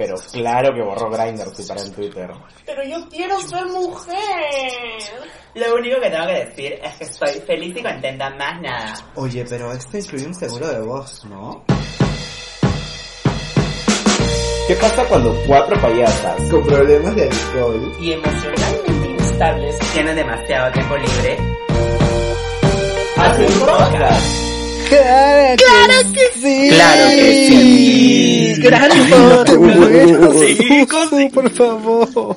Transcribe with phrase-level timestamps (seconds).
[0.00, 2.30] Pero claro que borró Grindr si para en Twitter.
[2.64, 4.16] Pero yo quiero ser mujer.
[5.52, 8.94] Lo único que tengo que decir es que estoy feliz y contenta, más nada.
[9.16, 11.62] Oye, pero esto incluye un seguro de voz, ¿no?
[14.68, 20.96] ¿Qué pasa cuando cuatro payasas con problemas de alcohol y emocionalmente inestables tienen demasiado tiempo
[20.96, 21.36] libre?
[23.18, 24.49] ¡Hacen podcast!
[24.90, 26.68] Claro, que, sí.
[26.70, 28.54] Claro que sí.
[28.58, 32.36] Gracias por tu por favor.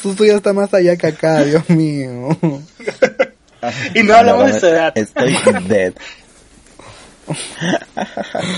[0.00, 2.36] Suso ya está más allá que acá, Dios mío.
[3.94, 4.92] y no hablamos de su edad.
[4.96, 5.36] Estoy
[5.68, 5.94] dead.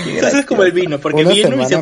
[0.07, 1.75] Entonces es como el vino, porque Una vino y se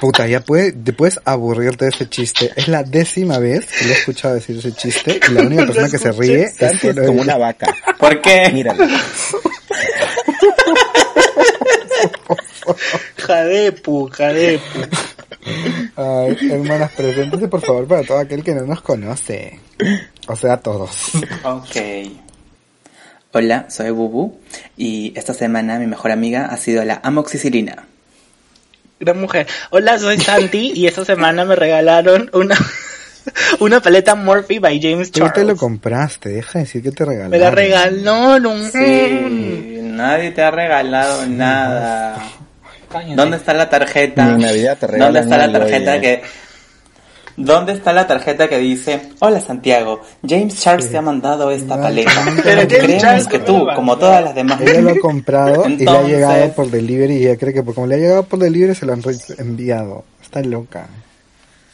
[0.00, 2.50] Puta, ya puede, te puedes aburrirte de ese chiste.
[2.56, 5.90] Es la décima vez que lo he escuchado decir ese chiste y la única persona
[5.90, 7.66] que se ríe es, como una vaca.
[7.98, 8.48] ¿Por qué?
[8.50, 8.82] Míralo.
[13.16, 14.80] jadepu, jadepu.
[15.96, 19.60] Ay, hermanas, preséntese por favor para todo aquel que no nos conoce.
[20.28, 21.10] O sea, todos.
[21.44, 21.76] Ok.
[23.32, 24.40] Hola, soy Bubu
[24.78, 27.89] y esta semana mi mejor amiga ha sido la amoxicilina
[29.00, 29.46] gran mujer.
[29.70, 32.54] Hola, soy Santi y esta semana me regalaron una,
[33.60, 35.32] una paleta Morphe by James Charles.
[35.32, 37.30] Tú te lo compraste, deja de decir que te regalaron.
[37.30, 38.70] Me la regalaron.
[38.70, 41.30] Sí, nadie te ha regalado sí.
[41.30, 42.22] nada.
[43.14, 44.32] ¿Dónde está la tarjeta?
[44.32, 46.22] En Navidad te ¿Dónde está la tarjeta que
[47.36, 52.12] ¿Dónde está la tarjeta que dice, hola Santiago, James Charles te ha mandado esta paleta?
[52.42, 54.60] Pero creemos que tú, como todas las demás...
[54.60, 57.86] Ella lo ha comprado y le ha llegado por delivery y ella cree que como
[57.86, 59.02] le ha llegado por delivery se lo han
[59.38, 60.04] enviado.
[60.22, 60.86] Está loca.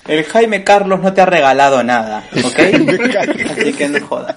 [0.06, 2.58] El Jaime Carlos no te ha regalado nada, ¿ok?
[3.58, 4.36] Así que no jodas.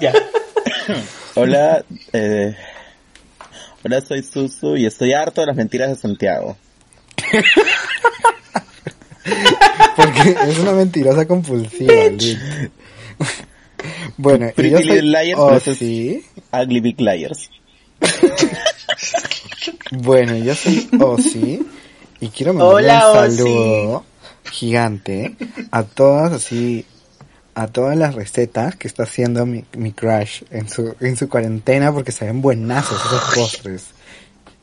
[0.00, 0.12] Ya.
[1.34, 2.56] Hola, eh,
[3.84, 6.56] hola soy Susu y estoy harto de las mentiras de Santiago.
[9.96, 11.92] Porque es una mentirosa compulsiva,
[14.16, 15.02] Bueno, y yo soy...
[15.02, 16.24] Liars oh, sí.
[16.52, 17.50] Ugly Big Liars.
[19.90, 21.60] bueno, yo soy Ozzy
[22.20, 24.04] y quiero mandar un saludo
[24.44, 25.36] gigante
[25.70, 26.84] a todas así
[27.54, 32.10] a todas las recetas que está haciendo mi, crush en su, en su cuarentena porque
[32.10, 33.86] se ven buenazos esos postres.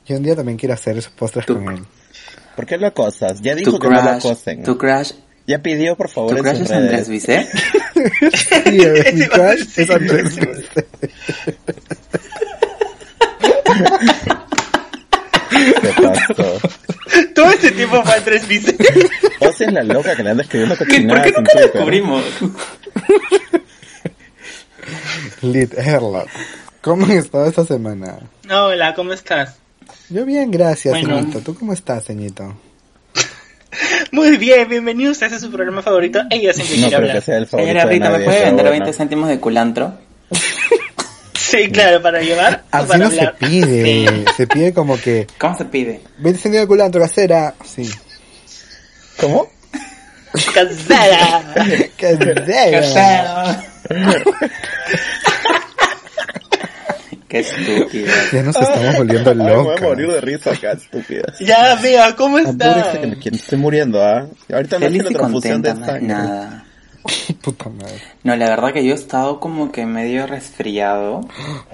[0.08, 1.86] Yo un día también quiero hacer esos postres con él.
[2.56, 3.42] ¿Por qué lo acosas?
[3.42, 4.64] Ya dijo que no lo acosen.
[4.64, 5.12] Tu crush.
[5.48, 7.50] Ya pidió, por favor, tu en crush es Andrés Vicente.
[8.34, 10.86] sí, es, mi crush es Andrés Vicente.
[15.50, 16.60] ¿Qué pasó?
[17.34, 19.10] Todo ese tiempo fue Andrés Vicente.
[19.40, 21.24] Ozzy es la loca que le anda escribiendo cochinada.
[21.24, 22.24] ¿Por qué nunca lo descubrimos?
[25.42, 26.30] Lit Herlock.
[26.82, 28.20] ¿Cómo han estado esta semana?
[28.44, 29.58] No, hola, ¿cómo estás?
[30.10, 31.20] Yo bien, gracias, bueno.
[31.20, 31.40] Señito.
[31.42, 32.58] ¿Tú cómo estás, Señito?
[34.12, 36.22] Muy bien, bienvenidos a ese su programa favorito.
[36.32, 37.16] Ella siempre no quiere hablar.
[37.18, 39.94] Que sea el Señora Rita, ¿me puede vender 20 céntimos de culantro?
[41.36, 42.64] sí, claro, para llevar.
[42.72, 43.36] Así para no hablar?
[43.40, 43.84] se pide.
[43.84, 44.26] Sí.
[44.36, 45.28] Se pide como que.
[45.38, 46.02] ¿Cómo se pide?
[46.18, 47.54] 20 céntimos de culantro, casera.
[47.64, 47.88] Sí.
[49.20, 49.48] ¿Cómo?
[50.56, 51.54] Casera.
[51.98, 52.46] casera.
[52.72, 53.64] casera.
[57.30, 58.12] Qué estúpida.
[58.34, 59.66] Ya nos estamos volviendo locos.
[59.66, 61.32] Voy a morir de risa acá, estúpida.
[61.40, 62.96] Ya, amiga, ¿cómo estás?
[62.96, 64.28] Este me estoy muriendo, ¿ah?
[64.50, 64.54] ¿eh?
[64.56, 66.02] Ahorita me hace la de sangre.
[66.02, 66.66] Nada.
[67.42, 68.02] Puta madre.
[68.24, 71.22] No, la verdad que yo he estado como que medio resfriado.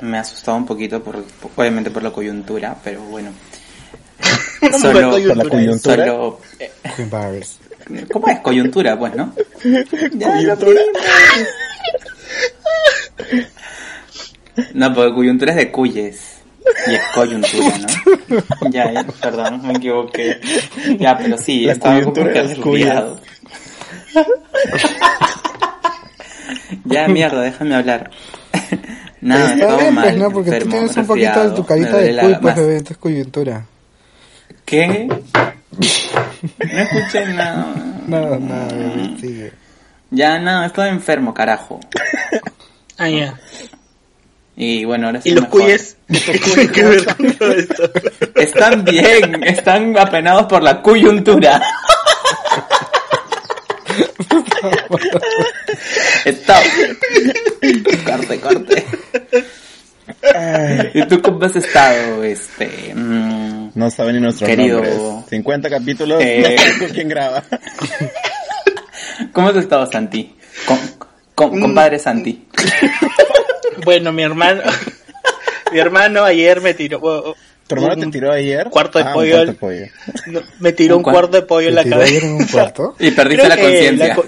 [0.01, 1.23] Me ha asustado un poquito, por,
[1.55, 3.31] obviamente por la coyuntura, pero bueno.
[4.79, 5.79] Solo, por.
[5.79, 6.71] Solo, eh.
[8.11, 8.99] ¿Cómo es coyuntura?
[8.99, 9.33] Pues, ¿no?
[9.63, 10.81] ¿Coyuntura?
[14.73, 16.35] No, porque coyuntura es de cuyes.
[16.87, 18.69] Y es coyuntura, ¿no?
[18.71, 20.39] ya, perdón, me equivoqué.
[20.99, 23.15] Ya, pero sí, La estaba como que
[26.85, 28.09] Ya, mierda, déjame hablar.
[29.21, 30.31] Nada, está pues, mal, ¿no?
[30.31, 33.65] Porque tú tienes un poquito de tu carita de cuy, bebé, esto es coyuntura.
[34.65, 35.07] ¿Qué?
[36.59, 37.75] No escuché nada.
[38.07, 39.51] Nada, nada, bebé, sigue.
[40.11, 41.79] Ya, no, estoy enfermo, carajo.
[42.97, 43.33] Ah, ya.
[44.57, 45.61] Y bueno, ahora sí Y los mejor.
[45.61, 45.97] cuyes.
[48.35, 51.61] Están bien, están apenados por la coyuntura.
[56.23, 56.61] Está.
[58.05, 58.85] Corte, corte.
[60.93, 62.93] ¿Y tú cómo has estado, este?
[62.95, 65.29] mm, No saben ni nuestros Querido- nombres.
[65.29, 66.55] 50 capítulos, Eh.
[66.79, 67.43] con quién graba.
[69.33, 70.35] ¿Cómo has estado, Santi?
[70.65, 70.79] Con,
[71.35, 72.47] con- compadre Santi.
[73.85, 74.61] Bueno, mi hermano,
[75.71, 77.35] mi hermano ayer me tiró, bueno,
[77.67, 78.69] ¿Tu hermano te un tiró ayer?
[78.69, 79.85] cuarto de Ah, un pollo, cuarto al- de pollo.
[80.27, 82.51] no, me tiró ¿Un un cuan- cuarto de pollo en ¿Te la en un cabeza.
[82.51, 82.95] cuarto?
[82.99, 84.15] Y perdiste Creo la conciencia.
[84.15, 84.25] co-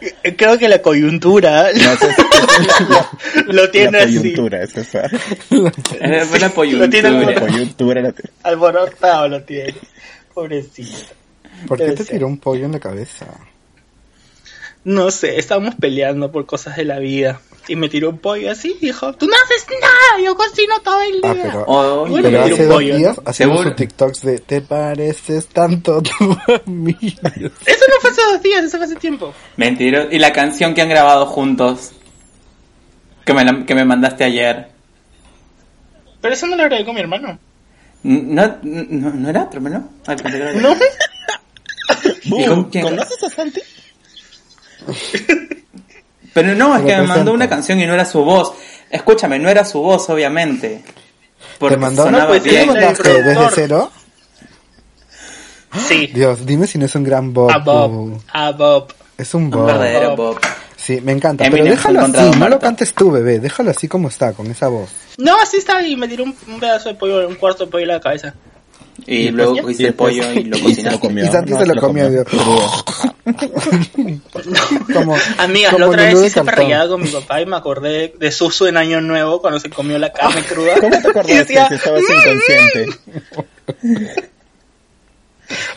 [0.00, 2.16] eh, Creo que la coyuntura No, esa es,
[3.46, 5.08] lo la tiene así, coyuntura, es esa.
[5.08, 7.40] Fue la Lo tiene La coyuntura.
[7.40, 8.30] coyuntura la tiene.
[8.42, 9.74] alborotado lo tiene.
[10.34, 10.98] Pobrecito.
[11.66, 13.26] ¿Por qué te tiró un pollo en la cabeza?
[14.84, 17.40] No sé, estábamos peleando por cosas de la vida.
[17.68, 21.02] Y me tiró un pollo así y dijo, tú no haces nada, yo cocino todo
[21.02, 21.30] el día.
[21.30, 23.62] Ah, pero, Oh, Bueno, pero hace un dos días Seguro.
[23.64, 26.96] sus TikToks de te pareces tanto tú a mí.
[27.00, 29.34] Eso no fue hace dos días, eso fue hace tiempo.
[29.56, 30.08] Mentira.
[30.10, 31.92] Y la canción que han grabado juntos.
[33.26, 34.70] Que me, la- que me mandaste ayer.
[36.22, 37.38] Pero eso no lo grabé con mi hermano.
[38.02, 39.90] ¿No, no, ¿no era otro, no?
[40.06, 40.74] Ah, pensé que era- No.
[42.24, 42.84] Bu, ¿Y con quién?
[42.84, 43.60] ¿Conoces a Santi?
[46.42, 48.52] Pero no, es que me mandó una canción y no era su voz.
[48.90, 50.82] Escúchame, no era su voz, obviamente.
[51.58, 52.04] Porque ¿Te mandó?
[52.04, 53.90] sonaba No, pues, ¿Desde cero?
[55.88, 56.06] Sí.
[56.08, 57.50] Dios, dime si no es un gran Bob.
[57.50, 58.20] A Bob.
[58.32, 58.92] A Bob.
[59.16, 59.66] Es un Un Bob.
[59.66, 60.38] verdadero Bob.
[60.76, 61.44] Sí, me encanta.
[61.44, 63.40] Eminem pero déjalo así, no lo cantes tú, bebé.
[63.40, 64.88] Déjalo así como está, con esa voz.
[65.18, 67.82] No, así está y me tiró un, un pedazo de pollo, un cuarto de pollo
[67.82, 68.34] en la cabeza.
[69.10, 71.00] Y, luego cogiste el pollo y lo y se lo cocinaste.
[71.00, 71.24] comió.
[71.24, 72.26] Y Santi No, se lo comió, Dios.
[74.92, 78.30] como, Amiga, como la otra vez hice parrillada con mi papá y me acordé de
[78.32, 80.74] Susu en Año Nuevo cuando se comió la carne cruda.
[80.78, 82.86] ¿Cómo te acordaste decía, si estabas inconsciente?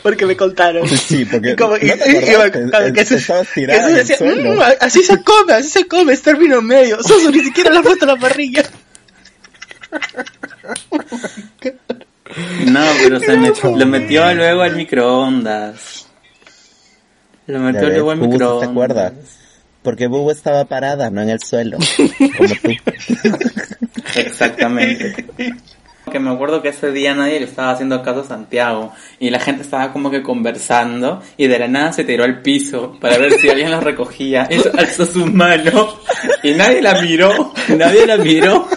[0.04, 0.86] Porque me contaron.
[0.90, 4.56] Sí, porque Y como- no te que estabas tirada decía, suelo.
[4.56, 7.02] "Mm, así se come, así se come, es término medio.
[7.02, 8.64] Susu ni siquiera la ha puesto la parrilla.
[12.68, 16.08] No, pero se met- lo metió luego al microondas.
[17.48, 18.64] Lo metió ves, luego al Bubu microondas.
[18.66, 19.14] se acuerda.
[19.84, 21.78] Porque Bubu estaba parada, no en el suelo.
[22.38, 22.72] Como tú.
[24.16, 25.26] Exactamente.
[26.12, 29.40] Que me acuerdo que ese día nadie le estaba haciendo caso a Santiago y la
[29.40, 33.32] gente estaba como que conversando y de la nada se tiró al piso para ver
[33.34, 34.46] si alguien lo recogía.
[34.50, 35.96] Él alzó su mano
[36.44, 38.68] y nadie la miró, nadie la miró.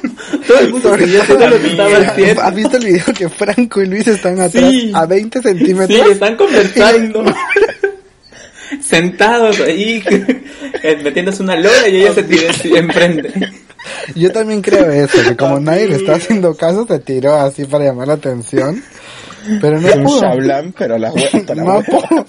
[0.47, 2.43] Todo el mundo siguió haciendo lo que estaba haciendo.
[2.43, 4.93] ¿Has visto el video que Franco y Luis están atrás Sí.
[4.95, 6.11] a 20 Sí, centímetros?
[6.11, 7.25] están conversando.
[8.81, 10.03] Sentados ahí,
[10.83, 13.33] eh, metiéndose una lora y ella se tiró así enfrente.
[14.15, 17.85] Yo también creo eso, que como nadie le está haciendo caso, se tiró así para
[17.85, 18.83] llamar la atención.
[19.61, 20.21] Pero no pudo.
[20.23, 22.27] Shablan, pero la vuelta, la No pudo.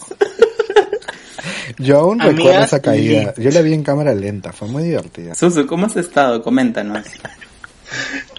[1.79, 3.33] Yo aún Amigas, recuerdo esa caída.
[3.37, 5.33] Yo la vi en cámara lenta, fue muy divertida.
[5.35, 6.41] Susu, ¿cómo has estado?
[6.43, 7.05] Coméntanos.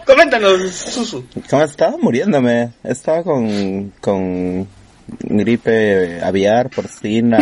[0.07, 1.25] Coméntanos, Susu.
[1.51, 2.71] ¿Cómo estaba muriéndome?
[2.85, 4.67] Estaba con, con
[5.21, 7.39] gripe aviar, porcina,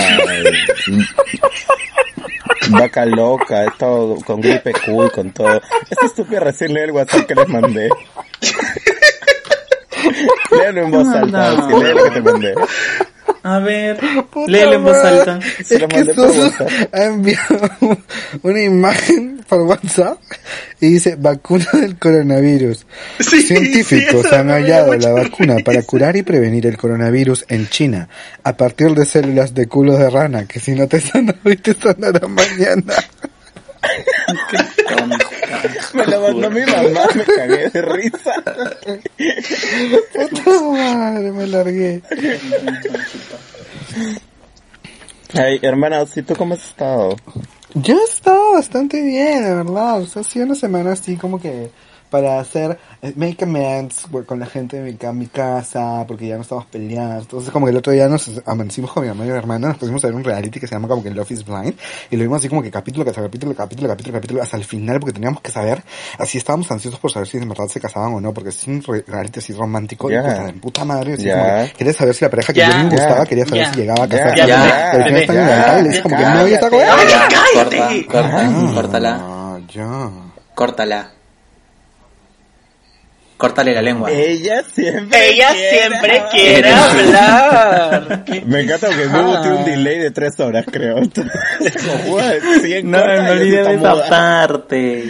[2.70, 5.60] vaca loca, he estado con gripe y con todo.
[5.90, 7.88] Esta estúpida recién lee el WhatsApp que les mandé.
[10.50, 11.68] Léelo en voz alta, No.
[11.68, 12.54] si lee lo que te mandé.
[13.42, 13.98] A ver,
[14.46, 15.38] léelo en voz alta.
[15.62, 16.70] Se Es lo que mandé por WhatsApp.
[16.94, 17.98] ha enviado
[18.42, 20.18] una imagen por WhatsApp
[20.80, 22.86] y dice vacuna del coronavirus.
[23.20, 28.08] Sí, Científicos sí, han hallado la vacuna para curar y prevenir el coronavirus en China
[28.42, 31.74] a partir de células de culo de rana que si no te sanan hoy te
[31.74, 32.94] sanarán mañana.
[35.92, 38.34] Me lo mandó mi mamá, me cagué de risa.
[40.12, 42.02] Puta madre, me largué.
[45.34, 47.16] Ay, hermana, ¿y tú cómo has estado?
[47.74, 50.00] Yo he estado bastante bien, de verdad.
[50.00, 51.70] O sea, ha una semana así como que
[52.14, 56.36] para hacer eh, make amends pues, con la gente de mi, mi casa, porque ya
[56.36, 57.18] no estamos peleando.
[57.22, 59.78] Entonces, como que el otro día nos amanecimos con mi mamá y mi hermana, nos
[59.78, 61.74] pusimos a ver un reality que se llama como que Love is Blind,
[62.10, 65.14] y lo vimos así como que capítulo, capítulo, capítulo, capítulo, capítulo, hasta el final, porque
[65.14, 65.82] teníamos que saber,
[66.18, 68.80] así estábamos ansiosos por saber si en verdad se casaban o no, porque es un
[68.80, 70.18] re- reality así romántico, Ya.
[70.18, 71.34] y puta, de puta madre, así Ya.
[71.34, 72.70] como que quería saber si la pareja que Ya.
[72.70, 74.34] yo me gustaba, quería saber si llegaba a casarse.
[74.44, 76.88] Pero al final inalcanzables, como que no, ya está Cállate.
[76.88, 77.08] ¡Ah!
[77.08, 78.06] Ya, cállate!
[78.06, 79.20] corta, Ah, córtala,
[80.54, 81.10] córtala.
[83.36, 84.10] Córtale la lengua.
[84.12, 86.30] Ella siempre Ella quiere siempre hablar.
[86.30, 88.24] quiere hablar.
[88.46, 90.98] Me encanta porque Bubu tiene un delay de tres horas, creo.
[90.98, 91.32] Entonces,
[91.84, 92.32] como, "What?
[92.62, 94.08] Siguen No está de esa muda".
[94.08, 95.04] parte.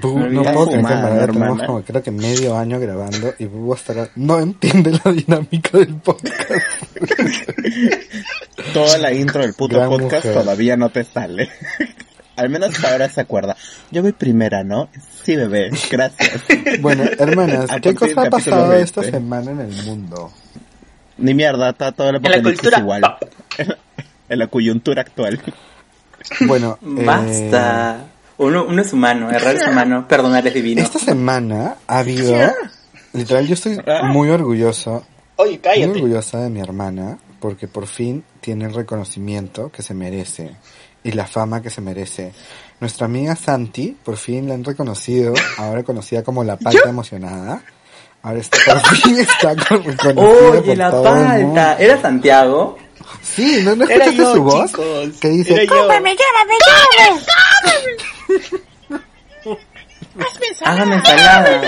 [0.00, 3.74] Bu, Me no puedo creer que tenemos como creo que medio año grabando y Bubu
[3.74, 6.50] hasta ahora no entiende la dinámica del podcast.
[8.72, 10.34] Toda la intro del puto Gran podcast mujer.
[10.42, 11.50] todavía no te sale.
[12.36, 13.56] Al menos ahora se acuerda.
[13.90, 14.88] Yo voy primera, ¿no?
[15.24, 15.70] Sí, bebé.
[15.90, 16.42] Gracias.
[16.80, 18.84] Bueno, hermanas, ¿qué cosa ha pasado 20.
[18.84, 20.32] esta semana en el mundo?
[21.18, 23.02] Ni mierda, está todo el En la cultura igual.
[24.28, 25.40] En la coyuntura actual.
[26.46, 28.06] Bueno, eh, Basta.
[28.38, 30.80] Uno, uno es humano, errar es humano, perdonar es divino.
[30.82, 32.34] esta semana ha habido,
[33.12, 35.04] literal, yo estoy muy orgulloso,
[35.36, 35.90] Oye, muy cállate.
[35.90, 40.56] orgullosa de mi hermana porque por fin tiene el reconocimiento que se merece
[41.04, 42.32] y la fama que se merece.
[42.82, 47.62] Nuestra amiga Santi, por fin la han reconocido, ahora conocida como la palta emocionada.
[48.24, 51.54] Ahora está, por fin está con- reconocida Oye, por la todo el mundo.
[51.54, 51.76] palta.
[51.78, 52.76] ¿Era Santiago?
[53.22, 54.70] Sí, ¿no, no escuchaste yo, su voz?
[54.72, 55.08] chicos.
[55.20, 55.88] Que dice, Era yo.
[60.64, 61.62] Hágame ensalada.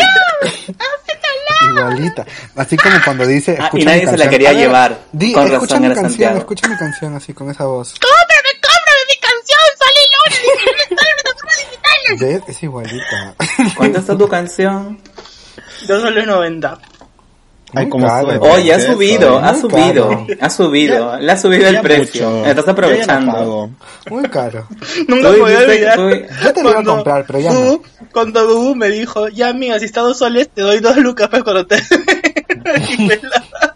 [1.71, 2.27] igualita.
[2.57, 4.31] Así como cuando dice, Ah, y escucha nadie mi se la canción.
[4.31, 5.01] quería ver, llevar.
[5.13, 6.39] Di, Con escucha razón mi canción, Santiago.
[6.39, 7.95] escucha mi canción así con esa voz.
[8.01, 9.61] ¡Cómprame, cómprame mi canción!
[9.79, 10.01] ¡Sale
[12.21, 12.43] ¿Ves?
[12.49, 13.35] Es igualita.
[13.77, 14.99] ¿Cuánto está tu canción?
[15.89, 16.79] Dos soles 90.
[17.77, 18.27] Ay, Muy cómo caro.
[18.39, 18.51] sube.
[18.51, 20.27] Oye, ha subido, ha subido, caro.
[20.41, 22.31] ha subido, le ha subido el precio.
[22.31, 22.47] mucho.
[22.49, 23.71] Estás no aprovechando.
[24.11, 24.69] Muy caro.
[25.09, 25.97] Nunca Tú voy a olvidar.
[25.97, 26.11] tú-
[26.45, 27.61] Yo te lo iba a comprar, pero ya no.
[27.61, 27.83] Bubu-
[28.13, 31.43] Cuando Bubu me dijo, ya amiga, si está dos soles, te doy dos lucas pues
[31.43, 31.77] cuando te...
[32.97, 33.73] Y me la das.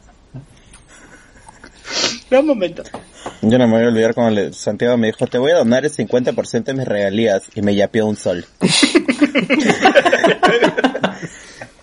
[2.31, 2.83] Un momento.
[3.43, 5.85] Yo no me voy a olvidar cuando le- Santiago me dijo, te voy a donar
[5.85, 8.45] el 50% de mis regalías y me yapeó un sol.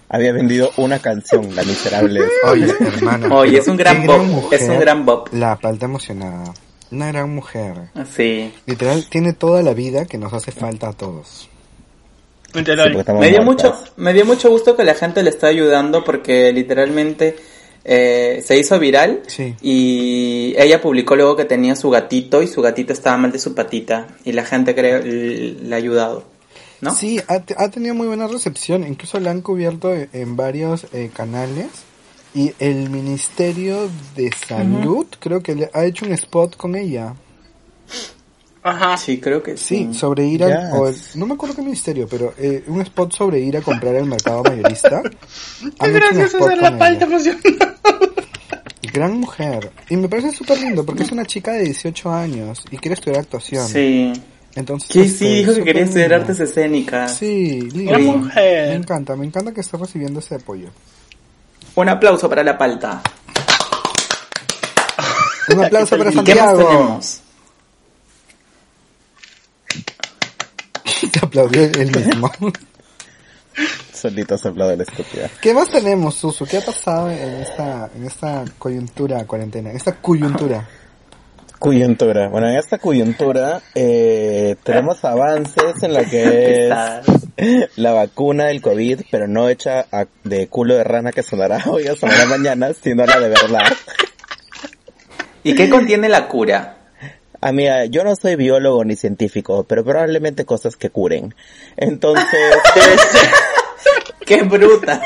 [0.10, 2.22] Había vendido una canción, la miserable.
[2.50, 3.36] Oye, hermano.
[3.36, 5.30] Oye, es un gran bop, es un gran bop.
[5.34, 6.54] La palta emocionada.
[6.92, 7.90] Una gran mujer.
[8.16, 8.54] Sí.
[8.66, 11.50] Literal, tiene toda la vida que nos hace falta a todos.
[12.54, 12.64] Sí,
[13.20, 17.36] Me dio mucho, me dio mucho gusto que la gente le está ayudando porque literalmente
[17.86, 19.56] eh, se hizo viral Sí.
[19.62, 23.54] y ella publicó luego que tenía su gatito y su gatito estaba mal de su
[23.54, 26.24] patita y la gente creo le ha ayudado,
[26.82, 26.94] ¿no?
[26.96, 28.86] Sí, ha, te- ha tenido muy buena recepción.
[28.88, 31.68] Incluso la han cubierto en, en varios eh, canales.
[32.34, 37.14] Y el Ministerio de Salud creo que le ha hecho un spot con ella.
[38.68, 38.98] Ajá.
[38.98, 39.94] Sí, creo que Sí, sí.
[39.94, 40.50] sobre ir al...
[40.52, 40.74] Yes.
[40.74, 43.96] o el- no me acuerdo qué ministerio, pero eh, un spot sobre ir a comprar
[43.96, 45.04] al mercado mayorista.
[45.80, 47.76] Qué gracioso la palta emocionada.
[48.92, 49.72] Gran mujer.
[49.90, 53.20] Y me parece súper lindo porque es una chica de 18 años y quiere estudiar
[53.22, 53.68] actuación.
[53.68, 54.12] Sí.
[54.56, 57.14] Entonces, Sí, este, sí, dijo que quería estudiar artes escénicas.
[57.16, 57.92] Sí, lindo.
[57.92, 58.70] Gran mujer.
[58.70, 60.70] Me encanta, me encanta que esté recibiendo ese apoyo.
[61.76, 63.02] Un aplauso para la palta.
[65.54, 66.58] Un aplauso para ¿Y qué más Santiago.
[66.68, 67.22] tenemos?
[71.20, 72.32] Se aplaudió él mismo.
[73.94, 75.30] Solito se habló de la estúpida.
[75.42, 76.46] ¿Qué más tenemos, Susu?
[76.46, 79.70] ¿Qué ha pasado en esta, en esta coyuntura, cuarentena?
[79.70, 80.68] En esta coyuntura.
[81.58, 82.28] Coyuntura.
[82.28, 86.68] Bueno, en esta coyuntura eh, tenemos avances en la que
[87.38, 91.64] es la vacuna del COVID, pero no hecha a- de culo de rana que sonará
[91.66, 93.62] hoy o sonará mañana, sino la de verdad.
[95.44, 96.75] ¿Y qué contiene la cura?
[97.48, 101.36] Amiga, yo no soy biólogo ni científico, pero probablemente cosas que curen.
[101.78, 102.26] Entonces,
[104.26, 105.00] ¡Qué bruta!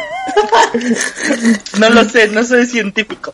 [1.80, 3.34] No lo sé, no soy científico.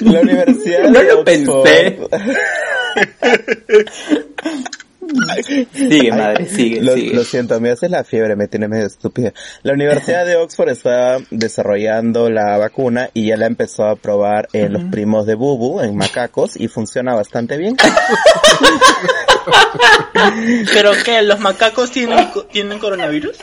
[0.00, 1.98] la Universidad No de lo Oxford- pensé.
[5.72, 7.14] Sigue, madre, sigue, Lo, sigue.
[7.14, 9.32] lo siento, me hace la fiebre, me tiene medio estúpida.
[9.62, 14.72] La Universidad de Oxford está desarrollando la vacuna y ya la empezó a probar en
[14.72, 17.76] los primos de Bubu, en macacos, y funciona bastante bien.
[20.72, 21.22] ¿Pero qué?
[21.22, 23.36] ¿Los macacos tienen, tienen coronavirus?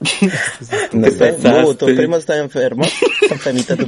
[0.92, 1.32] No sé?
[1.32, 2.84] Bubu, ¿tu primo está enfermo?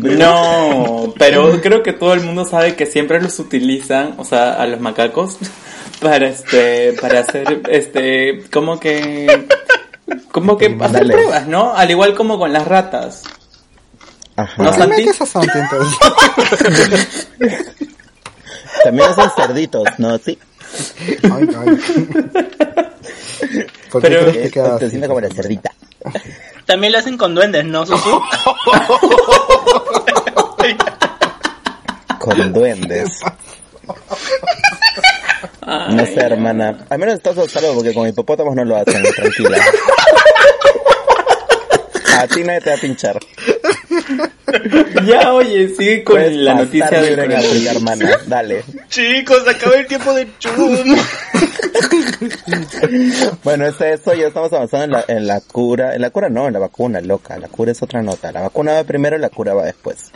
[0.01, 4.67] No, pero creo que todo el mundo sabe que siempre los utilizan, o sea, a
[4.67, 5.39] los macacos,
[6.01, 9.47] para este, para hacer, este, como que,
[10.33, 11.75] como que hacer pruebas, ¿no?
[11.75, 13.23] Al igual como con las ratas.
[14.37, 14.63] Ajá.
[14.63, 15.09] No, ¿Qué Santi?
[15.27, 17.29] Santi entonces?
[18.85, 20.19] También hacen cerditos, ¿no?
[20.19, 20.39] Sí.
[21.23, 21.67] Ay, ay.
[23.91, 24.91] ¿Por qué Pero- crees que Te queda así?
[24.91, 25.73] siento como la cerdita.
[26.67, 28.21] También lo hacen con duendes, ¿no, Susu?
[32.19, 33.21] Con duendes.
[35.91, 36.87] No sé, hermana.
[36.89, 39.59] Al menos estás a salvo porque con hipopótamos no lo hacen, tranquila.
[42.19, 43.19] A ti nadie te va a pinchar.
[45.05, 47.77] Ya, oye, sigue con Puedes la noticia libre del en África, coronavirus.
[47.77, 48.21] hermana.
[48.27, 48.65] Dale.
[48.89, 50.97] Chicos, acaba el tiempo de chum.
[53.45, 55.95] Bueno, es eso, ya estamos avanzando en la, en la cura.
[55.95, 57.39] En la cura no, en la vacuna, loca.
[57.39, 58.33] La cura es otra nota.
[58.33, 60.11] La vacuna va primero, la cura va después.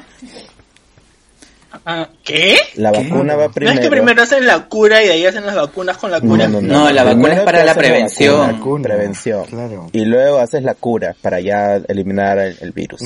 [1.86, 2.56] Ah, ¿Qué?
[2.76, 3.74] La vacuna va No primero.
[3.74, 6.46] es que primero hacen la cura y de ahí hacen las vacunas con la cura.
[6.46, 8.38] No, no, No, la vacuna Primero es para la prevención.
[8.38, 9.44] vacuna, Vacuna, prevención.
[9.46, 9.86] claro.
[9.92, 13.00] Y luego haces la cura para ya eliminar el, el virus.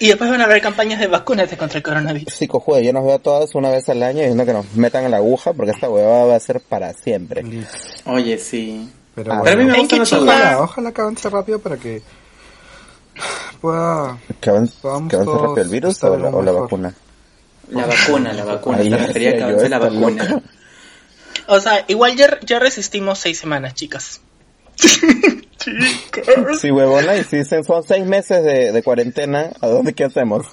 [0.00, 2.32] Y después van a haber campañas de vacunas contra el coronavirus.
[2.34, 5.04] Sí, cojude, yo nos veo a todas una vez al año diciendo que nos metan
[5.04, 7.44] a la aguja porque esta huevada va a ser para siempre.
[8.06, 8.90] Oye, sí.
[9.14, 10.22] Pero Ah, Pero a mí bueno, me gustan adultos.
[10.22, 12.02] ojalá, ojalá que avance rápido para que
[13.60, 14.18] pueda...
[14.40, 16.94] ¿Que avance, que avance rápido el virus o la, o la vacuna?
[17.70, 18.78] La vacuna, la vacuna.
[18.78, 20.24] Ahí Me ya gustaría que la vacuna.
[20.24, 20.42] loca.
[21.46, 24.20] O sea, igual ya, ya resistimos seis semanas, chicas.
[26.60, 30.46] Sí, huevona, y si dicen son seis meses de, de cuarentena, ¿a dónde qué hacemos?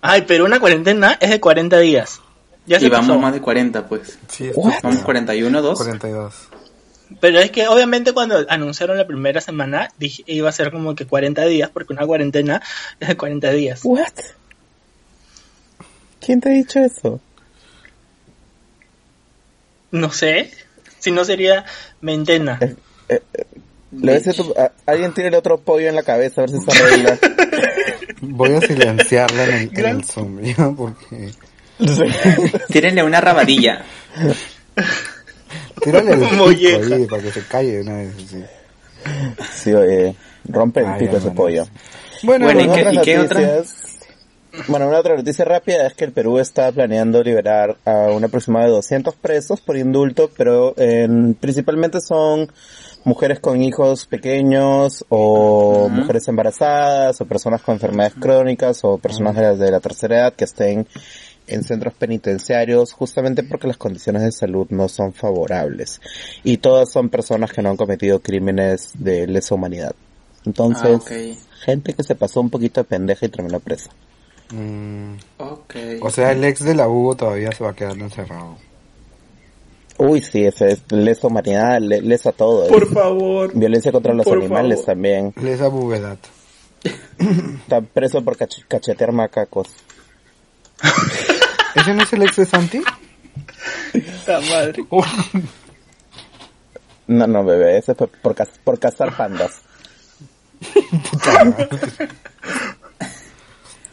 [0.00, 2.20] Ay, pero una cuarentena es de 40 días.
[2.66, 3.18] Ya Y vamos pasó.
[3.18, 4.18] más de 40, pues.
[4.28, 4.50] Sí,
[4.82, 5.76] Vamos 41, 2.
[5.78, 6.34] 42.
[7.20, 11.06] Pero es que obviamente cuando anunciaron la primera semana dije, iba a ser como que
[11.06, 12.62] 40 días, porque una cuarentena
[13.00, 13.80] es de 40 días.
[13.82, 14.12] What?
[16.20, 17.20] ¿Quién te ha dicho eso?
[19.90, 20.50] No sé,
[20.98, 21.64] si no sería
[22.00, 22.58] mentena.
[22.60, 22.76] Eh,
[23.08, 23.22] eh,
[24.02, 26.70] eh, tu- a- alguien tiene el otro pollo en la cabeza a ver si se
[26.84, 27.18] arregla.
[28.20, 30.70] Voy a silenciarla en el, en el Zoom, ¿ya?
[30.76, 31.30] Porque...
[32.68, 33.84] Tírenle una rabadilla.
[35.82, 38.12] Tírale el pico para que se calle de una vez.
[38.28, 38.44] sí.
[39.54, 40.14] sí, oye,
[40.48, 41.66] rompe el Ay, pico ese pollo.
[42.24, 43.62] Bueno, Bueno, ¿y En qué- otras y qué otra?
[44.66, 48.66] Bueno, una otra noticia rápida es que el Perú está planeando liberar a un aproximado
[48.66, 52.50] de 200 presos por indulto, pero en- principalmente son
[53.04, 59.42] mujeres con hijos pequeños o mujeres embarazadas o personas con enfermedades crónicas o personas de
[59.42, 60.86] la, de la tercera edad que estén
[61.46, 66.00] en centros penitenciarios justamente porque las condiciones de salud no son favorables
[66.44, 69.94] y todas son personas que no han cometido crímenes de lesa humanidad.
[70.44, 71.12] Entonces, Ah, ok.
[71.64, 73.90] gente que se pasó un poquito de pendeja y terminó presa.
[74.52, 75.14] Mm,
[76.00, 78.56] o sea, el ex de la Hugo todavía se va quedando encerrado.
[79.98, 82.68] Uy, sí, ese es lesa humanidad, le- lesa todo.
[82.68, 83.50] Por es favor.
[83.54, 84.86] Violencia contra los animales favor.
[84.94, 85.34] también.
[85.42, 86.18] Lesa Buvedad.
[87.18, 89.68] Está preso por cach- cachetear macacos.
[91.74, 92.80] ¿Ese no es el ex de Santi?
[94.26, 94.84] La madre.
[97.08, 99.62] No, no, bebé, ese fue por, caz- por cazar pandas.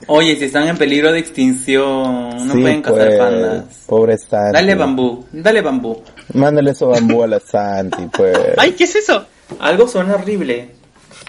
[0.08, 3.64] Oye, si están en peligro de extinción, no Sí, pueden cazar pues, pandas.
[3.88, 4.54] Pobre Santi.
[4.54, 6.02] Dale bambú, dale bambú.
[6.34, 8.38] Mándale eso bambú a la Santi, pues.
[8.58, 9.26] Ay, ¿qué es eso?
[9.60, 10.72] Algo suena horrible.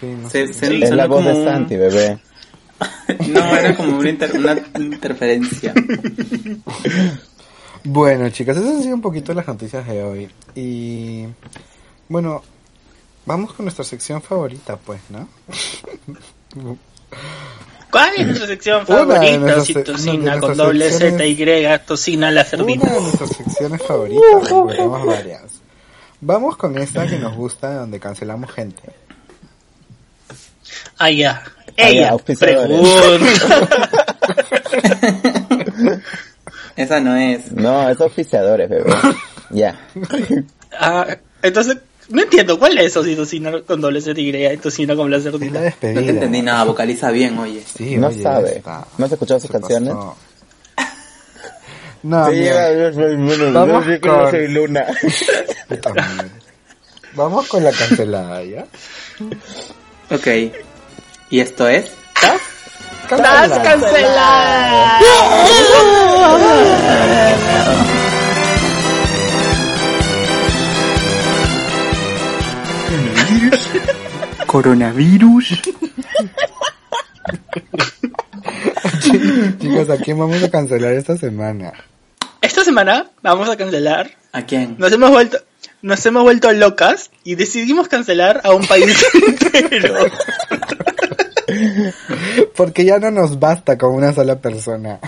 [0.00, 0.52] Sí, no Se, sé.
[0.54, 2.18] se- es suena la voz como de un- Santi, bebé.
[3.28, 5.72] No, era como una, inter- una interferencia.
[7.88, 10.28] Bueno, chicas, esas han sido un poquito las noticias de hoy.
[10.56, 11.24] Y
[12.08, 12.42] bueno,
[13.24, 15.28] vamos con nuestra sección favorita, pues, ¿no?
[17.96, 19.38] ¿Cuál es nuestra sección Una favorita?
[19.38, 22.82] nuestras Si tocina con doble Z secciones- Y, tocina la cerdina.
[22.84, 25.42] Una de nuestras secciones favoritas, porque tenemos varias.
[26.20, 28.82] Vamos con esta que nos gusta, donde cancelamos gente.
[30.98, 31.42] Ah, ya.
[31.44, 32.86] Ah, ya, Ella pregunta.
[36.76, 37.52] Esa no es.
[37.52, 38.92] No, es oficiadores, bebé.
[39.50, 39.78] Ya.
[40.78, 41.06] Ah,
[41.42, 41.78] entonces,
[42.08, 45.60] no entiendo cuál es eso si tocina con doble Z Y, tocina con la cerdina.
[45.60, 46.00] despedida.
[46.00, 47.62] No te entendí nada, vocaliza bien, oye.
[47.64, 48.56] Sí, No oye, sabe.
[48.58, 48.86] esta.
[48.98, 49.92] ¿No has escuchado sus canciones?
[49.94, 50.16] pasó.
[52.02, 54.86] No, Sí, mira, llega- Vamos con- Luna.
[57.14, 58.66] Vamos con la cancelada, ¿ya?
[60.10, 60.26] Ok.
[61.30, 61.86] ¿Y esto es?
[63.10, 65.00] ¡Estás cancelada!
[74.46, 75.62] Coronavirus.
[79.58, 81.72] Chicos, ¿a quién vamos a cancelar esta semana?
[82.40, 84.10] Esta semana vamos a cancelar.
[84.32, 84.76] ¿A quién?
[84.78, 85.38] Nos hemos vuelto,
[85.82, 89.04] nos hemos vuelto locas y decidimos cancelar a un país
[89.52, 89.94] entero.
[92.56, 94.98] Porque ya no nos basta con una sola persona.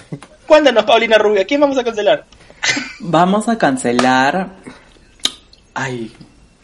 [0.46, 2.24] Cuéntanos, Paulina Rubia, ¿quién vamos a cancelar?
[3.00, 4.56] Vamos a cancelar.
[5.74, 6.12] Ay,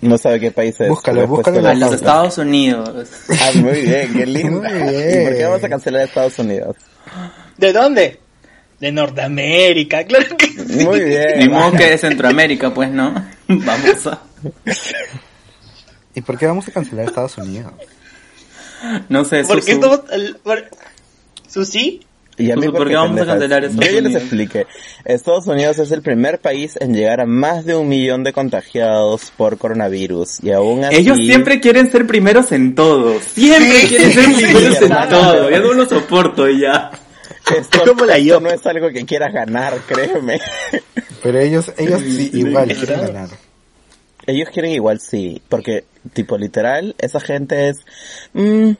[0.08, 0.88] No sabe qué país es.
[0.88, 1.94] Búscalo, búscalo en a los.
[1.94, 3.08] Estados Unidos.
[3.40, 4.60] Ah, muy bien, qué lindo.
[4.68, 5.22] Muy bien.
[5.22, 6.76] ¿Y por qué vamos a cancelar a Estados Unidos?
[7.56, 8.20] ¿De dónde?
[8.80, 10.84] De Norteamérica, claro que sí.
[10.84, 11.38] Muy bien.
[11.38, 13.14] Ni modo que de Centroamérica, pues, ¿no?
[13.48, 14.20] Vamos a...
[16.14, 17.72] ¿Y por qué vamos a cancelar a Estados Unidos?
[19.08, 19.92] No sé, Porque Susu.
[19.94, 20.00] estamos...
[20.42, 20.68] por-
[21.48, 22.04] Susi,
[22.36, 24.22] Y a mí ¿Por qué porque vamos a cancelar Estados Yo ya les Unidos?
[24.22, 24.66] expliqué.
[25.04, 29.32] Estados Unidos es el primer país en llegar a más de un millón de contagiados
[29.36, 30.42] por coronavirus.
[30.42, 30.96] Y aún así...
[30.96, 33.20] Ellos siempre quieren ser primeros en todo.
[33.20, 35.10] Siempre quieren ser primeros en hermano.
[35.10, 35.50] todo.
[35.50, 36.90] Ya no lo soporto ya.
[37.56, 38.42] Esto, Es como la esto Yop.
[38.42, 40.40] no es algo que quieras ganar, créeme.
[41.22, 43.28] Pero ellos, ellos sí, igual quieren ganar.
[44.26, 47.78] Ellos quieren igual sí, porque tipo literal, esa gente es...
[48.32, 48.70] mm,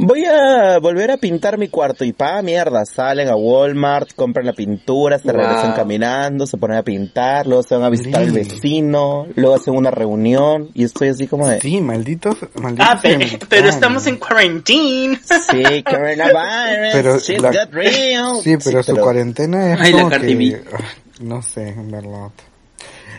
[0.00, 4.52] voy a volver a pintar mi cuarto y pa mierda, salen a Walmart, compran la
[4.52, 5.40] pintura, se Wow.
[5.40, 9.74] regresan caminando, se ponen a pintar, luego se van a visitar al vecino, luego hacen
[9.76, 11.60] una reunión y estoy así como de...
[11.60, 12.86] Sí, malditos, malditos.
[12.88, 13.00] Ah,
[13.48, 15.18] pero, estamos en quarantine.
[15.50, 18.36] Sí, coronavirus, Pero shit la- got real.
[18.42, 20.62] Sí, pero su cuarentena es Ay, como que...
[20.72, 20.78] ah,
[21.20, 22.30] No sé, en verdad.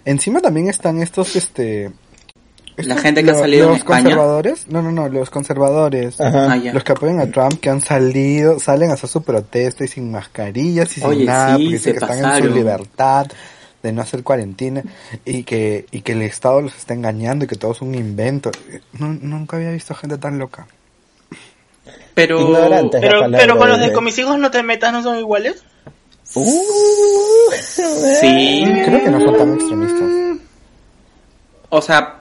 [0.06, 1.92] Encima también están estos, este...
[2.86, 4.04] La gente que ha salido en Los España.
[4.04, 6.20] conservadores, no, no, no, los conservadores.
[6.22, 6.52] Ajá.
[6.54, 6.74] Ah, ya.
[6.74, 10.12] Los que apoyan a Trump, que han salido, salen a hacer su protesta y sin
[10.12, 13.28] mascarillas y Oye, sin nada, sí, porque dicen que están en su libertad
[13.82, 14.84] de no hacer cuarentena
[15.26, 18.52] y que, y que el Estado los está engañando y que todo es un invento.
[18.94, 20.68] No, nunca había visto gente tan loca.
[22.14, 22.38] Pero...
[23.02, 25.64] Pero, con los de de- con mis hijos no te metas, ¿no son iguales?
[26.36, 26.62] Uh,
[27.62, 28.64] Sí.
[28.86, 30.40] Creo que no son tan extremistas.
[31.70, 32.19] O sea,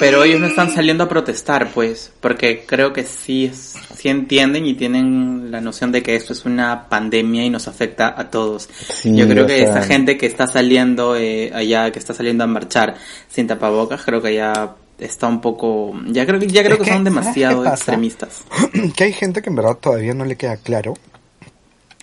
[0.00, 4.66] pero ellos no están saliendo a protestar, pues, porque creo que sí, es- sí entienden
[4.66, 8.68] y tienen la noción de que esto es una pandemia y nos afecta a todos.
[8.72, 12.44] Sí, Yo creo que sea- esa gente que está saliendo eh, allá, que está saliendo
[12.44, 12.96] a marchar
[13.28, 16.84] sin tapabocas, creo que ya está un poco, ya creo que ya creo Es que,
[16.86, 18.42] que, son ¿sabes demasiado extremistas.
[18.96, 20.94] que hay gente que en verdad todavía no le queda claro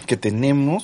[0.06, 0.84] que tenemos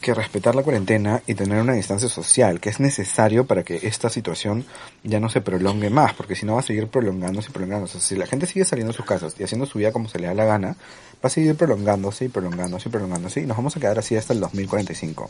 [0.00, 4.08] que respetar la cuarentena y tener una distancia social, que es necesario para que esta
[4.08, 4.64] situación
[5.02, 8.00] ya no se prolongue más, porque si no va a seguir prolongándose y prolongándose.
[8.00, 10.28] Si la gente sigue saliendo de sus casas y haciendo su vida como se le
[10.28, 13.80] da la gana, va a seguir prolongándose y prolongándose y prolongándose y nos vamos a
[13.80, 15.28] quedar así hasta el 2045.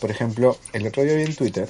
[0.00, 1.68] Por ejemplo, el otro día vi en Twitter,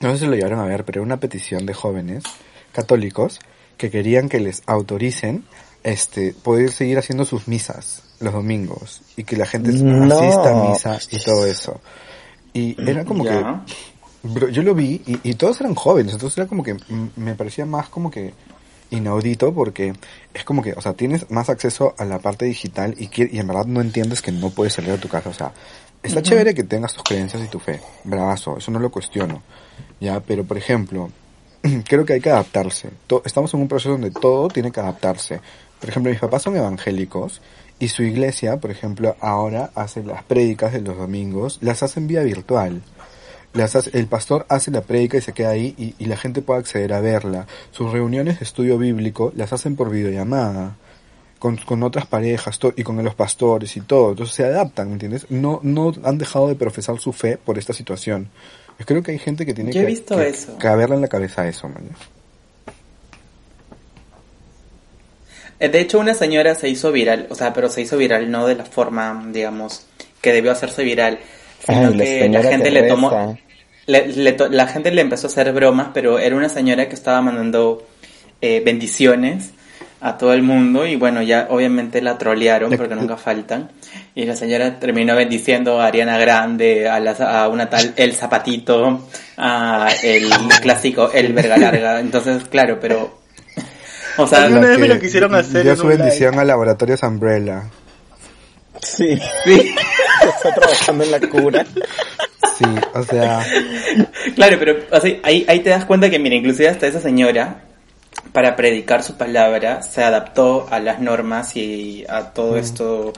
[0.00, 2.24] no sé si lo llevaron a ver, pero una petición de jóvenes
[2.72, 3.40] católicos
[3.76, 5.44] que querían que les autoricen
[5.84, 10.14] este poder seguir haciendo sus misas los domingos y que la gente No.
[10.14, 11.80] asista a misa y todo eso.
[12.52, 13.30] Y era como Ya.
[14.22, 17.10] que bro, yo lo vi y, y todos eran jóvenes, entonces era como que mm,
[17.16, 18.32] me parecía más como que
[18.90, 19.92] inaudito porque
[20.32, 23.38] es como que, o sea, tienes más acceso a la parte digital y, quier- y
[23.38, 25.52] en verdad no entiendes que no puedes salir de tu casa, o sea,
[26.02, 29.42] está chévere que tengas tus creencias y tu fe, bravazo, eso no lo cuestiono,
[30.00, 31.10] ya, pero por ejemplo,
[31.88, 35.40] creo que hay que adaptarse, To- estamos en un proceso donde todo tiene que adaptarse,
[35.80, 37.40] por ejemplo, mis papás son evangélicos
[37.78, 42.06] y su iglesia, por ejemplo, ahora hace las prédicas de los domingos, las hace en
[42.08, 42.82] vía virtual.
[43.52, 46.42] Las hace- el pastor hace la prédica y se queda ahí y, y la gente
[46.42, 47.46] puede acceder a verla.
[47.70, 50.76] Sus reuniones de estudio bíblico las hacen por videollamada.
[51.38, 54.10] Con, con otras parejas to- y con los pastores y todo.
[54.12, 55.26] Entonces se adaptan, ¿me entiendes?
[55.30, 58.30] No, no han dejado de profesar su fe por esta situación.
[58.78, 60.56] Yo creo que hay gente que tiene Yo he que, visto que eso.
[60.58, 61.82] caberle en la cabeza eso, man.
[65.45, 68.46] Eh, De hecho, una señora se hizo viral, o sea, pero se hizo viral no
[68.46, 69.86] de la forma, digamos,
[70.20, 71.18] que debió hacerse viral,
[71.66, 73.10] sino Ay, que la gente le tomó,
[73.86, 76.94] le- le to- la gente le empezó a hacer bromas, pero era una señora que
[76.94, 77.86] estaba mandando
[78.42, 79.50] eh, bendiciones
[80.02, 83.70] a todo el mundo y bueno, ya obviamente la trolearon Le- porque nunca faltan.
[84.14, 89.06] Y la señora terminó bendiciendo a Ariana Grande, a, la, a una tal El Zapatito,
[89.38, 90.28] a el
[90.60, 93.24] clásico El Verga Larga, entonces claro, pero...
[94.18, 96.02] O sea, La vez me lo quisieron hacer Dio su un live.
[96.02, 97.64] bendición a Laboratorios Umbrella.
[98.82, 99.74] Sí, sí.
[100.36, 101.64] está trabajando en la cura.
[102.58, 103.44] Sí, o sea,
[104.34, 107.62] Claro, pero así, ahí, ahí te das cuenta que, mira, inclusive hasta esa señora,
[108.32, 113.12] para predicar su palabra, se adaptó a las normas y a todo esto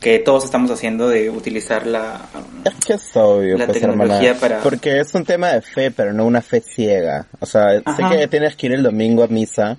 [0.00, 2.22] que todos estamos haciendo de utilizar la...
[2.64, 4.40] Es que es obvio, La pues, tecnología hermana.
[4.40, 7.26] para- Porque es un tema de fe, pero no una fe ciega.
[7.38, 8.08] O sea, Ajá.
[8.10, 9.76] sé que tienes que ir el domingo a misa,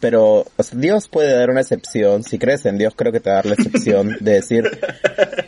[0.00, 2.22] pero o sea, Dios puede dar una excepción.
[2.22, 4.64] Si crees en Dios, creo que te va a dar la excepción de decir,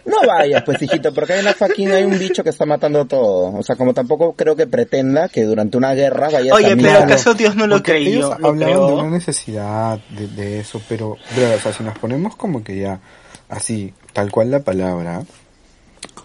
[0.06, 3.52] no vayas, pues hijito, porque hay una fucking, hay un bicho que está matando todo.
[3.54, 6.98] O sea, como tampoco creo que pretenda que durante una guerra vayas Oye, a pero.
[6.98, 8.10] ¿acaso Dios no lo porque creyó?
[8.10, 8.86] ellos ¿Lo hablaban creó?
[8.88, 12.78] de una necesidad de, de eso, pero, pero, o sea, si nos ponemos como que
[12.78, 13.00] ya,
[13.48, 15.22] así, tal cual la palabra,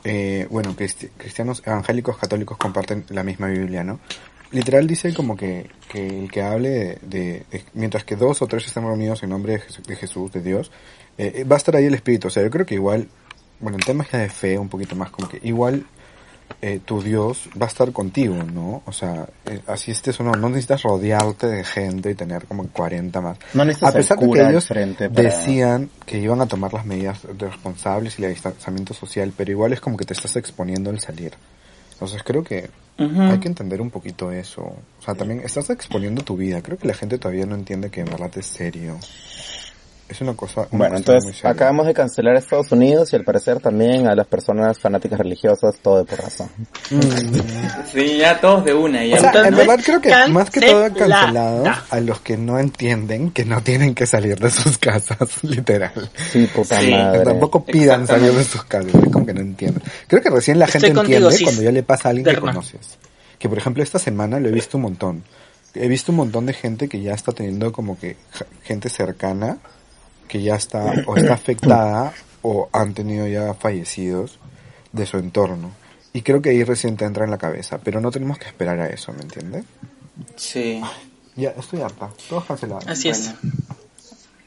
[0.04, 4.00] eh, bueno, cristi- cristianos evangélicos católicos comparten la misma Biblia, ¿no?
[4.56, 8.48] Literal dice como que, que el que hable de, de- de- mientras que dos o
[8.48, 10.72] tres estén reunidos en nombre de Jesús, de, Jesús, de Dios,
[11.18, 12.28] eh, va a estar ahí el Espíritu.
[12.28, 13.08] O sea, yo creo que igual,
[13.60, 15.86] bueno, en temas ya de fe, un poquito más como que igual
[16.62, 18.84] eh, tu Dios va a estar contigo, ¿no?
[18.86, 22.68] O sea, eh, así estés o no, no necesitas rodearte de gente y tener como
[22.68, 23.38] 40 más.
[23.56, 26.72] No necesitas a pesar el de que ellos frente para- decían que iban a tomar
[26.72, 30.90] las medidas responsables y el distanciamiento social, pero igual es como que te estás exponiendo
[30.92, 31.34] al salir.
[31.94, 34.62] Entonces creo que Hay que entender un poquito eso.
[34.62, 36.62] O sea, también estás exponiendo tu vida.
[36.62, 38.98] Creo que la gente todavía no entiende que en verdad es serio.
[40.08, 40.68] Es una cosa.
[40.70, 44.28] una Bueno, entonces acabamos de cancelar a Estados Unidos y al parecer también a las
[44.28, 46.50] personas fanáticas religiosas, todo de por razón.
[47.92, 49.04] Sí, ya todos de una.
[49.06, 49.16] Ya.
[49.16, 51.22] O sea, en verdad creo que más que todo cancelada.
[51.26, 55.92] cancelados a los que no entienden que no tienen que salir de sus casas, literal.
[56.32, 56.92] Sí, puta Sí.
[56.92, 57.24] madre.
[57.24, 59.82] Tampoco pidan salir de sus casas, es como que no entienden.
[60.08, 62.98] Creo que recién la gente Estoy entiende cuando ya le pasa a alguien que conoces.
[63.40, 65.24] Que por ejemplo esta semana lo he visto un montón.
[65.74, 68.16] He visto un montón de gente que ya está teniendo como que
[68.64, 69.58] gente cercana
[70.28, 74.40] que ya está o está afectada o han tenido ya fallecidos
[74.92, 75.72] de su entorno.
[76.14, 78.80] Y creo que ahí recién te entra en la cabeza, pero no tenemos que esperar
[78.80, 79.66] a eso, ¿me entiendes?
[80.38, 80.82] Sí,
[81.36, 82.10] Ya, estoy harta.
[82.30, 82.88] Todos cancelados.
[82.88, 83.34] Así es.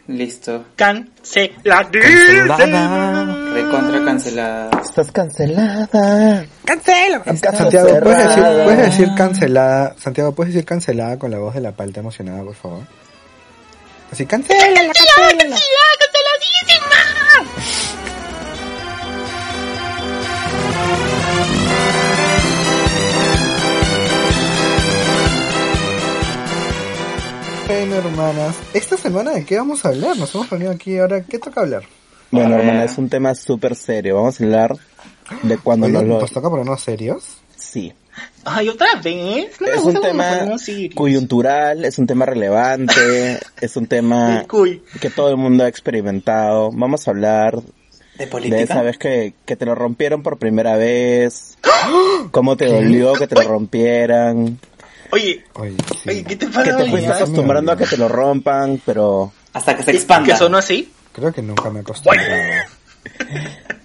[0.07, 0.65] listo.
[0.77, 2.57] Canceladísimo.
[3.53, 4.71] Recontra cancelada.
[4.83, 6.47] Estás cancelada.
[6.65, 7.23] ¡Cancela!
[7.23, 9.95] Caso Santiago, ¿puedes decir, puedes decir cancelada?
[9.99, 12.81] Santiago, ¿puedes decir cancelada con la voz de la palta emocionada, por favor?
[14.11, 15.57] Así, cancela, cancela.
[27.67, 30.17] Bueno, hermanas, esta semana de qué vamos a hablar?
[30.17, 31.83] Nos hemos reunido aquí ahora, ¿qué toca hablar?
[32.31, 34.17] Bueno, hermana, es un tema súper serio.
[34.17, 34.77] Vamos a hablar
[35.43, 36.21] de cuando Oye, nos lo...
[36.21, 37.39] ¿Nos toca ponernos serios?
[37.57, 37.93] Sí.
[38.45, 39.61] Ay, otra vez.
[39.61, 40.47] No me Es gusta un tema
[40.95, 44.45] coyuntural, es un tema relevante, es un tema
[45.01, 46.71] que todo el mundo ha experimentado.
[46.73, 48.61] Vamos a hablar ¿De de política?
[48.63, 51.57] esa vez que, que te lo rompieron por primera vez,
[52.31, 54.59] cómo te dolió que te lo rompieran,
[55.11, 56.11] Oye, Oye, sí.
[56.11, 56.77] oye, ¿qué te que pasa?
[56.77, 59.33] te Oye, fuiste acostumbrando a que te lo rompan, pero...
[59.55, 60.33] Hasta que se ¿Que- expanda.
[60.35, 60.93] ¿Que sonó así?
[61.13, 62.29] Creo que nunca me he acostumbrado.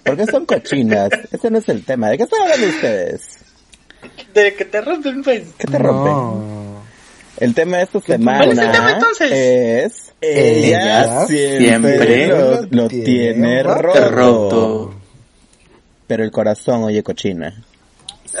[0.04, 1.08] ¿Por qué son cochinas?
[1.32, 2.10] Ese no es el tema.
[2.10, 3.22] ¿De qué están hablando ustedes?
[4.34, 5.42] De que te rompen, pues.
[5.56, 6.12] ¿Qué te rompen?
[6.12, 6.82] No.
[7.38, 9.32] El tema de esta ¿Cuál es el tema, semana entonces?
[9.32, 10.14] es...
[10.20, 14.08] Ella siempre, siempre lo, lo tiene roto.
[14.10, 14.94] roto.
[16.06, 17.62] Pero el corazón, oye, cochina.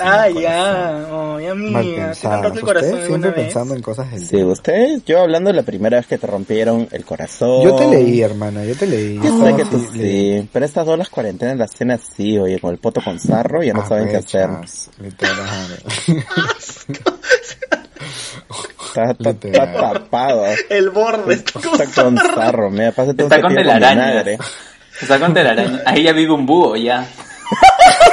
[0.00, 1.06] Ah, ya.
[1.10, 1.94] Oh, ya Mal mía.
[1.94, 2.42] ¿Te han pensado.
[2.42, 3.40] roto el corazón Usted siempre vez?
[3.44, 6.88] pensando en cosas del Sí, usted, yo hablando de la primera vez que te rompieron
[6.90, 7.62] el corazón.
[7.62, 9.16] Yo te leí, hermana, yo te leí.
[9.16, 12.38] Yo sé Oh, que tú sí, sí, pero estas dos las cuarentenas las hacen así,
[12.38, 14.42] oye, con el poto con sarro, ya no saben qué hacer.
[14.44, 15.82] Arrechas, literal.
[18.86, 20.44] Está, está- tapado.
[20.70, 24.06] El borde está Está con sarro, mira, pásate un Está con cepillo telarañas.
[24.10, 24.38] vinagre.
[25.00, 25.82] Está con telaraña.
[25.86, 27.06] Ahí ya vive un búho, ya.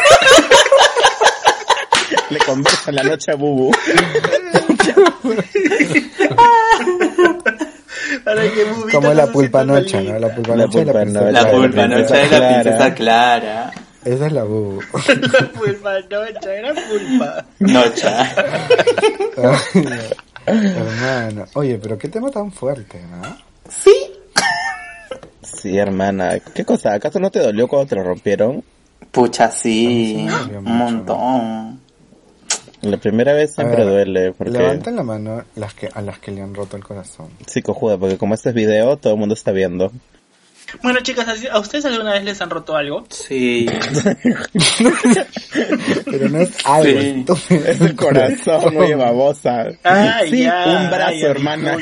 [2.32, 3.72] Le conversa en la noche a Bubu.
[8.91, 10.20] Como la pulpa noche, ¿no?
[10.20, 11.32] La pulpa La noche la pulpa princesa noche.
[11.32, 12.62] La Clara, pulpa noche de la Clara.
[12.62, 13.72] princesa Clara.
[14.04, 14.80] Esa es la bu.
[14.94, 17.46] La pulpa noche, era pulpa.
[17.60, 18.28] Nocha.
[20.46, 21.46] Hermano.
[21.54, 23.38] Oye, pero qué tema tan fuerte, ¿no?
[25.44, 26.39] Sí, hermana.
[26.39, 26.94] ¿Qué cosa?
[26.94, 28.63] ¿Acaso no te dolió cuando te lo rompieron?
[29.12, 30.28] Pucha, sí.
[30.28, 30.74] Sí Un mucho.
[30.74, 31.81] montón.
[32.82, 34.54] La primera vez siempre ver, duele, porque...
[34.54, 37.28] Levanten la mano las que, a las que le han roto el corazón.
[37.46, 39.91] Sí, cojuda, porque como este es video, todo el mundo está viendo.
[40.82, 43.04] Bueno, chicas, ¿así- ¿a ustedes alguna vez les han roto algo?
[43.10, 43.65] Sí.
[46.06, 47.56] Pero no es algo, Sí.
[47.65, 49.65] Es el corazón, oye, babosa.
[49.84, 51.78] Ay, sí, ya, un brazo, ay, hermana.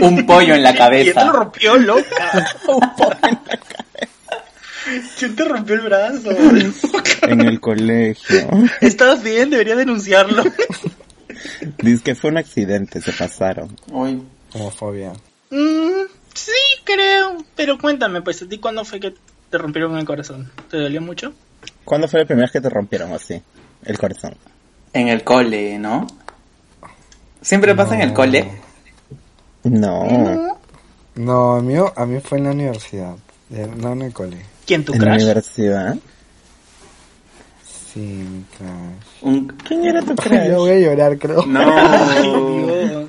[0.00, 1.32] Un pollo en la ¿Quién te lo cabeza.
[1.32, 2.46] rompió, loca?
[5.18, 6.30] ¿Quién te rompió el brazo?
[7.22, 8.48] en el colegio.
[8.80, 9.50] ¿Estás bien?
[9.50, 10.44] Debería denunciarlo.
[11.78, 13.76] Dice que fue un accidente, se pasaron.
[13.90, 14.22] Uy.
[14.54, 15.12] Homofobia.
[15.50, 16.52] Mm, sí,
[16.84, 17.38] creo.
[17.54, 19.14] Pero cuéntame, pues, ¿a ti cuándo fue que
[19.50, 20.50] te rompieron el corazón?
[20.70, 21.32] ¿Te dolió mucho?
[21.84, 23.40] ¿Cuándo fue la primera vez que te rompieron así?
[23.84, 24.36] El corazón.
[24.92, 26.06] En el cole, ¿no?
[27.40, 28.50] Siempre pasa en el cole.
[29.64, 30.58] No.
[31.14, 33.16] No, a mí, a mí fue en la universidad,
[33.76, 34.36] no en el cole.
[34.68, 35.22] ¿Quién tu En la crush?
[35.22, 35.96] universidad.
[37.64, 39.22] Sí, mi crush.
[39.22, 39.46] Un...
[39.48, 41.46] ¿Quién era tu Ay, yo voy a llorar, creo.
[41.46, 43.08] No.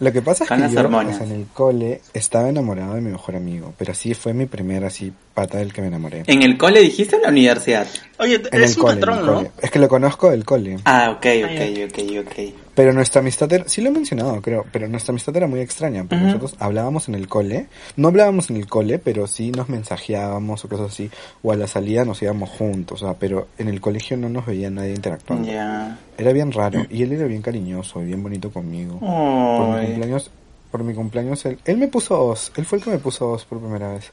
[0.00, 3.10] Lo que pasa es que yo, o sea, en el cole estaba enamorado de mi
[3.10, 6.24] mejor amigo, pero así fue mi primera así pata del que me enamoré.
[6.26, 7.86] ¿En el cole dijiste o en la universidad?
[8.18, 9.34] Oye, En es el un cole, patrón, el ¿no?
[9.36, 9.50] cole.
[9.62, 10.76] Es que lo conozco del cole.
[10.84, 12.54] Ah, ok, ok, ok, ok.
[12.74, 16.02] Pero nuestra amistad era, sí lo he mencionado, creo, pero nuestra amistad era muy extraña,
[16.02, 16.26] porque Ujú.
[16.26, 20.68] nosotros hablábamos en el cole, no hablábamos en el cole, pero sí nos mensajeábamos o
[20.68, 21.08] cosas así,
[21.42, 24.44] o a la salida nos íbamos juntos, o sea, pero en el colegio no nos
[24.46, 25.46] veía nadie interactuando.
[25.48, 25.98] Ya.
[26.16, 28.98] Era bien raro, y él era bien cariñoso y bien bonito conmigo.
[28.98, 30.30] Por mi cumpleaños,
[30.72, 33.44] por mi cumpleaños, él, él me puso os, él fue el que me puso os
[33.44, 34.10] por primera vez.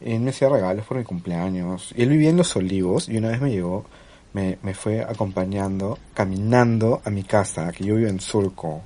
[0.00, 1.92] Él me hacía regalos por mi cumpleaños.
[1.96, 3.84] Y él vivía en Los Olivos y una vez me llegó,
[4.32, 8.82] me, me fue acompañando, caminando a mi casa, que yo vivo en Surco.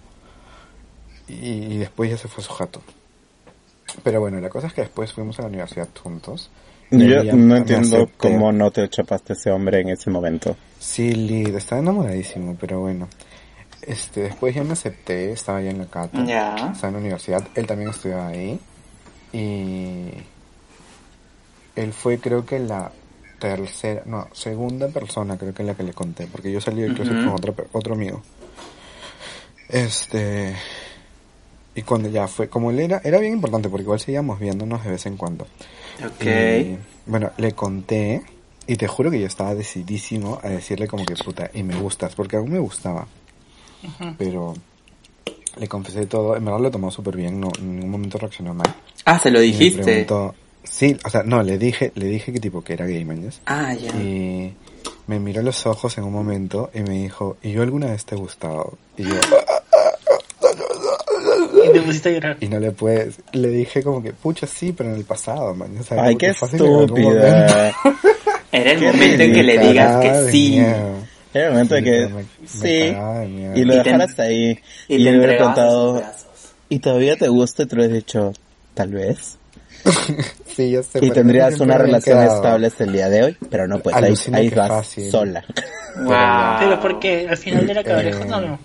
[1.29, 2.83] Y, y después ya se fue a su jato.
[4.03, 6.51] Pero bueno, la cosa es que después fuimos a la universidad juntos.
[6.90, 8.12] Yo no entiendo acepté.
[8.18, 10.57] cómo no te chapaste ese hombre en ese momento.
[10.79, 13.09] Sí, Lid, estaba enamoradísimo, pero bueno.
[13.81, 16.25] Este, después ya me acepté, estaba ya en la cata.
[16.25, 16.55] Ya.
[16.72, 18.61] Estaba en la universidad, él también estudiaba ahí.
[19.33, 20.11] Y
[21.77, 22.93] él fue creo que la
[23.39, 27.17] tercera, no, segunda persona creo que la que le conté, porque yo salí del closet
[27.17, 27.25] Ujú.
[27.25, 28.23] con otro, otro amigo.
[29.69, 30.55] Este,
[31.75, 34.91] y cuando ya fue, como él era, era bien importante porque igual seguíamos viéndonos de
[34.91, 35.47] vez en cuando.
[36.05, 36.25] Ok.
[36.25, 38.23] Y, bueno, le conté
[38.67, 42.15] y te juro que yo estaba decidísimo a decirle como que puta, y me gustas,
[42.15, 43.07] porque aún me gustaba.
[44.19, 44.55] Pero
[45.57, 48.73] le confesé todo, en verdad lo tomó súper bien, no, en ningún momento reaccionó mal.
[49.05, 49.83] Ah, se lo Y me dijiste.
[49.83, 53.40] preguntó- sí, o sea, no, le dije, le dije que tipo que era gay, mañas.
[53.46, 53.90] Ah, ya.
[54.01, 54.55] Y
[55.07, 58.05] me miró a los ojos en un momento y me dijo, ¿y yo alguna vez
[58.05, 58.79] te he gustado?
[58.96, 59.14] Y yo,
[61.64, 62.37] Y te pusiste a llorar.
[62.40, 65.77] y no le puedes, le dije como que, pucha, sí, pero en el pasado, man.
[65.79, 67.72] O sea, Ay, qué estúpida.
[68.51, 70.51] Era el Qué momento en que le digas que de sí.
[70.51, 70.94] miedo.
[71.35, 74.94] Era el momento de Sí, que me- me sí de y lo dejaras ahí Y,
[74.96, 76.03] y, le hubiera contado
[76.68, 78.33] y todavía te gusta y te lo has dicho
[78.75, 79.38] tal vez
[80.55, 82.37] Sí, ya sé, y tendrías una relación quedado.
[82.37, 85.11] estable hasta el día de hoy pero no pues ahí, Alucina ahí que vas fácil.
[85.11, 85.45] sola
[85.97, 86.59] Wow.
[86.61, 88.59] Pero porque al final era cabrejo, Eh, no, no.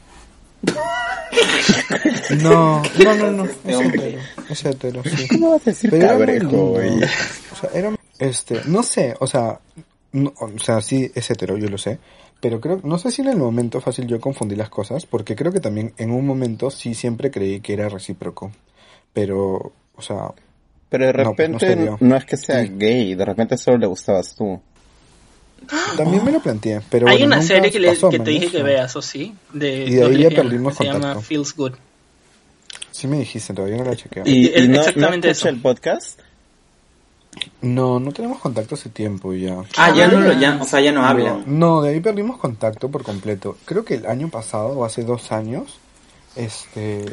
[2.42, 3.46] No, no, no, no.
[3.46, 4.08] Este Es hombre.
[4.08, 5.28] hetero, es hetero, sí.
[5.30, 7.04] ¿cómo vas a decir Pero cabrejo güey?
[7.04, 9.60] O sea, era, este, no sé, o sea,
[10.12, 12.00] no- o sea, sí es hetero, yo lo sé.
[12.40, 15.52] Pero creo, no sé si en el momento fácil yo confundí las cosas, porque creo
[15.52, 18.52] que también en un momento sí siempre creí que era recíproco.
[19.14, 20.32] Pero, o sea,
[20.90, 22.72] pero de No, pues, no repente se no, es que sea Sí.
[22.78, 24.60] gay de repente solo le gustabas tú
[25.98, 26.82] también me lo planteé.
[26.90, 28.58] Pero Hay bueno, una serie que, le- pasó, que te dije eso.
[28.58, 29.34] que veas, ¿o sí?
[29.52, 31.22] De Y de ahí ya perdimos que se llama contacto.
[31.24, 31.74] Feels Good.
[32.92, 34.30] Sí me dijiste, todavía no la he chequeado.
[34.30, 35.50] y, y no, exactamente eso.
[35.50, 36.20] el podcast
[37.62, 39.58] No, no tenemos contacto hace tiempo ya.
[39.78, 41.44] Ah, ya no lo, ya, o sea, ya no No, hablan.
[41.48, 43.58] No, de ahí perdimos contacto por completo.
[43.66, 45.80] Creo que el año pasado o hace dos años,
[46.36, 47.04] este,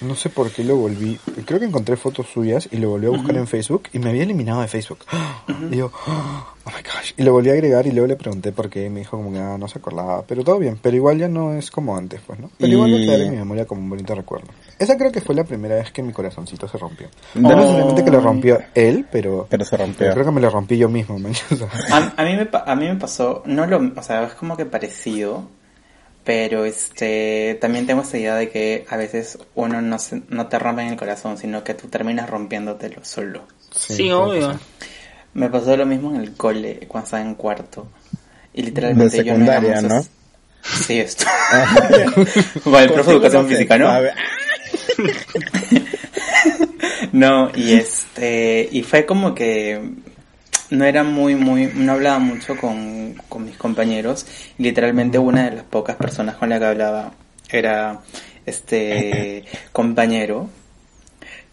[0.00, 1.18] no sé por qué lo volví.
[1.44, 4.22] Creo que encontré fotos suyas y lo volví a buscar en Facebook y me había
[4.22, 5.00] eliminado de Facebook.
[5.72, 7.12] Y yo, oh my gosh.
[7.16, 9.38] Y lo volví a agregar y luego le pregunté por qué me dijo como que
[9.38, 10.22] ah, no se acordaba.
[10.26, 12.50] Pero todo bien, pero igual ya no es como antes, pues, ¿no?
[12.58, 14.48] Pero igual va a Y- quedar en mi memoria como un bonito recuerdo.
[14.78, 17.08] Esa creo que fue la primera vez que mi corazoncito se rompió.
[17.34, 17.40] Oh.
[17.40, 20.76] No necesariamente que lo rompió él, pero, pero se rompió creo que me lo rompí
[20.78, 21.32] yo mismo, man.
[21.90, 24.64] A, a mí me, a mí me pasó, no lo, o sea, es como que
[24.66, 25.44] parecido,
[26.28, 30.58] pero este, también tengo esa idea de que a veces uno no, se, no te
[30.58, 33.44] rompe en el corazón, sino que tú terminas rompiéndotelo solo.
[33.70, 34.60] Sí, puede obvio.
[35.32, 37.88] Me pasó lo mismo en el cole, cuando estaba en cuarto.
[38.52, 40.04] Y literalmente De yo no secundaria, ¿no?
[40.64, 41.24] Sí, esto.
[42.62, 43.90] Con el profe de educación física, ¿no?
[47.12, 49.80] No, y este, y fue como que
[50.70, 54.26] no era muy, muy, no hablaba mucho con, con mis compañeros.
[54.58, 57.12] Literalmente una de las pocas personas con la que hablaba
[57.50, 58.00] era
[58.46, 60.48] este compañero.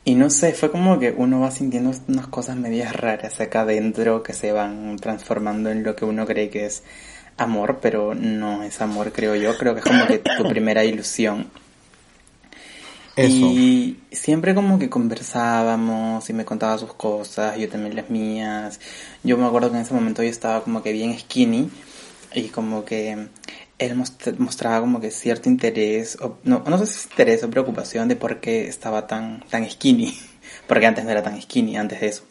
[0.04, 4.22] Y no sé, fue como que uno va sintiendo unas cosas medias raras acá adentro
[4.22, 6.84] que se van transformando en lo que uno cree que es
[7.38, 9.58] amor, pero no es amor, creo yo.
[9.58, 11.50] Creo que es como que tu primera ilusión.
[13.22, 18.80] Y siempre como que conversábamos y me contaba sus cosas, yo también las mías.
[19.24, 21.70] Yo me acuerdo que en ese momento yo estaba como que bien skinny
[22.34, 23.30] y como que
[23.80, 28.08] él most- mostraba como que cierto interés, o, no, no sé si interés o preocupación
[28.10, 30.14] de por qué estaba tan, tan skinny,
[30.68, 32.24] porque antes no era tan skinny, antes de eso.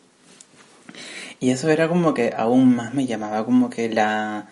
[1.41, 4.49] Y eso era como que aún más me llamaba como que la,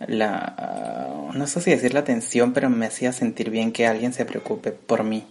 [0.00, 4.24] la, no sé si decir la atención, pero me hacía sentir bien que alguien se
[4.26, 5.26] preocupe por mí.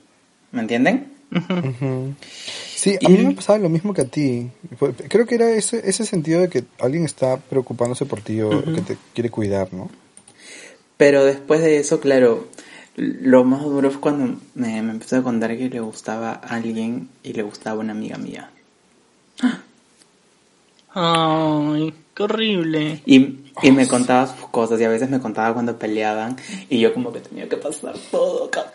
[0.51, 1.11] ¿Me entienden?
[2.75, 4.49] Sí, a Y- mí me pasaba lo mismo que a ti.
[5.09, 8.81] Creo que era ese, ese sentido de que alguien está preocupándose por ti o que
[8.81, 9.89] te quiere cuidar, ¿no?
[10.97, 12.47] Pero después de eso, claro,
[12.95, 17.09] lo más duro fue cuando me, me empezó a contar que le gustaba a alguien
[17.23, 18.49] y le gustaba una amiga mía.
[20.93, 23.01] Ay, qué horrible.
[23.05, 26.35] Y, y me contaba sus cosas y a veces me contaba cuando peleaban
[26.69, 28.73] y yo como que tenía que pasar todo acá.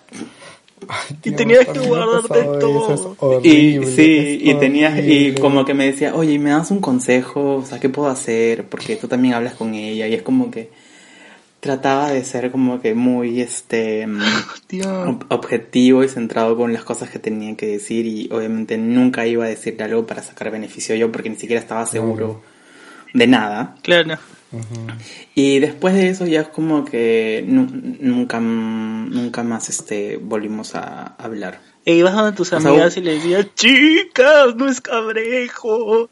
[1.24, 3.16] Y tenías que guardarte todo.
[3.43, 7.57] Y sí, y tenías, y como que me decía, oye, ¿me das un consejo?
[7.57, 8.64] O sea, ¿qué puedo hacer?
[8.64, 10.70] Porque tú también hablas con ella y es como que
[11.61, 14.20] trataba de ser como que muy, este, mm,
[15.09, 19.45] ob- objetivo y centrado con las cosas que tenía que decir y obviamente nunca iba
[19.45, 22.43] a decirle algo para sacar beneficio yo porque ni siquiera estaba seguro
[23.14, 23.74] de nada.
[23.83, 24.18] Claro.
[25.34, 27.68] Y después de eso ya es como que nu-
[28.01, 31.61] nunca, nunca más este volvimos a hablar.
[31.84, 36.09] E ibas donde tus O sea, amigas y le decías, chicas, no es cabrejo.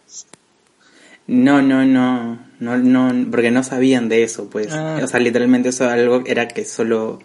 [1.27, 4.69] No, no, no, no, no, porque no sabían de eso, pues.
[4.73, 5.01] Ah.
[5.03, 7.21] O sea, literalmente eso algo era que solo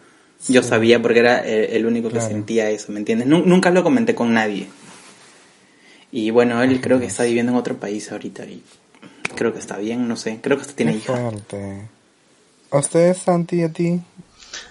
[0.47, 3.28] yo sabía porque era el único que sentía eso, ¿me entiendes?
[3.28, 4.68] Nu- nunca lo comenté con nadie.
[6.12, 8.64] Y bueno, él creo que está viviendo en otro país ahorita y
[9.40, 11.32] creo que está bien, no sé, creo que hasta tiene hija.
[12.72, 14.02] ¿A ustedes, Santi, a ti?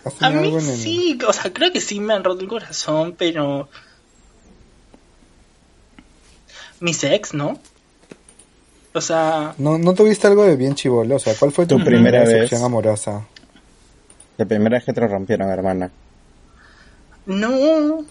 [0.04, 2.42] ¿Has A mí algo en el- sí, o sea, creo que sí me han roto
[2.42, 3.70] el corazón, pero...
[6.80, 7.58] Mis ex, ¿no?
[8.92, 11.16] O sea, ¿No, ¿No tuviste algo de bien chivolo?
[11.16, 12.28] O sea, ¿cuál fue tu, Tu primera vez.
[12.28, 13.26] decepción amorosa?
[14.36, 15.90] La primera vez que te lo rompieron, hermana.
[17.24, 18.04] no...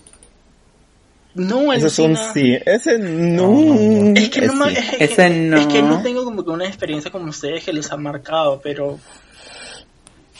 [1.37, 2.57] No, Ese es un sí.
[2.65, 4.13] Ese no.
[4.15, 5.57] Es que no, es que- Ese no.
[5.57, 8.99] es que no tengo como que una experiencia como ustedes que los ha marcado, pero...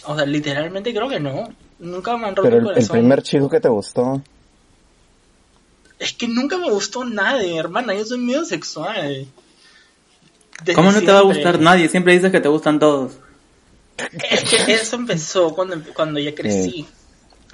[0.05, 1.49] O sea, literalmente creo que no.
[1.79, 2.93] Nunca me han roto Pero el el, el corazón.
[2.97, 4.21] primer chico que te gustó.
[5.99, 7.93] Es que nunca me gustó nadie, hermana.
[7.93, 9.27] Yo soy medio sexual.
[10.61, 11.41] Desde ¿Cómo no te va a siempre.
[11.43, 11.89] gustar nadie?
[11.89, 13.13] Siempre dices que te gustan todos.
[14.31, 16.87] Es que eso empezó cuando, cuando ya crecí.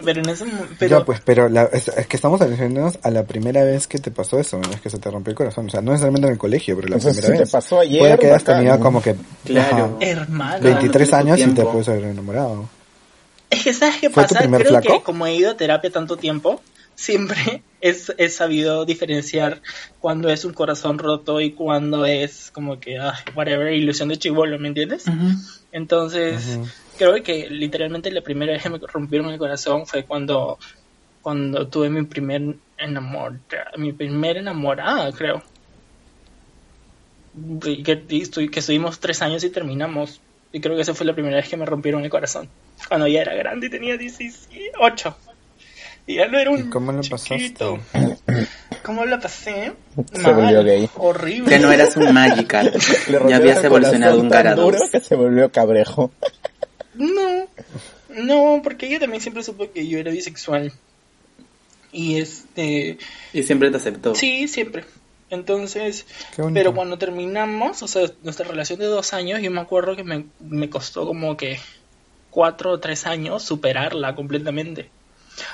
[0.04, 0.74] Pero en ese momento...
[0.80, 4.00] Pero, Ya, pues, pero la- es, es que estamos refiriéndonos a la primera vez que
[4.00, 5.68] te pasó eso, es que se te rompió el corazón.
[5.68, 7.52] O sea, no necesariamente en el colegio, pero la Entonces, primera si te vez.
[7.52, 9.16] pasó ayer, Puede que hayas tenido como que
[9.46, 9.98] Claro.
[10.00, 10.60] ajá, hermana...
[10.60, 11.72] 23 tu años y te tiempo.
[11.72, 12.70] puedes haber enamorado.
[13.50, 14.40] Es que ¿sabes qué ¿Fue tu pasa?
[14.40, 14.98] primer Creo flaco?
[15.00, 16.60] que como he ido a terapia tanto tiempo,
[16.96, 19.62] siempre es, he sabido diferenciar
[20.00, 24.58] cuando es un corazón roto y cuando es como que, ah, whatever, ilusión de chivolo,
[24.58, 25.06] ¿me entiendes?
[25.72, 26.68] Entonces, Ujú.
[26.98, 30.58] Creo que literalmente la primera vez que me rompieron el corazón fue cuando,
[31.22, 33.40] cuando tuve mi primer enamor,
[33.78, 35.42] mi primera enamorada, creo.
[37.66, 40.22] Y que, y estu- que estuvimos tres años y terminamos.
[40.52, 42.48] Y creo que esa fue la primera vez que me rompieron el corazón.
[42.88, 45.18] Cuando ya era grande y tenía 18.
[46.06, 47.80] Y ya no era un ¿Y cómo lo chiquito.
[47.92, 48.48] pasaste?
[48.84, 49.72] ¿Cómo lo pasé?
[50.12, 50.90] Se Mal, volvió gay.
[50.98, 51.50] Horrible.
[51.50, 52.76] Que no eras un Magikarp.
[53.28, 56.12] Ya habías evolucionado un duro que se volvió cabrejo.
[56.96, 57.48] No,
[58.10, 60.72] no, porque ella también siempre supo que yo era bisexual.
[61.92, 62.98] Y este,
[63.34, 64.16] Y siempre te aceptó.
[64.16, 64.86] sí, siempre.
[65.30, 66.60] Entonces, Qué bonito.
[66.60, 70.26] pero cuando terminamos, o sea, nuestra relación de dos años, yo me acuerdo que me,
[70.40, 71.60] me costó como que
[72.30, 74.90] cuatro o tres años superarla completamente.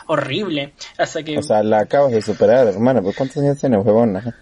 [0.08, 0.74] Horrible.
[0.98, 3.02] Hasta que, O sea, la acabas de superar, hermana.
[3.02, 4.36] ¿Por cuántos años tienes, huevona?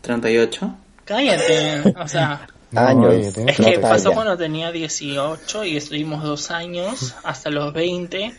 [0.00, 0.74] 38.
[1.04, 1.94] cállate.
[1.98, 3.32] O sea, Años.
[3.34, 8.34] tienes es que No, pasó cuando tenía 18 y estuvimos dos años hasta los 20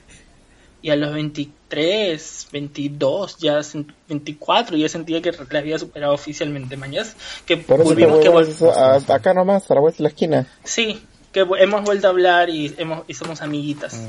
[0.81, 6.77] y a los 23, 22, ya sen- 24 ya sentía que la había superado oficialmente,
[6.77, 7.15] mañas.
[7.45, 10.47] Que Por eso volvimos que vol- a- acá nomás, a la vuelta de la esquina.
[10.63, 11.01] sí,
[11.31, 13.99] que hemos vuelto a hablar y hemos y somos amiguitas.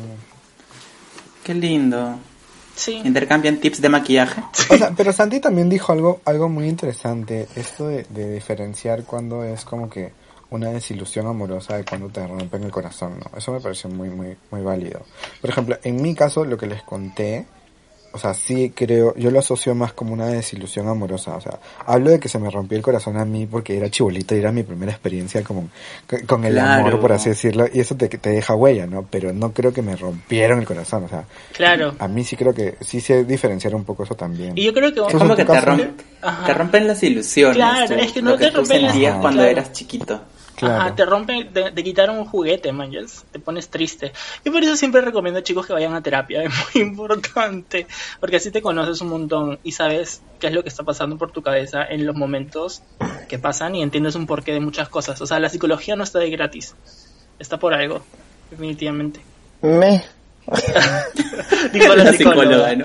[1.44, 2.18] Qué lindo.
[2.78, 3.02] Sí.
[3.04, 4.40] Intercambian tips de maquillaje.
[4.70, 9.42] O sea, pero Santi también dijo algo, algo muy interesante, esto de, de diferenciar cuando
[9.42, 10.12] es como que
[10.50, 13.36] una desilusión amorosa de cuando te rompen el corazón, ¿no?
[13.36, 15.02] Eso me pareció muy, muy, muy válido.
[15.40, 17.46] Por ejemplo, en mi caso, lo que les conté,
[18.12, 22.10] o sea, sí creo, yo lo asocio más como una desilusión amorosa, o sea, hablo
[22.10, 24.62] de que se me rompió el corazón a mí porque era chibolito y era mi
[24.62, 25.68] primera experiencia como
[26.08, 26.86] con, con el Claro.
[26.86, 29.06] amor, por así decirlo, y eso te, te deja huella, ¿no?
[29.10, 31.94] Pero no creo que me rompieron el corazón, o sea, Claro.
[31.98, 34.56] a mí sí creo que sí sé diferenciar un poco eso también.
[34.56, 35.52] Y yo creo que Es como que te,
[36.22, 36.46] Ajá.
[36.46, 37.56] te rompen las ilusiones.
[37.56, 39.50] Claro, tú, es que no te rompen las- cuando claro.
[39.50, 40.20] eras chiquito.
[40.58, 40.80] Claro.
[40.80, 44.12] Ajá, te rompen, te, te quitaron un juguete, manches, te pones triste.
[44.44, 47.86] Y por eso siempre recomiendo chicos que vayan a terapia, es muy importante,
[48.18, 51.30] porque así te conoces un montón y sabes qué es lo que está pasando por
[51.30, 52.82] tu cabeza en los momentos
[53.28, 55.20] que pasan y entiendes un porqué de muchas cosas.
[55.20, 56.74] O sea, la psicología no está de gratis,
[57.38, 58.02] está por algo,
[58.50, 59.20] definitivamente.
[59.62, 60.02] Me.
[61.72, 62.70] Digo la, La psicóloga.
[62.70, 62.84] psicóloga, ¿no?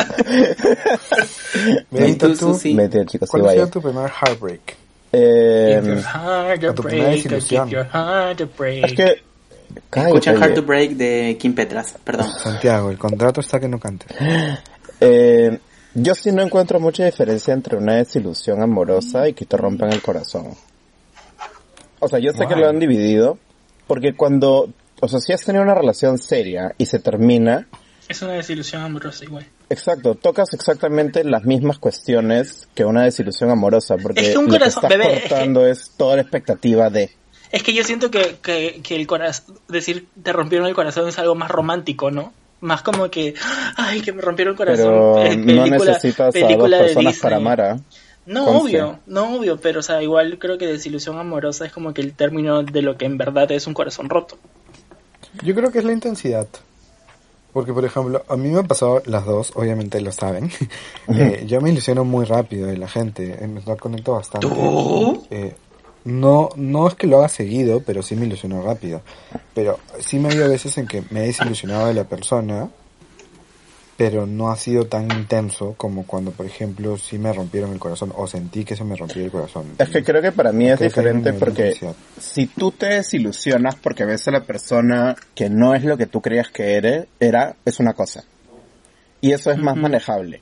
[2.07, 2.73] ¿Y tú, tú, Susi?
[2.75, 4.77] Mentira, chicos, sí ¿cuál sido tu primer heartbreak?
[5.15, 7.69] Eh, a tu primera desilusión.
[7.69, 9.21] es que...
[9.89, 11.95] Cállate, Escuchan Hard to Break de Kim Petras.
[12.03, 12.27] Perdón.
[12.37, 14.07] Santiago, el contrato está que no cantes.
[15.05, 15.59] Eh,
[15.95, 20.01] yo sí no encuentro mucha diferencia entre una desilusión amorosa y que te rompan el
[20.01, 20.51] corazón.
[21.99, 22.59] o sea, yo sé que Wow.
[22.63, 23.37] lo han dividido,
[23.85, 24.69] porque cuando,
[25.01, 27.67] o sea, si has tenido una relación seria y se termina,
[28.07, 29.45] Es una desilusión amorosa igual.
[29.73, 34.57] Exacto, tocas exactamente las mismas cuestiones que una desilusión amorosa, porque Es que un lo
[34.57, 37.11] que estás bebé, es que- cortando es toda la expectativa de...
[37.51, 41.19] Es que yo siento que, que, que el corazón, decir te rompieron el corazón es
[41.19, 42.33] algo más romántico, ¿no?
[42.61, 43.35] Más como que,
[43.75, 45.13] ay, que me rompieron el corazón.
[45.15, 47.79] Pero eh, no necesitas a dos personas para amar, ¿ah?
[48.25, 48.61] No, Conste.
[48.81, 52.13] obvio, no, obvio, pero o sea, igual creo que desilusión amorosa es como que el
[52.13, 54.37] término de lo que en verdad es un corazón roto.
[55.43, 56.47] Yo creo que es la intensidad.
[57.53, 60.51] Porque, por ejemplo, a mí me pasado las dos, obviamente lo saben.
[61.09, 64.47] Eh, yo me ilusiono muy rápido de la gente, eh, me conecto bastante.
[65.29, 65.53] Eh,
[66.05, 69.01] no, no es que lo haga seguido, pero sí me ilusiono rápido.
[69.53, 72.69] Pero sí me ha habido veces en que me he desilusionado de la persona,
[73.95, 78.11] pero no ha sido tan intenso como cuando, por ejemplo, sí me rompieron el corazón
[78.15, 79.75] o sentí que se me rompió el corazón.
[79.77, 81.73] Es que creo que para mí es Creo diferente porque
[82.19, 86.21] si tú te desilusionas porque ves a la persona que no es lo que tú
[86.21, 88.23] creías que eres, era, es una cosa.
[89.21, 90.41] Y eso es más manejable.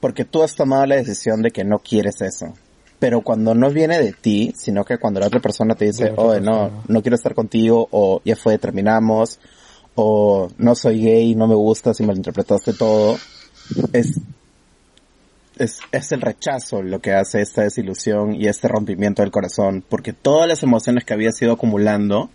[0.00, 2.54] Porque tú has tomado la decisión de que no quieres eso.
[2.98, 6.40] Pero cuando no viene de ti, sino que cuando la otra persona te dice, oye,
[6.40, 9.38] no, no quiero estar contigo, o ya fue, terminamos,
[10.00, 13.18] o no soy gay, no me gustas y malinterpretaste todo,
[13.92, 14.20] es,
[15.58, 20.12] es, es el rechazo lo que hace esta desilusión y este rompimiento del corazón, porque
[20.12, 22.30] todas las emociones que habías ido acumulando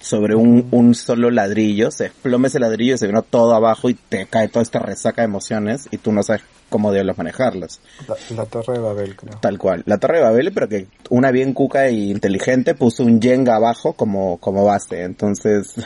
[0.00, 3.94] sobre un, un solo ladrillo, se desploma ese ladrillo y se vino todo abajo y
[3.94, 7.80] te cae toda esta resaca de emociones y tú no sabes cómo debes manejarlas.
[8.08, 9.38] La, la torre de Babel, creo.
[9.40, 9.82] Tal cual.
[9.86, 13.92] La Torre de Babel, pero que una bien cuca e inteligente puso un Jenga abajo
[13.92, 15.02] como, como base.
[15.02, 15.74] Entonces,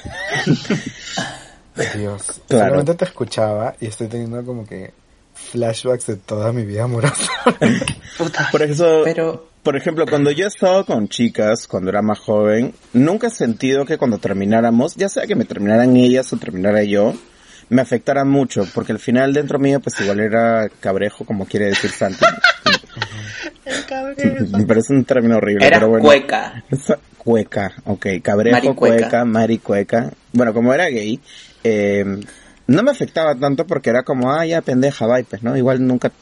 [1.96, 2.40] Dios.
[2.48, 2.66] Claro.
[2.66, 4.92] Solamente te escuchaba y estoy teniendo como que
[5.34, 7.30] flashbacks de toda mi vida amorosa.
[8.18, 8.48] Puta.
[8.52, 12.74] por eso, Pero, por ejemplo, cuando yo he estado con chicas, cuando era más joven,
[12.92, 17.14] nunca he sentido que cuando termináramos, ya sea que me terminaran ellas o terminara yo,
[17.70, 21.90] me afectara mucho, porque al final dentro mío pues igual era cabrejo, como quiere decir
[21.90, 22.24] Santi.
[24.52, 26.04] me parece un término horrible, era pero bueno.
[26.04, 26.62] cueca.
[27.16, 28.96] Cueca, ok, cabrejo, Maricueca.
[28.96, 30.12] cueca, maricueca.
[30.32, 31.18] Bueno, como era gay,
[31.62, 32.04] eh,
[32.66, 35.56] no me afectaba tanto porque era como, ah, ya pendeja, bye, pues, ¿no?
[35.56, 36.12] Igual nunca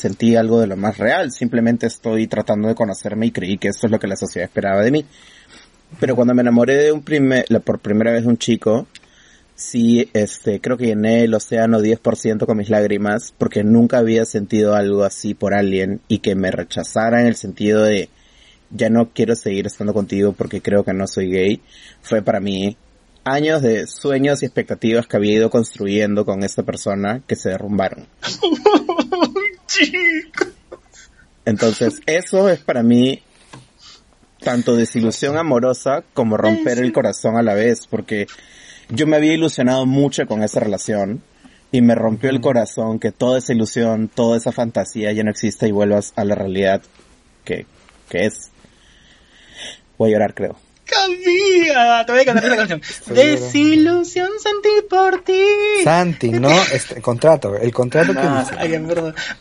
[0.00, 3.86] sentí algo de lo más real, simplemente estoy tratando de conocerme y creí que esto
[3.86, 5.04] es lo que la sociedad esperaba de mí.
[5.98, 7.02] Pero cuando me enamoré de un
[7.64, 8.86] por primera vez de un chico,
[9.54, 14.74] sí, este, creo que llené el océano 10% con mis lágrimas, porque nunca había sentido
[14.74, 18.08] algo así por alguien y que me rechazara en el sentido de,
[18.70, 21.60] ya no quiero seguir estando contigo porque creo que no soy gay,
[22.02, 22.76] fue para mí
[23.24, 28.06] años de sueños y expectativas que había ido construyendo con esta persona que se derrumbaron.
[29.70, 30.46] Chico.
[31.44, 33.22] Entonces, eso es para mí
[34.40, 38.26] tanto desilusión amorosa como romper el corazón a la vez, porque
[38.88, 41.22] yo me había ilusionado mucho con esa relación
[41.70, 45.68] y me rompió el corazón que toda esa ilusión, toda esa fantasía ya no exista
[45.68, 46.82] y vuelvas a la realidad
[47.44, 47.66] que,
[48.08, 48.50] que es.
[49.96, 50.56] Voy a llorar, creo.
[50.90, 52.82] Camila, te voy a cantar esta canción.
[53.06, 55.42] Desilusión sentí por ti.
[55.84, 58.54] Santi, no, este contrato, el contrato que No, dice.
[58.58, 58.70] Ay.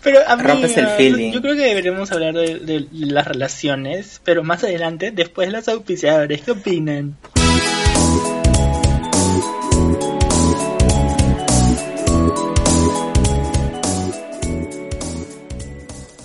[0.04, 1.32] Pero a mí, Rompes el ah, feeling.
[1.32, 5.68] yo creo que deberíamos hablar de, de las relaciones, pero más adelante, después de los
[5.68, 6.42] auspiciadores.
[6.42, 7.18] ¿Qué opinan?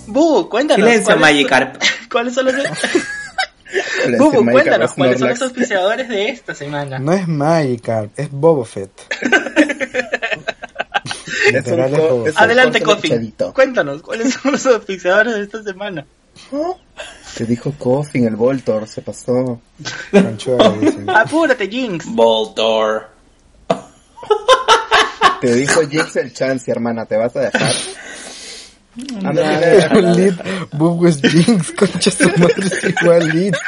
[0.07, 0.85] Bu, cuéntanos.
[0.85, 1.81] Silencio, ¿cuáles- Magikarp.
[2.11, 2.55] ¿Cuáles son los...
[4.17, 6.99] Bubu, cuéntanos, ¿cuáles son los auspiciadores de esta semana?
[6.99, 8.91] No es Magikarp, es Boba Fett.
[11.53, 12.37] Es un es Fett.
[12.37, 13.53] Adelante, luchadito.
[13.53, 16.05] Cuéntanos, ¿cuáles son los auspiciadores de esta semana?
[17.37, 19.61] Te dijo Coffin, el Voltor, se pasó.
[21.15, 22.05] Apúrate, Jinx.
[22.05, 23.09] Voltor.
[25.41, 27.73] Te dijo Jinx el chance, hermana, ¿te vas a dejar?
[28.95, 30.33] Lit,
[30.73, 33.59] Bobo es Jinx, concha su madre es igualita.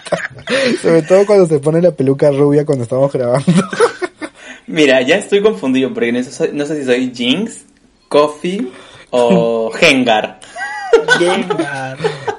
[0.81, 3.45] Sobre todo cuando se pone la peluca rubia cuando estamos grabando.
[4.67, 7.65] Mira, ya estoy confundido porque no sé, no sé si soy Jinx,
[8.07, 8.67] Coffee
[9.11, 10.39] o Hengar.
[11.19, 11.97] Gengar.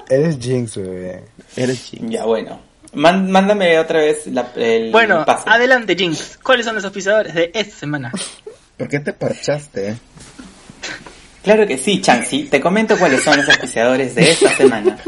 [0.09, 1.25] Eres Jinx, bebé.
[1.57, 2.11] Eres Jinx.
[2.11, 2.61] Ya, bueno.
[2.95, 5.45] Man- mándame otra vez la, el Bueno, pase.
[5.47, 6.39] adelante, Jinx.
[6.43, 8.13] ¿Cuáles son los auspiciadores de esta semana?
[8.79, 9.97] ¿Por qué te parchaste?
[11.49, 12.43] Claro que sí, Chansey.
[12.45, 14.99] Te comento cuáles son los auspiciadores de esta semana.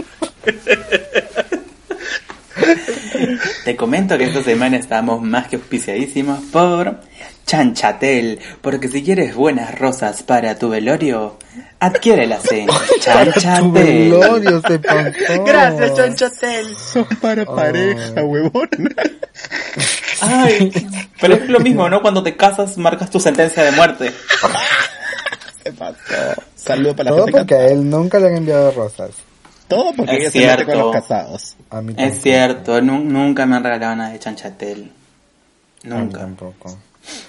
[3.66, 6.98] Te comento que esta semana estamos más que auspiciadísimos por
[7.44, 11.36] Chanchatel, porque si quieres buenas rosas para tu velorio,
[11.78, 13.70] adquiérelas en Tu Chanchatel.
[13.70, 15.44] velorio se pasó.
[15.44, 16.74] Gracias, Chanchatel.
[16.74, 18.70] Son para pareja, huevón.
[20.22, 20.72] Ay,
[21.20, 22.00] pero es lo mismo, ¿no?
[22.00, 24.10] Cuando te casas marcas tu sentencia de muerte.
[25.62, 25.96] Se pasó.
[26.54, 29.10] Saludo para la Todo gente porque a él nunca le han enviado rosas.
[29.68, 30.84] Todo porque Es ella se mete con cierto.
[30.84, 31.56] los casados.
[31.70, 34.90] A mí Es cierto, nu- nunca me han regalado nada de Chanchatel.
[35.84, 36.18] A mí Nunca.
[36.20, 36.76] tampoco.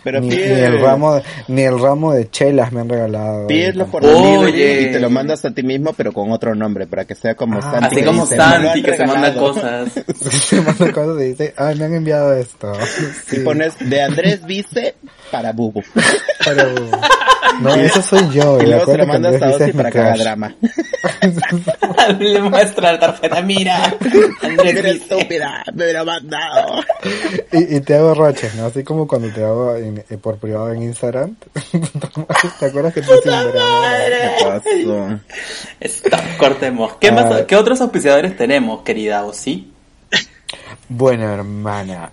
[0.03, 3.47] Pero ni, pide, ni el ramo de, ni el ramo de chelas me han regalado.
[3.47, 4.81] pídelo por Oye.
[4.81, 7.59] y te lo mandas a ti mismo, pero con otro nombre, para que sea como
[7.59, 7.85] Ah, Santi.
[7.95, 9.53] Así como dice, "Me lo han Santi que se manda regalado".
[9.53, 9.91] cosas.
[10.43, 12.73] Se manda cosas y dice, ay, me han enviado esto.
[13.31, 14.95] Y pones de Andrés Vice
[15.31, 15.81] para Bubu.
[16.45, 16.63] Pero,
[17.61, 18.57] no, eso soy yo.
[18.57, 19.05] Y ¿de luego acuerdo?
[19.05, 20.55] lo mandas Que a Ozzy para que haga drama.
[22.19, 23.85] Le muestra la tarjeta, mira.
[24.41, 24.91] Andrés Mira, Vice.
[24.91, 26.81] estúpida, me lo ha mandado.
[27.51, 28.65] Y, y te hago roches, ¿no?
[28.65, 31.35] Así como cuando te hago en- eh, por privado en Instagram.
[32.59, 33.93] ¿Te acuerdas que te hice un drama?
[34.07, 35.19] ¿Qué pasó?
[35.79, 36.93] Stop, cortemos.
[36.99, 37.43] ¿Qué, más.
[37.43, 39.71] ¿Qué otros auspiciadores tenemos, querida Osi?
[40.89, 42.11] Bueno, hermana.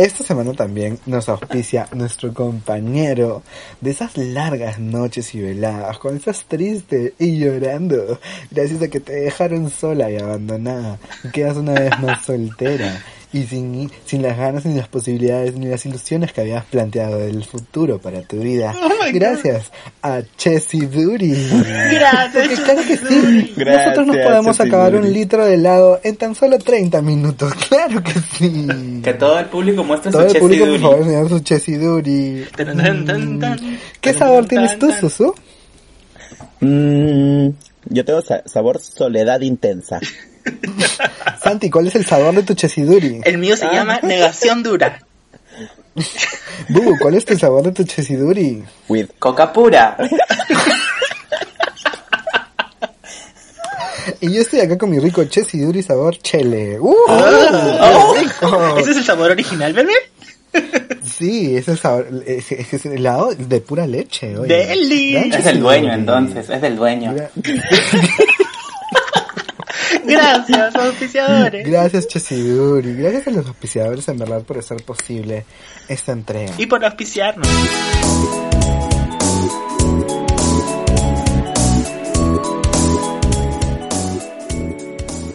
[0.00, 3.42] Esta semana también nos auspicia nuestro compañero
[3.82, 8.18] de esas largas noches y veladas, cuando estás triste y llorando,
[8.50, 13.44] gracias a que te dejaron sola y abandonada, y quedas una vez más soltera, y
[13.44, 17.98] sin, sin las ganas ni las posibilidades ni las ilusiones que habías planteado del futuro
[17.98, 18.74] para tu vida.
[19.12, 19.70] gracias
[20.02, 21.32] a Chessy Duty.
[21.92, 26.00] Gracias, Porque claro que sí, nosotros nos Gracias, podemos Chessy acabar un litro de helado
[26.02, 29.00] en tan solo 30 minutos, claro que sí.
[29.02, 32.46] Que todo el público muestre Todo su el público, por favor, su chesiduri.
[32.56, 33.78] Tan, tan, tan, tan.
[34.00, 34.90] ¿Qué Tan, sabor tan, tienes tú.
[35.00, 35.34] Susu?
[36.60, 37.48] Mm,
[37.90, 40.00] yo tengo sa- sabor soledad intensa.
[41.42, 43.20] Santi, ¿cuál es el sabor de tu chesiduri?
[43.24, 43.72] El mío se Ah.
[43.72, 45.00] llama Negación Dura.
[46.68, 48.62] Bubu, ¿cuál es el sabor de tu chesiduri?
[48.88, 49.96] With Coca pura.
[54.20, 56.78] Y yo estoy acá con mi rico chesiduri sabor chele.
[56.80, 56.94] ¡Uh!
[57.08, 58.12] Oh.
[58.14, 58.76] ¡Qué rico!
[58.78, 59.92] ¿Ese es el sabor original, bebé?
[61.04, 64.36] Sí, ese sabor, es, es, es helado de pura leche.
[64.36, 64.52] oye.
[64.66, 65.16] Deli.
[65.16, 66.48] Es del dueño, entonces.
[66.50, 67.14] Es del dueño.
[70.10, 71.66] Gra- Gracias, auspiciadores.
[71.68, 72.94] Gracias, Chesiduri.
[72.94, 75.44] Gracias a los auspiciadores, en verdad, por hacer posible
[75.88, 76.52] esta entrega.
[76.58, 77.48] Y por auspiciarnos.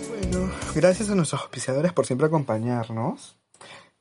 [0.09, 3.37] Bueno, gracias a nuestros auspiciadores por siempre acompañarnos.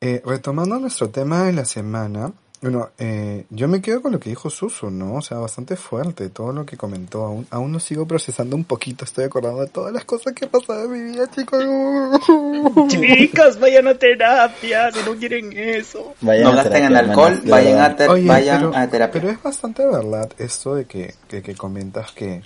[0.01, 2.33] Eh, retomando nuestro tema de la semana,
[2.65, 5.17] bueno, eh, yo me quedo con lo que dijo Susu, ¿no?
[5.17, 7.23] O sea, bastante fuerte todo lo que comentó.
[7.27, 10.51] Aún, aún lo sigo procesando un poquito, estoy acordando de todas las cosas que han
[10.51, 11.63] pasado en mi vida, chicos.
[12.89, 16.15] Chicas, vayan a terapia si no quieren eso.
[16.23, 19.21] vayan No a gasten en alcohol, vayan a, ter- Oye, vayan pero, a terapia.
[19.21, 22.41] pero es bastante verdad esto de que, que, que comentas que,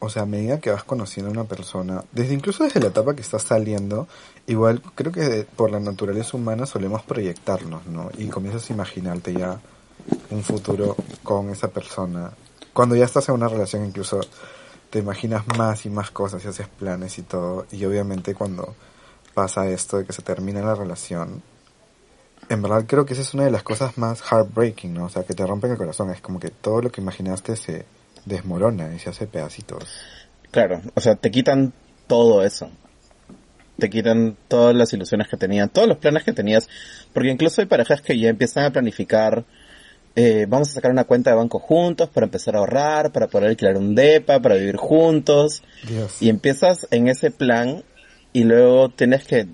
[0.00, 3.14] o sea, a medida que vas conociendo a una persona, desde incluso desde la etapa
[3.14, 4.08] que estás saliendo,
[4.48, 8.10] igual creo que por la naturaleza humana solemos proyectarnos, ¿no?
[8.18, 9.60] Y comienzas a imaginarte ya
[10.30, 12.32] un futuro con esa persona.
[12.72, 14.20] Cuando ya estás en una relación incluso
[14.90, 17.66] te imaginas más y más cosas y haces planes y todo.
[17.70, 18.74] Y obviamente cuando
[19.34, 21.42] pasa esto de que se termina la relación,
[22.48, 25.04] en verdad creo que esa es una de las cosas más heartbreaking, ¿no?
[25.04, 26.10] O sea, que te rompen el corazón.
[26.10, 27.84] Es como que todo lo que imaginaste se
[28.24, 29.84] desmorona y se hace pedacitos.
[30.50, 31.74] Claro, o sea, te quitan
[32.06, 32.70] todo eso.
[33.78, 36.68] Te quitan todas las ilusiones que tenían, todos los planes que tenías.
[37.12, 39.44] Porque incluso hay parejas que ya empiezan a planificar,
[40.16, 43.50] eh, vamos a sacar una cuenta de banco juntos para empezar a ahorrar, para poder
[43.50, 45.62] alquilar un DEPA, para vivir juntos.
[45.86, 46.20] Dios.
[46.20, 47.84] Y empiezas en ese plan
[48.32, 49.46] y luego tienes que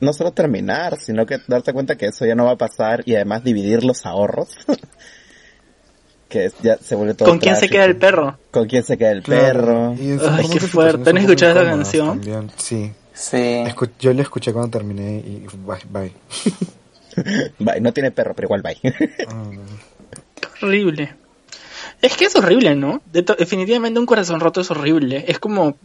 [0.00, 3.16] no solo terminar, sino que darte cuenta que eso ya no va a pasar y
[3.16, 4.50] además dividir los ahorros.
[6.28, 8.38] que ya se vuelve todo ¿Con quién se queda el perro?
[8.50, 9.96] ¿Con quién se queda el Claro, perro?
[10.30, 11.10] Ay, qué fuerte.
[11.10, 12.20] ¿Han escuchado esa canción?
[12.20, 12.50] También.
[12.56, 12.92] Sí.
[13.18, 13.36] Sí.
[13.36, 15.78] Escu- yo la escuché cuando terminé y bye.
[15.90, 16.12] bye.
[17.58, 18.78] Bye, no tiene perro, pero igual bye.
[20.62, 21.14] Horrible.
[22.00, 23.02] Es que es horrible, ¿no?
[23.12, 25.24] De definitivamente un corazón roto es horrible.
[25.26, 25.76] Es como,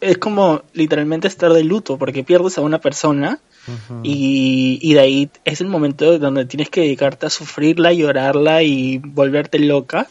[0.00, 3.38] es como literalmente estar de luto porque pierdes a una persona
[4.02, 8.98] y, y de ahí es el momento donde tienes que dedicarte a sufrirla, llorarla y
[8.98, 10.08] volverte loca.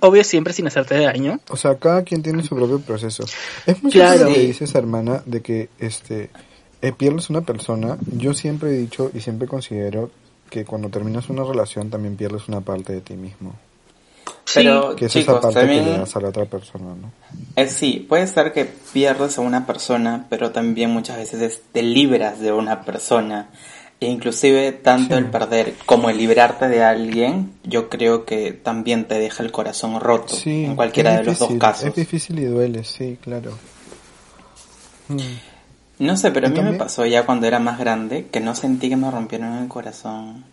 [0.00, 1.40] Obvio siempre sin hacerte daño.
[1.50, 3.24] O sea, cada quien tiene su propio proceso.
[3.66, 4.12] Es muy Claro.
[4.12, 6.30] cierto lo que dices, hermana, de que este
[6.80, 7.98] eh, pierdes una persona.
[8.16, 10.10] Yo siempre he dicho y siempre considero
[10.50, 13.54] que cuando terminas una relación también pierdes una parte de ti mismo.
[14.54, 17.12] Pero Que es chicos, esa parte que le das a la otra persona, ¿no?
[17.56, 21.82] Eh, sí, puede ser que pierdas a una persona, pero también muchas veces es- te
[21.82, 23.50] libras de una persona.
[24.00, 25.18] E inclusive tanto Sí.
[25.18, 29.98] el perder como el librarte de alguien, yo creo que también te deja el corazón
[30.00, 31.88] roto Sí, en cualquiera de los dos casos.
[31.88, 33.58] Es difícil y duele, sí, claro.
[35.08, 35.18] Mm.
[36.04, 38.88] No sé, pero a mí me pasó ya cuando era más grande que no sentí
[38.88, 40.44] que me rompieron el corazón.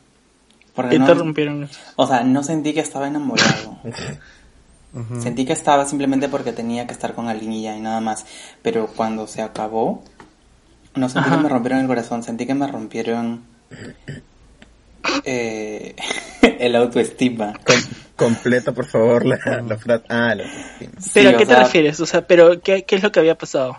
[0.74, 1.70] Porque ¿Qué no, te rompieron?
[1.96, 3.78] o sea, no sentí que estaba enamorado.
[5.20, 8.26] Sentí que estaba simplemente porque tenía que estar con alguien y ya y nada más.
[8.62, 10.02] Pero cuando se acabó,
[10.96, 11.38] no sentí Ajá.
[11.38, 13.42] que me rompieron el corazón, sentí que me rompieron
[15.24, 15.96] eh,
[16.60, 17.54] el autoestima.
[17.66, 17.76] Com-
[18.16, 19.38] completa, por favor, la,
[19.68, 20.06] la frase.
[20.10, 20.92] Ah, la autoestima.
[20.92, 22.00] ¿Pero Sí, a qué te sea, refieres?
[22.00, 23.78] O sea, pero ¿qué, ¿qué es lo que había pasado?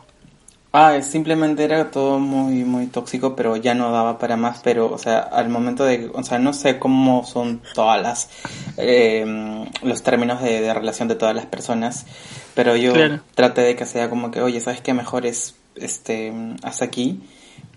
[0.72, 4.60] Ah, simplemente era todo muy, muy tóxico, pero ya no daba para más.
[4.62, 8.28] Pero, o sea, al momento de, o sea, no sé cómo son todas las,
[8.76, 9.24] eh,
[9.82, 12.04] los términos de, de relación de todas las personas,
[12.54, 13.20] pero yo Claro.
[13.34, 14.92] traté de que sea como que, oye, ¿sabes qué?
[14.92, 17.20] Mejor es, este, hasta aquí.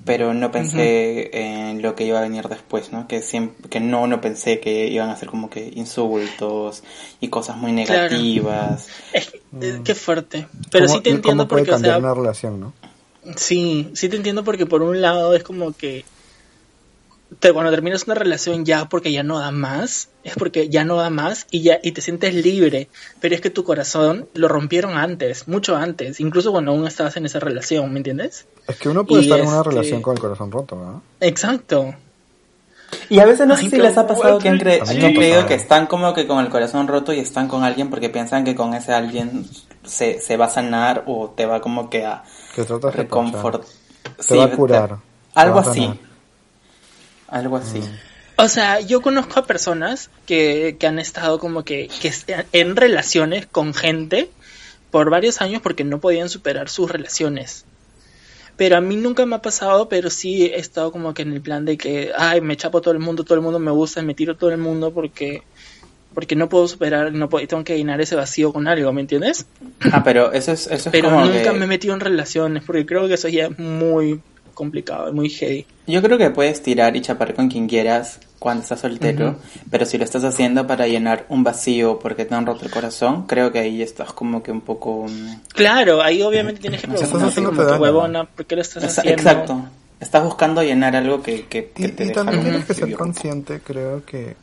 [0.06, 3.08] Pero no pensé en lo que iba a venir después, ¿no?
[3.08, 6.84] Que siempre, que no, no pensé que iban a ser como que insultos
[7.20, 8.04] y cosas muy Claro.
[8.10, 8.88] negativas.
[9.14, 9.30] Es,
[9.62, 10.48] eh, qué fuerte.
[10.72, 12.74] Pero ¿Cómo- sí te cómo entiendo puede porque, o cambiar sea, una relación, no?
[13.36, 16.06] sí, sí te entiendo porque por un lado es como que
[17.40, 20.96] te, cuando terminas una relación ya porque ya no da más, es porque ya no
[20.98, 24.98] da más y ya y te sientes libre, pero es que tu corazón lo rompieron
[24.98, 28.48] antes, mucho antes, incluso cuando aún estabas en esa relación, ¿me entiendes?
[28.68, 31.04] Es que uno puede Y estar en una relación con el corazón roto, ¿no?
[31.22, 31.96] Exacto.
[33.10, 35.06] Y a veces no Ay, sé si les ha pasado que han, cre- me han
[35.06, 38.10] ha creído que están como que con el corazón roto y están con alguien porque
[38.10, 39.48] piensan que con ese alguien
[39.84, 42.24] se, se va a sanar o te va como que a
[42.56, 43.66] Que tratas de reconfort.
[44.28, 44.98] Te va a curar,
[45.40, 46.00] te Algo así.
[47.32, 47.82] Algo así.
[48.38, 52.76] O sea, yo conozco a personas que, que han estado como que, que est- en
[52.76, 54.30] relaciones con gente
[54.92, 57.66] por varios años porque no podían superar sus relaciones.
[58.56, 61.42] Pero a mí nunca me ha pasado, pero sí he estado como que en el
[61.42, 64.14] plan de que, ay, me chapo todo el mundo, todo el mundo me gusta, me
[64.16, 65.44] tiro todo el mundo porque
[66.14, 69.46] porque no puedo superar, no puedo, tengo que llenar ese vacío con algo, ¿me entiendes?
[69.92, 72.64] Ah, pero eso es, eso es Pero como nunca que- me he metido en relaciones
[72.66, 74.20] porque creo que eso ya es muy
[74.60, 75.66] complicado, muy heavy.
[75.88, 79.38] Yo creo que puedes tirar y chapar con quien quieras cuando estás soltero,
[79.72, 83.26] pero si lo estás haciendo para llenar un vacío porque te han roto el corazón,
[83.26, 85.06] creo que ahí estás como que un poco...
[85.10, 89.22] mm, Claro, ahí obviamente tienes que haciéndote como que huevona, ¿por qué lo estás haciendo?
[89.22, 89.66] Exacto.
[90.00, 92.94] Estás buscando llenar algo que, que, que Y, te y deja también tienes que ser
[92.94, 94.36] consciente, creo que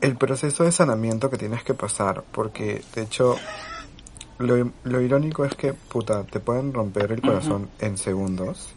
[0.00, 3.36] el proceso de sanamiento que tienes que pasar, porque de hecho
[4.40, 8.68] lo, lo irónico es que, puta, te pueden romper el corazón en segundos,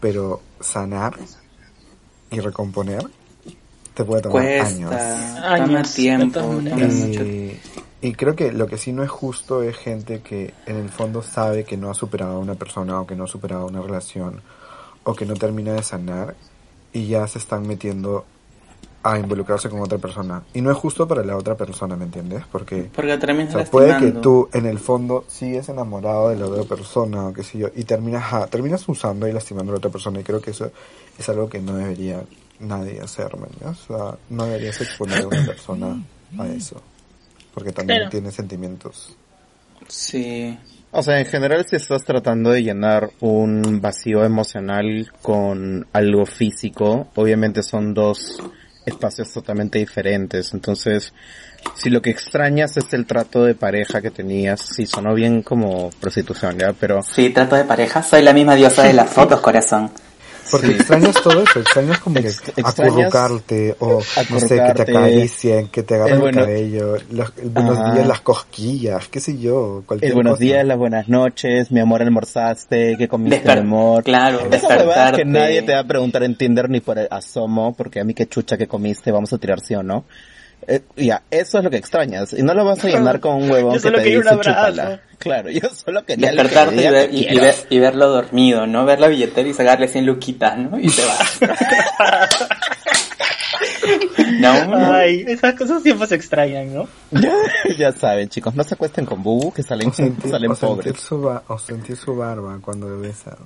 [0.00, 1.14] pero sanar
[2.30, 3.06] y recomponer
[3.94, 4.90] te puede tomar años.
[4.90, 7.60] Cuesta, Años, toma tiempo, Y,
[8.00, 11.20] y creo que lo que sí no es justo es gente que en el fondo
[11.20, 14.40] sabe que no ha superado a una persona o que no ha superado una relación
[15.02, 16.36] o que no termina de sanar
[16.92, 18.24] y ya se están metiendo
[19.02, 20.42] a involucrarse con otra persona.
[20.54, 22.42] Y no es justo para la otra persona, ¿me entiendes?
[22.50, 26.64] Porque Porque o sea, puede que tú en el fondo sigues enamorado de la otra
[26.64, 29.90] persona o qué sé yo y terminas, ajá, terminas usando y lastimando a la otra
[29.90, 30.70] persona y creo que eso
[31.18, 32.22] es algo que no debería
[32.60, 33.88] nadie hacer, ¿me entiendes?
[33.90, 36.02] O sea, no deberías exponer a una persona
[36.38, 36.82] a eso
[37.54, 38.10] porque también Claro.
[38.10, 39.16] tiene sentimientos.
[39.88, 40.56] Sí.
[40.90, 47.08] O sea, en general si estás tratando de llenar un vacío emocional con algo físico,
[47.14, 48.38] obviamente son dos
[48.88, 50.52] espacios totalmente diferentes.
[50.52, 51.12] Entonces,
[51.74, 55.90] si lo que extrañas es el trato de pareja que tenías, sí sonó bien como
[56.00, 56.72] prostitución, ¿ya?
[56.72, 58.02] Pero Sí, trato de pareja.
[58.02, 59.90] Soy la misma diosa de las fotos, corazón.
[60.50, 60.72] Porque Sí.
[60.72, 65.68] extrañas todo eso, extrañas como que Ex- acurrucarte o no sé, que te acurrucarte, acaricien,
[65.68, 67.94] que te agarren el el, bueno- cabello, los, el buenos Ajá.
[67.94, 70.44] días, las cosquillas, qué sé yo, cualquier el buenos cosa.
[70.44, 74.04] días, las buenas noches, mi amor, almorzaste, ¿qué comiste, Desper- mi amor?
[74.04, 75.18] Claro, despertarte.
[75.18, 78.26] que nadie te va a preguntar en Tinder ni por asomo, porque a mí qué
[78.26, 80.04] chucha que comiste, vamos a tirar sí o no.
[80.70, 82.34] Eh, ya, eso es lo que extrañas.
[82.34, 84.22] Y no lo vas a llenar con un huevón Yo que solo te quería un
[84.24, 84.68] dice abrazo.
[84.72, 85.00] chúpala.
[85.18, 87.42] Claro, yo solo quería alguien que Despertarte y ver, "Te y, y quiero".
[87.42, 88.84] ver, y verlo dormido, ¿no?
[88.84, 90.78] Ver la billetera y sacarle 100 luquitas, ¿no?
[90.78, 91.40] Y te vas.
[94.40, 94.92] no, no.
[94.92, 96.88] Ay, esas cosas siempre se extrañan, ¿no?
[97.78, 101.00] ya saben, chicos, no se acuesten con Bubu, que salen, sentir, salen o sentir pobres.
[101.00, 103.36] su ba- o sentir su barba cuando le besas,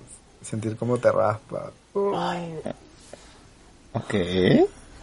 [0.42, 1.70] sentir cómo te raspa.
[1.94, 2.12] Uh,
[3.94, 4.14] Ok.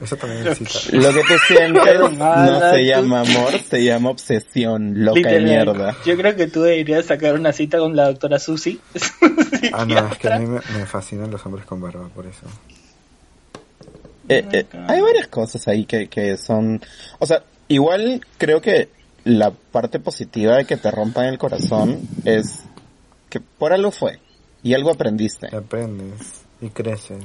[0.02, 0.44] Eso también.
[0.92, 5.96] Lo que tú sientes no se llama amor, se llama obsesión, loca de mierda.
[6.06, 8.80] Yo creo que tú deberías sacar una cita con la doctora Susi.
[9.74, 12.46] Ah, no, es que a mí me, me fascinan los hombres con barba, por eso.
[14.30, 16.82] Eh, eh, hay varias cosas ahí que, que son,
[17.20, 18.90] o sea, Igual creo que
[19.24, 22.64] la parte positiva de que te rompan el corazón es
[23.30, 24.20] que por algo fue
[24.64, 25.56] y algo aprendiste.
[25.56, 27.24] Aprendes y creces.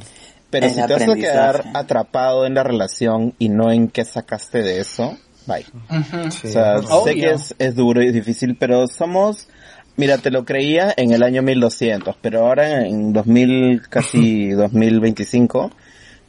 [0.55, 4.63] Pero si te vas a quedar atrapado en la relación y no en qué sacaste
[4.63, 5.67] de eso, bye.
[5.91, 6.31] Ujú.
[6.31, 7.03] Sí, O sea, verdad.
[7.05, 9.49] sé que es, es duro y difícil, pero somos,
[9.97, 15.73] mira, te lo creía en el año 1200, pero ahora en 2000, casi 2025,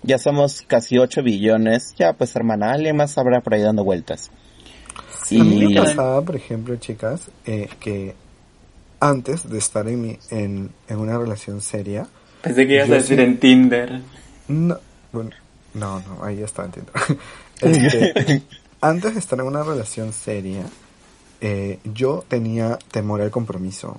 [0.01, 1.93] ya somos casi 8 billones.
[1.95, 4.31] Ya, pues hermana, alguien más habrá por ahí dando vueltas.
[5.29, 8.15] A mí me pasaba, por ejemplo, chicas, eh, que
[8.99, 12.07] antes de estar en, mi, en, en una relación seria,
[12.45, 13.23] Pensé que ibas a decir sí.
[13.23, 14.01] en Tinder.
[14.47, 14.77] no,
[15.11, 15.31] bueno,
[15.73, 16.91] no, no, ahí ya está, entiendo.
[17.61, 18.43] Este,
[18.81, 20.65] antes de estar en una relación seria,
[21.39, 23.97] eh, yo tenía temor al compromiso.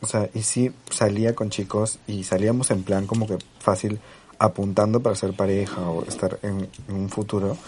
[0.00, 4.00] O sea, y sí salía con chicos y salíamos en plan como que fácil
[4.38, 7.58] apuntando para ser pareja o estar en, en un futuro.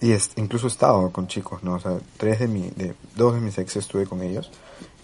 [0.00, 1.74] Y es, incluso he estado con chicos, ¿no?
[1.74, 4.50] O sea, tres de mi, de, dos de mis ex estuve con ellos.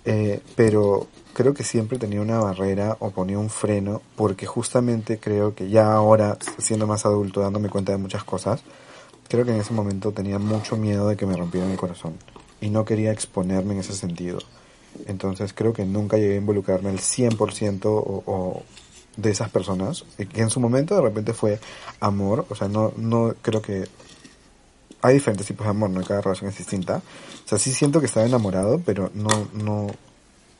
[0.05, 5.55] Eh, pero creo que siempre tenía una barrera o ponía un freno porque justamente creo
[5.55, 8.63] que ya ahora, siendo más adulto, dándome cuenta de muchas cosas,
[9.29, 12.15] creo que en ese momento tenía mucho miedo de que me rompieran el corazón
[12.61, 14.39] y no quería exponerme en ese sentido.
[15.07, 18.63] Entonces creo que nunca llegué a involucrarme al 100% o, o
[19.17, 21.61] de esas personas, que en su momento de repente fue
[22.01, 23.85] amor, o sea, no, no creo que
[25.03, 26.03] hay diferentes tipos de amor, ¿no?
[26.03, 27.03] Cada relación es distinta.
[27.45, 29.89] O sea, sí siento que estaba enamorado, pero no, no,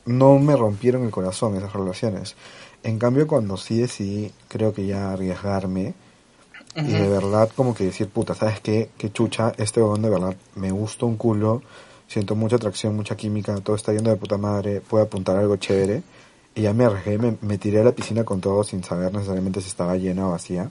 [0.05, 2.35] no me rompieron el corazón esas relaciones.
[2.83, 5.93] En cambio, cuando sí decidí, creo que ya arriesgarme,
[6.75, 8.89] y de verdad como que decir, puta, ¿sabes qué?
[8.97, 11.61] Qué chucha, este huevón de verdad me gusta un culo,
[12.07, 16.03] siento mucha atracción, mucha química, todo está yendo de puta madre, puedo apuntar algo chévere.
[16.53, 19.59] Y ya me arriesgué, me, me tiré a la piscina con todo sin saber necesariamente
[19.61, 20.69] si estaba llena o vacía.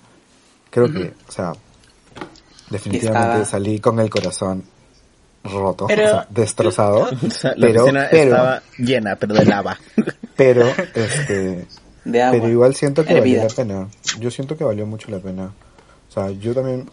[0.70, 1.52] Creo que, o sea,
[2.70, 4.64] definitivamente estaba- salí con el corazón
[5.44, 7.08] roto, Pero- o sea, destrozado.
[7.26, 9.78] o sea, la pero, piscina pero, estaba llena, pero de lava.
[10.36, 11.66] pero, este,
[12.04, 12.38] De agua.
[12.38, 13.48] pero igual siento que valió Hervida.
[13.48, 13.88] la pena.
[14.20, 15.52] Yo siento que valió mucho la pena.
[16.08, 16.88] O sea, yo también,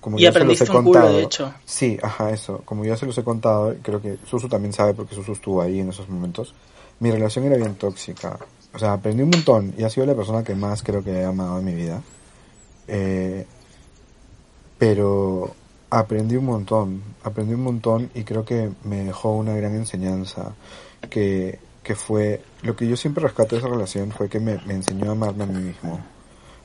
[0.00, 1.16] como Y ya se los he un culo, contado.
[1.16, 1.52] de hecho.
[1.64, 2.62] Sí, ajá, eso.
[2.64, 5.80] Como ya se los he contado, creo que Susu también sabe porque Susu estuvo ahí
[5.80, 6.54] en esos momentos.
[7.00, 8.38] Mi relación era bien tóxica.
[8.72, 11.24] O sea, aprendí un montón y ha sido la persona que más creo que he
[11.24, 12.00] amado en mi vida.
[12.86, 13.44] Eh,
[14.78, 15.54] pero
[15.98, 20.52] aprendí un montón, aprendí un montón y creo que me dejó una gran enseñanza
[21.08, 24.74] que, que fue, lo que yo siempre rescato de esa relación fue que me, me
[24.74, 26.00] enseñó a amarme a mí mismo.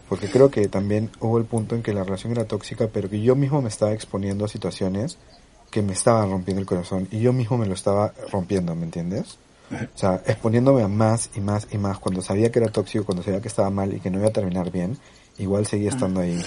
[0.08, 3.22] Porque creo que también hubo el punto en que la relación era tóxica, pero que
[3.22, 5.20] yo mismo me estaba exponiendo a situaciones
[5.70, 9.38] que me estaban rompiendo el corazón y yo mismo me lo estaba rompiendo, ¿me entiendes?
[9.72, 13.22] O sea, exponiéndome a más y más y más cuando sabía que era tóxico, cuando
[13.22, 14.98] sabía que estaba mal y que no iba a terminar bien,
[15.38, 16.44] igual seguía estando ahí.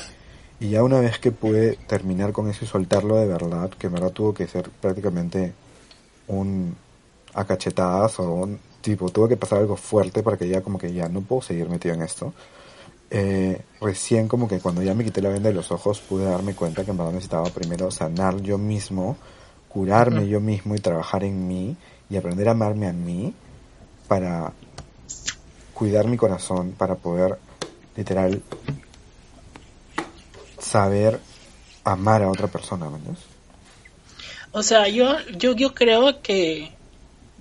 [0.62, 3.94] Y ya una vez que pude terminar con eso y soltarlo de verdad, que en
[3.94, 5.52] verdad tuvo que ser prácticamente
[6.28, 6.76] un
[7.34, 10.92] a cachetadas o un tipo, tuvo que pasar algo fuerte para que ya como que
[10.92, 12.32] ya no puedo seguir metido en esto.
[13.10, 16.54] Eh, recién como que cuando ya me quité la venda de los ojos pude darme
[16.54, 19.16] cuenta que en verdad necesitaba primero sanar yo mismo,
[19.68, 21.76] curarme yo mismo y trabajar en mí
[22.08, 23.34] y aprender a amarme a mí
[24.06, 24.52] para
[25.74, 27.36] cuidar mi corazón, para poder
[27.96, 28.40] literal
[30.72, 31.20] saber
[31.84, 33.24] amar a otra persona, ¿me entiendes?
[34.52, 36.72] O sea, yo, yo, yo creo que,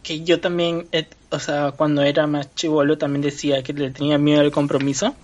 [0.03, 4.17] que yo también, eh, o sea, cuando era más chivolo también decía que le tenía
[4.17, 5.15] miedo al compromiso,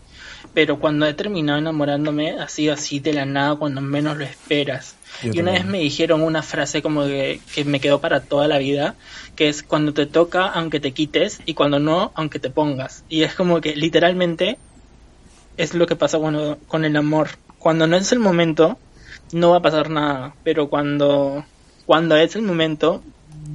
[0.54, 4.96] pero cuando he terminado enamorándome ha sido así de la nada cuando menos lo esperas.
[5.24, 8.48] Yo y una vez me dijeron una frase como que, que me quedó para toda
[8.48, 8.96] la vida,
[9.36, 13.04] que es cuando te toca aunque te quites y cuando no aunque te pongas.
[13.10, 14.58] Y es como que literalmente
[15.58, 17.30] es lo que pasa cuando, con el amor.
[17.60, 18.78] Cuando no es el momento,
[19.32, 21.44] no va a pasar nada, pero cuando,
[21.86, 23.04] cuando es el momento,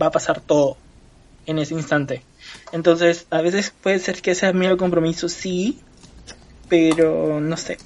[0.00, 0.76] va a pasar todo
[1.46, 2.22] en ese instante.
[2.72, 5.80] Entonces, a veces puede ser que sea miedo al compromiso, sí,
[6.68, 7.78] pero no sé.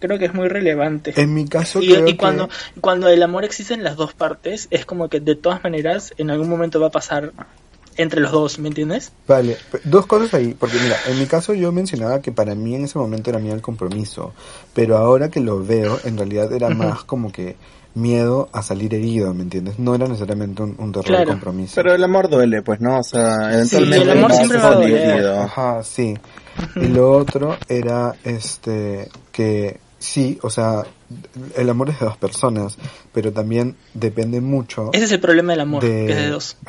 [0.00, 1.14] Creo que es muy relevante.
[1.16, 2.80] En mi caso Y, creo y cuando, que...
[2.80, 6.30] cuando el amor existe en las dos partes, es como que de todas maneras, en
[6.30, 7.32] algún momento va a pasar
[7.96, 9.12] entre los dos, ¿me entiendes?
[9.28, 12.84] Vale, dos cosas ahí, porque mira, en mi caso yo mencionaba que para mí en
[12.84, 14.32] ese momento era miedo al compromiso,
[14.74, 17.56] pero ahora que lo veo, en realidad era más como que
[17.94, 19.78] miedo a salir herido, ¿me entiendes?
[19.78, 21.22] No era necesariamente un, un terror Claro.
[21.22, 21.74] al compromiso.
[21.74, 22.98] Pero el amor duele, pues, ¿no?
[22.98, 25.08] O sea, eventualmente el amor siempre va a salir doler.
[25.10, 25.40] herido.
[25.42, 26.14] Ajá, sí.
[26.76, 30.84] Y lo otro era este que sí, o sea,
[31.56, 32.78] el amor es de dos personas,
[33.12, 36.56] pero también depende mucho Ese es el problema del amor, De- que es de dos.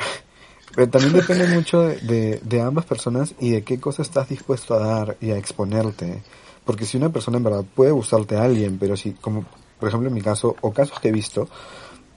[0.74, 4.74] Pero también depende mucho de, de, de ambas personas y de qué cosa estás dispuesto
[4.74, 6.22] a dar y a exponerte.
[6.64, 9.44] Porque si una persona en verdad puede gustarte a alguien, pero si, como
[9.78, 11.48] por ejemplo en mi caso, o casos que he visto,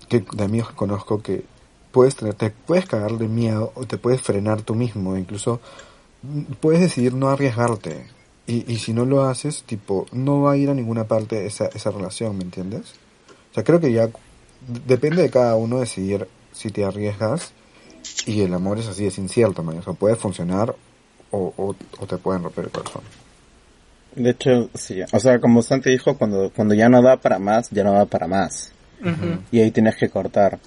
[0.08, 1.44] que, de amigos que conozco que
[1.92, 5.60] puedes tener, te puedes cagar de miedo o te puedes frenar tú mismo, incluso
[6.24, 8.08] mm, puedes decidir no arriesgarte.
[8.48, 11.66] Y, y si no lo haces, tipo, no va a ir a ninguna parte esa,
[11.66, 12.94] esa relación, ¿me entiendes?
[13.52, 14.10] O sea, creo que ya
[14.86, 17.52] depende de cada uno decidir si te arriesgas
[18.26, 19.78] y el amor es así, es incierto, man.
[19.78, 20.76] O sea, puede funcionar
[21.32, 23.02] o, o, o te pueden romper el corazón.
[24.16, 25.02] De hecho, sí.
[25.12, 28.06] O sea, como Santi dijo, cuando, cuando ya no da para más, ya no da
[28.06, 28.72] para más.
[29.52, 30.58] Y ahí tienes que cortar.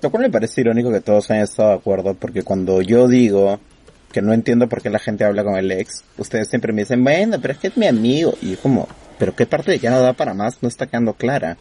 [0.00, 3.60] Lo cual me parece irónico que todos hayan estado de acuerdo, porque cuando yo digo
[4.10, 7.04] que no entiendo por qué la gente habla con el ex, ustedes siempre me dicen,
[7.04, 8.34] bueno, pero es que es mi amigo.
[8.40, 8.88] Y yo como,
[9.18, 11.58] pero qué parte de ya no da para más no está quedando clara.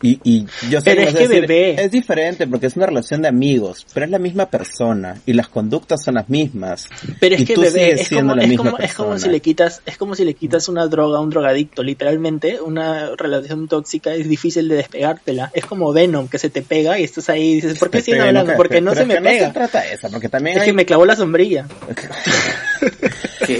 [0.00, 1.82] Y, y yo sé Pero que es que, decir, bebé.
[1.84, 5.48] es diferente porque es una relación de amigos, pero es la misma persona y las
[5.48, 6.88] conductas son las mismas.
[7.18, 9.18] Pero es y que tú bebé, es siendo como, la es, misma como, es como
[9.18, 13.10] si le quitas, es como si le quitas una droga a un drogadicto, literalmente, una
[13.16, 15.50] relación tóxica es difícil de despegártela.
[15.52, 18.20] Es como Venom, que se te pega y estás ahí y dices, ¿por qué siguen
[18.20, 18.52] hablando?
[18.52, 19.48] que- Porque no se me No pega.
[19.48, 21.66] se trata eso, porque también Es hay que me clavó la sombrilla.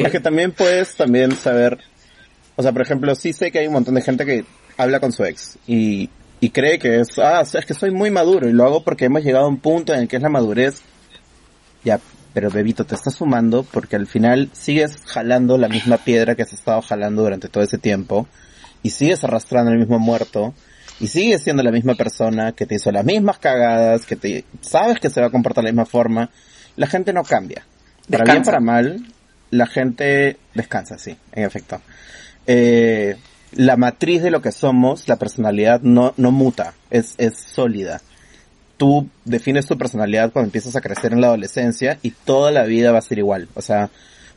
[0.03, 1.79] Porque también puedes también saber,
[2.57, 4.45] o sea, por ejemplo, sí sé que hay un montón de gente que
[4.77, 6.09] habla con su ex y,
[6.41, 9.25] y cree que es, ah, es que soy muy maduro y lo hago porque hemos
[9.25, 10.83] llegado a un punto en el que es la madurez.
[11.85, 12.01] Ya,
[12.33, 16.53] pero bebito, te estás sumando porque al final sigues jalando la misma piedra que has
[16.53, 18.29] estado jalando durante todo ese tiempo
[18.83, 20.55] y sigues arrastrando el mismo muerto
[21.01, 25.01] y sigues siendo la misma persona que te hizo las mismas cagadas, que te sabes
[25.01, 26.31] que se va a comportar de la misma forma.
[26.77, 27.65] La gente no cambia.
[28.09, 29.05] Para bien, para mal,
[29.51, 31.81] la gente descansa, sí, en efecto.
[32.47, 33.17] Eh,
[33.53, 38.01] la matriz de lo que somos, la personalidad no, no muta, es, es sólida.
[38.77, 42.93] Tú defines tu personalidad cuando empiezas a crecer en la adolescencia y toda la vida
[42.93, 43.49] va a ser igual.
[43.55, 43.91] O sea,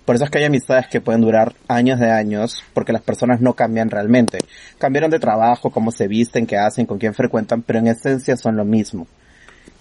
[0.05, 3.39] por eso es que hay amistades que pueden durar años de años, porque las personas
[3.39, 4.39] no cambian realmente.
[4.79, 8.55] Cambiaron de trabajo, cómo se visten, qué hacen, con quién frecuentan, pero en esencia son
[8.55, 9.07] lo mismo.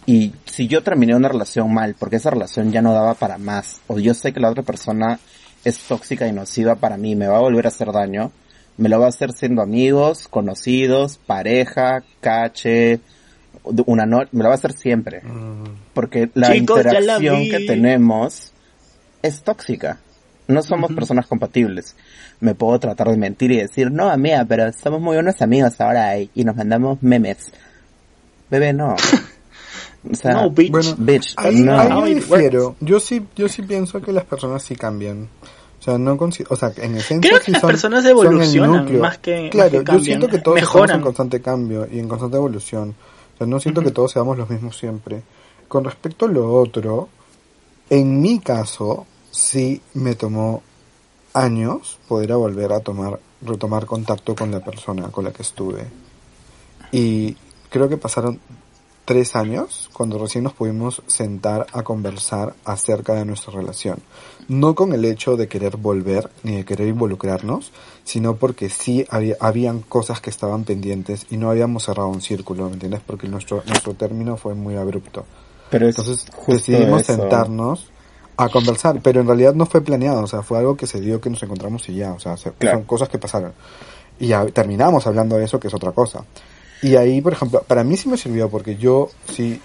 [0.04, 3.80] Y si yo terminé una relación mal, porque esa relación ya no daba para más,
[3.86, 5.18] o yo sé que la otra persona
[5.64, 8.30] es tóxica y nociva para mí, me va a volver a hacer daño,
[8.80, 13.00] me lo va a hacer siendo amigos, conocidos, pareja, cache,
[13.84, 15.22] una noche, me lo va a hacer siempre.
[15.92, 18.52] Porque la Chicos, ya la interacción que tenemos
[19.22, 20.00] es tóxica.
[20.48, 21.94] No somos personas compatibles.
[22.40, 26.18] Me puedo tratar de mentir y decir, no, amiga, pero somos muy buenos amigos ahora
[26.18, 27.52] y, y nos mandamos memes.
[28.50, 28.96] Bebé, no.
[30.10, 30.70] O sea, No, bitch.
[30.70, 31.78] Bueno, bitch, Ahí, no.
[31.78, 32.74] ahí it difiero.
[32.80, 35.28] Yo sí, yo sí pienso que las personas sí cambian.
[35.80, 38.70] O sea, no o sea, en esencia Creo que sí las son- personas evolucionan
[39.00, 40.04] más que- más Claro, que yo cambian.
[40.04, 40.84] siento que todos Mejoran.
[40.84, 42.94] estamos en constante cambio y en constante evolución.
[43.34, 45.22] O sea, no siento que todos seamos los mismos siempre.
[45.68, 47.08] Con respecto a lo otro,
[47.88, 50.62] en mi caso, sí me tomó
[51.32, 55.86] años poder a volver a tomar, retomar contacto con la persona con la que estuve.
[56.92, 57.34] Y
[57.70, 58.38] creo que pasaron
[59.10, 63.98] tres años cuando recién nos pudimos sentar a conversar acerca de nuestra relación.
[64.46, 67.72] No con el hecho de querer volver ni de querer involucrarnos,
[68.04, 72.66] sino porque sí había, habían cosas que estaban pendientes y no habíamos cerrado un círculo,
[72.68, 73.00] ¿me entiendes?
[73.04, 75.24] Porque nuestro, nuestro término fue muy abrupto.
[75.70, 77.14] Pero es Entonces decidimos eso.
[77.16, 77.90] sentarnos
[78.36, 81.20] a conversar, pero en realidad no fue planeado, o sea, fue algo que se dio
[81.20, 82.78] que nos encontramos y ya, o sea, se- Claro.
[82.78, 83.54] son cosas que pasaron.
[84.20, 86.24] Y ya terminamos hablando de eso, que es otra cosa.
[86.82, 89.60] Y ahí, por ejemplo, para mí sí me sirvió porque yo sí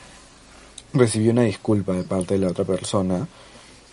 [0.93, 3.27] recibí una disculpa de parte de la otra persona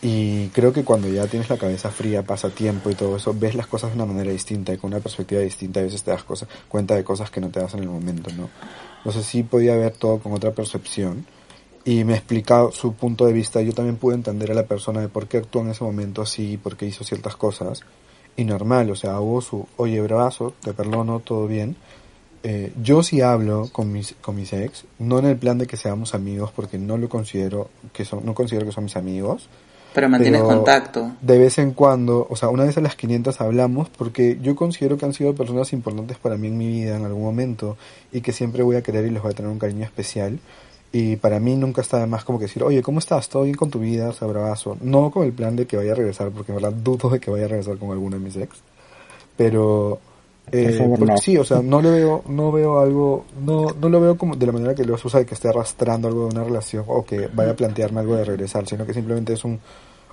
[0.00, 3.54] y creo que cuando ya tienes la cabeza fría, pasa tiempo y todo eso, ves
[3.54, 6.24] las cosas de una manera distinta y con una perspectiva distinta, a veces te das
[6.24, 8.50] cosas, cuenta de cosas que no te das en el momento, ¿no?
[8.98, 11.24] Entonces sí podía ver todo con otra percepción
[11.84, 13.60] y me ha explicado su punto de vista.
[13.62, 16.56] Yo también pude entender a la persona de por qué actuó en ese momento así,
[16.56, 17.82] por qué hizo ciertas cosas.
[18.36, 21.76] Y normal, o sea, hubo su, oye, bravazo, te perdono, todo bien.
[22.44, 25.76] Eh, yo sí hablo con mis, con mis ex, no en el plan de que
[25.76, 29.48] seamos amigos, porque no lo considero que son, no considero que son mis amigos.
[29.94, 31.12] Pero mantienes Pero contacto.
[31.20, 34.96] De vez en cuando, o sea, una vez a las 500 hablamos porque yo considero
[34.96, 37.76] que han sido personas importantes para mí en mi vida en algún momento
[38.10, 40.40] y que siempre voy a querer y les voy a tener un cariño especial.
[40.92, 43.28] Y para mí nunca está de más como que decir, oye, ¿cómo estás?
[43.30, 44.10] ¿Todo bien con tu vida?
[44.10, 44.28] O sea.
[44.82, 47.30] No con el plan de que vaya a regresar, porque en verdad dudo de que
[47.30, 48.58] vaya a regresar con alguno de mis ex.
[49.36, 50.00] Pero,
[50.50, 51.18] eh, Por favor, porque no.
[51.18, 54.46] sí, o sea, no le veo, no veo algo, no, no lo veo como de
[54.46, 57.28] la manera que lo usa de que esté arrastrando algo de una relación o que
[57.32, 59.60] vaya a plantearme algo de regresar, sino que simplemente es un,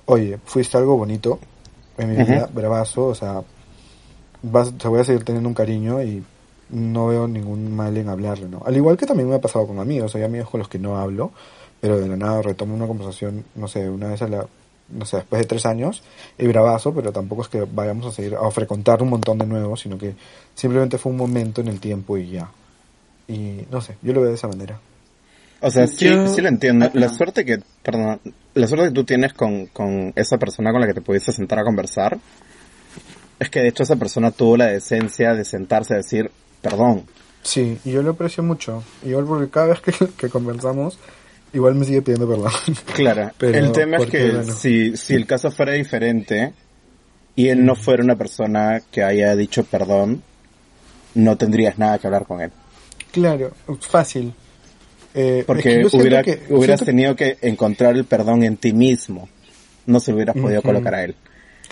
[0.06, 1.38] oye, fuiste algo bonito
[1.98, 3.42] en mi vida, bravazo, o sea,
[4.42, 6.22] vas, te voy a seguir teniendo un cariño y
[6.70, 8.62] no veo ningún mal en hablarle, ¿no?
[8.64, 10.96] Al igual que también me ha pasado con amigos, hay amigos con los que no
[10.96, 11.32] hablo,
[11.80, 14.46] pero de la nada retomo una conversación, no sé, una vez a la,
[14.92, 16.02] no sé, después de tres años,
[16.38, 19.76] y bravazo, pero tampoco es que vayamos a seguir a frecuentar un montón de nuevo,
[19.76, 20.14] sino que
[20.54, 22.50] simplemente fue un momento en el tiempo y ya.
[23.28, 24.78] Y no sé, yo lo veo de esa manera.
[25.60, 26.90] O sea, sí, Yo- sí lo entiendo.
[26.94, 28.20] La suerte que, perdón,
[28.54, 31.58] la suerte que tú tienes con, con esa persona con la que te pudiste sentar
[31.58, 32.18] a conversar,
[33.38, 36.30] es que de hecho esa persona tuvo la decencia de sentarse a decir,
[36.62, 37.04] perdón.
[37.42, 38.82] Sí, y yo lo aprecio mucho.
[39.04, 40.98] Igual porque cada vez que, que conversamos,
[41.52, 42.52] igual me sigue pidiendo perdón.
[42.94, 44.52] Claro, Pero, el tema es que bueno.
[44.52, 46.52] si, si el caso fuera diferente
[47.36, 50.22] y él no fuera una persona que haya dicho perdón,
[51.14, 52.50] no tendrías nada que hablar con él.
[53.12, 54.32] Claro, fácil.
[55.14, 58.72] Eh, es Porque que hubiera, que- hubieras siento- tenido que encontrar el perdón en ti
[58.72, 59.28] mismo.
[59.86, 61.16] No se hubieras podido colocar a él.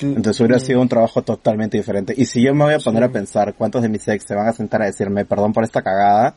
[0.00, 2.14] Entonces hubiera sido un trabajo totalmente diferente.
[2.16, 4.46] Y si yo me voy a poner a pensar cuántos de mis ex se van
[4.46, 6.34] a sentar a decirme perdón por esta cagada,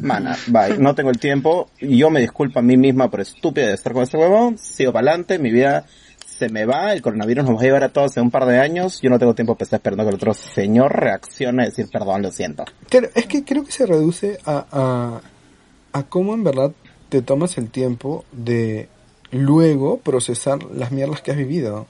[0.00, 3.74] mana, bye, no tengo el tiempo, yo me disculpo a mí misma por estúpida de
[3.74, 5.86] estar con este huevón, sigo para adelante, mi vida
[6.26, 8.58] se me va, el coronavirus nos va a llevar a todos en un par de
[8.58, 11.86] años, yo no tengo tiempo para estar esperando que el otro señor reaccione a decir
[11.92, 12.64] perdón, lo siento.
[12.88, 16.72] Claro, es que creo que se reduce a, a, a cómo en verdad
[17.08, 18.88] te tomas el tiempo de
[19.30, 21.86] luego procesar las mierdas que has vivido.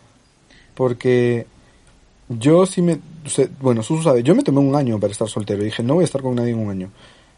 [0.74, 1.46] Porque
[2.28, 2.98] yo sí me...
[3.60, 5.62] bueno, Susu sabe, yo me tomé un año para estar soltero.
[5.62, 6.90] Dije, no voy a estar con nadie en un año.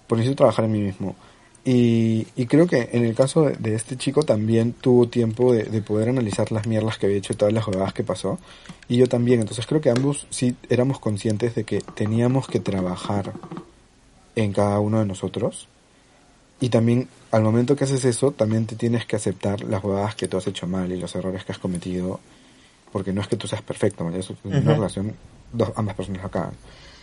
[0.07, 1.17] Porque necesito trabajar en mí mismo.
[1.65, 5.65] Y, y creo que en el caso de, de este chico también tuvo tiempo de,
[5.65, 8.39] de poder analizar las mierdas que había hecho y todas las jugadas que pasó.
[8.89, 9.41] Y yo también.
[9.41, 13.33] Entonces creo que ambos sí éramos conscientes de que teníamos que trabajar
[14.37, 15.67] en cada uno de nosotros.
[16.61, 20.29] Y también, al momento que haces eso, también te tienes que aceptar las jugadas que
[20.29, 22.21] tú has hecho mal y los errores que has cometido.
[22.93, 24.71] Porque no es que tú seas perfecto, en una Ujú.
[24.75, 25.13] relación,
[25.53, 26.53] dos, ambas personas acaban.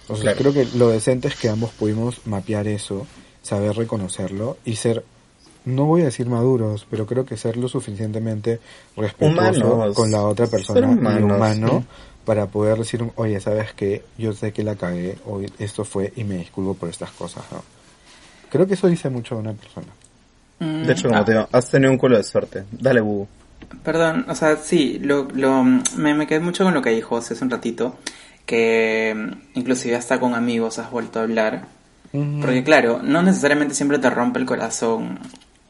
[0.01, 0.37] Entonces, Claro.
[0.37, 3.07] creo que lo decente es que ambos pudimos mapear eso,
[3.41, 5.03] saber reconocerlo y ser,
[5.65, 8.59] no voy a decir maduros, pero creo que ser lo suficientemente
[8.97, 9.95] respetuoso Humanos.
[9.95, 11.87] con la otra persona y humanos, humano sí.
[12.25, 14.03] para poder decir, oye, ¿sabes qué?
[14.17, 17.61] Yo sé que la cagué, hoy esto fue y me disculpo por estas cosas, ¿no?
[18.49, 19.87] Creo que eso dice mucho de una persona.
[20.59, 22.63] Mm, De hecho, como ah, te digo, has tenido un culo de suerte.
[22.71, 23.27] Dale, bu.
[23.83, 27.35] Perdón, o sea, sí, lo, lo, me, me quedé mucho con lo que dijo hace
[27.43, 27.95] un ratito,
[28.45, 31.65] que mm, inclusive hasta con amigos has vuelto a hablar.
[32.11, 35.17] Porque claro, no necesariamente siempre te rompe el corazón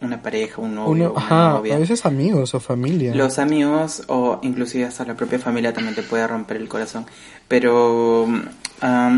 [0.02, 1.76] una pareja, un novio, Uno, una ajá, novia.
[1.76, 3.16] a veces amigos o familia.
[3.16, 7.06] Los amigos o inclusive hasta la propia familia también te puede romper el corazón.
[7.48, 8.42] Pero um,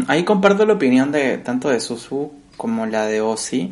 [0.07, 3.71] ahí comparto la opinión de tanto de Susu como la de Ozzy.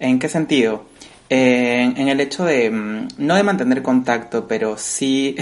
[0.00, 0.82] ¿En qué sentido?
[1.30, 5.36] Eh, en, el hecho de, mm, no de mantener contacto, pero sí,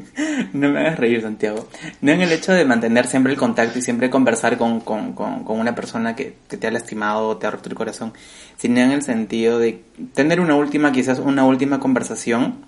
[0.52, 1.68] no me hagas reír Santiago,
[2.02, 5.58] no en el hecho de mantener siempre el contacto y siempre conversar con, con, con,
[5.58, 8.12] una persona que, te ha lastimado te ha roto el corazón,
[8.58, 12.66] sino en el sentido de tener una última, quizás una última conversación,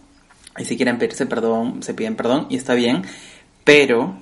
[0.56, 3.02] y si quieren pedirse perdón, se piden perdón y está bien,
[3.64, 4.18] pero,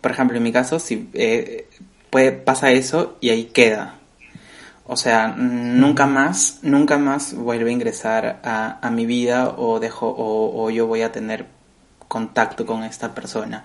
[0.00, 1.68] por ejemplo, en mi caso, si eh,
[2.10, 3.99] puede, pasa eso y ahí queda.
[4.92, 10.12] O sea, nunca más, nunca más vuelve a ingresar a, a mi vida o dejo,
[10.18, 11.46] o, yo voy a tener
[12.08, 13.62] contacto con esta persona.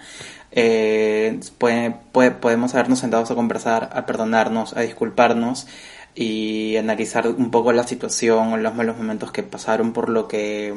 [0.52, 1.96] Eh, puede-
[2.32, 5.66] podemos habernos sentados a conversar, a perdonarnos, a disculparnos
[6.14, 10.76] y analizar un poco la situación o los malos momentos que pasaron por lo que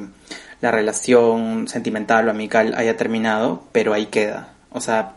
[0.62, 4.48] la relación sentimental o amical haya terminado, pero ahí queda.
[4.72, 5.16] O sea,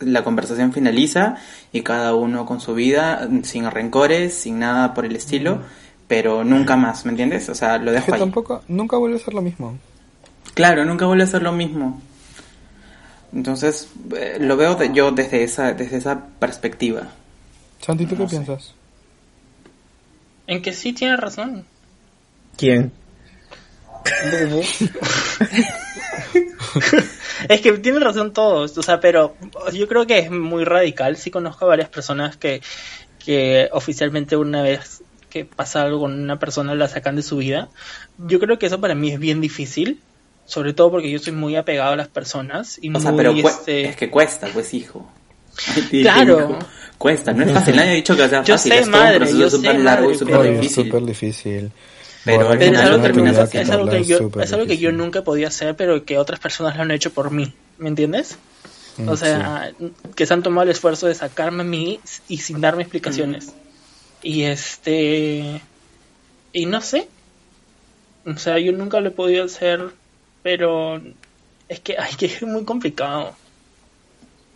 [0.00, 1.36] la conversación finaliza
[1.72, 5.60] y cada uno con su vida, sin rencores, sin nada por el estilo,
[6.08, 7.48] pero nunca más, ¿me entiendes?
[7.48, 8.20] O sea, lo Es dejo que ahí.
[8.20, 9.76] tampoco, nunca vuelve a ser lo mismo.
[10.54, 12.00] Claro, nunca vuelve a ser lo mismo.
[13.32, 17.02] Entonces, eh, lo veo de- yo desde esa, desde esa perspectiva.
[17.80, 18.36] Santi, ¿tú No qué sé.
[18.36, 18.74] piensas?
[20.48, 21.64] En que sí tiene razón.
[22.56, 22.90] ¿Quién?
[27.54, 29.34] Es que tienen razón todos, o sea, pero
[29.72, 31.16] yo creo que es muy radical.
[31.16, 32.60] Sí conozco a varias personas que,
[33.24, 37.68] que oficialmente una vez que pasa algo con una persona la sacan de su vida.
[38.18, 40.00] Yo creo que eso para mí es bien difícil,
[40.44, 43.32] sobre todo porque yo soy muy apegado a las personas y O sea, muy, pero
[43.34, 45.10] cue- este, es que cuesta, pues, hijo.
[45.90, 46.38] Claro.
[46.40, 46.58] Hijo,
[46.98, 47.76] Cuesta, no es fácil.
[47.76, 48.72] Nadie ha dicho que sea Yo fácil.
[48.72, 50.60] sé, es todo un madre, proceso yo súper sé, largo y madre, súper pero- es
[50.60, 50.84] difícil.
[50.84, 51.72] súper difícil.
[52.24, 53.02] Pero es algo,
[53.48, 56.76] que es algo yo, es algo que yo nunca podía hacer, pero que otras personas
[56.76, 57.52] lo han hecho por mí.
[57.78, 58.36] ¿Me entiendes?
[58.98, 59.72] Mm, O sea,
[60.14, 61.98] que se han tomado el esfuerzo de sacarme a mí
[62.28, 63.54] y sin darme explicaciones.
[64.22, 65.62] Y este.
[66.52, 67.08] Y no sé.
[68.26, 69.90] O sea, yo nunca lo he podido hacer,
[70.42, 71.00] pero.
[71.68, 73.34] Es que, ay, que es muy complicado.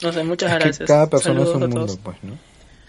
[0.02, 0.88] No sé, muchas Es que gracias.
[0.88, 2.36] cada persona es un mundo, pues, ¿no?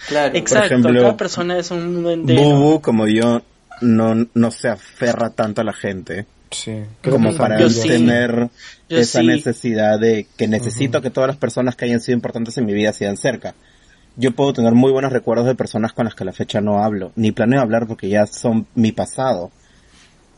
[0.07, 0.35] Claro.
[0.38, 2.41] Exacto, ejemplo, cada persona es un mundo entero.
[2.41, 3.41] Bubu, como yo,
[3.81, 6.26] no, no se aferra tanto a la gente.
[6.52, 6.84] Sí.
[7.03, 7.88] como para Yo no sí.
[7.88, 8.49] tener
[8.88, 9.27] esa sí.
[9.27, 12.93] necesidad de que necesito que todas las personas que hayan sido importantes en mi vida
[12.93, 13.56] sean cerca.
[14.15, 16.81] yo puedo tener muy buenos recuerdos de personas con las que a la fecha no
[16.81, 19.52] hablo, ni planeo hablar porque ya son mi pasado.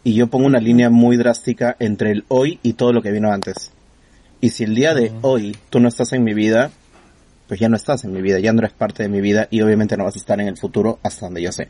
[0.04, 3.32] Y yo pongo una línea muy drástica entre el hoy y todo lo que vino
[3.32, 3.72] antes.
[4.42, 6.72] Y si el día de hoy tú no estás en mi vida,
[7.48, 9.62] pues ya no estás en mi vida, ya no eres parte de mi vida y
[9.62, 11.68] obviamente no vas a estar en el futuro hasta donde yo sé.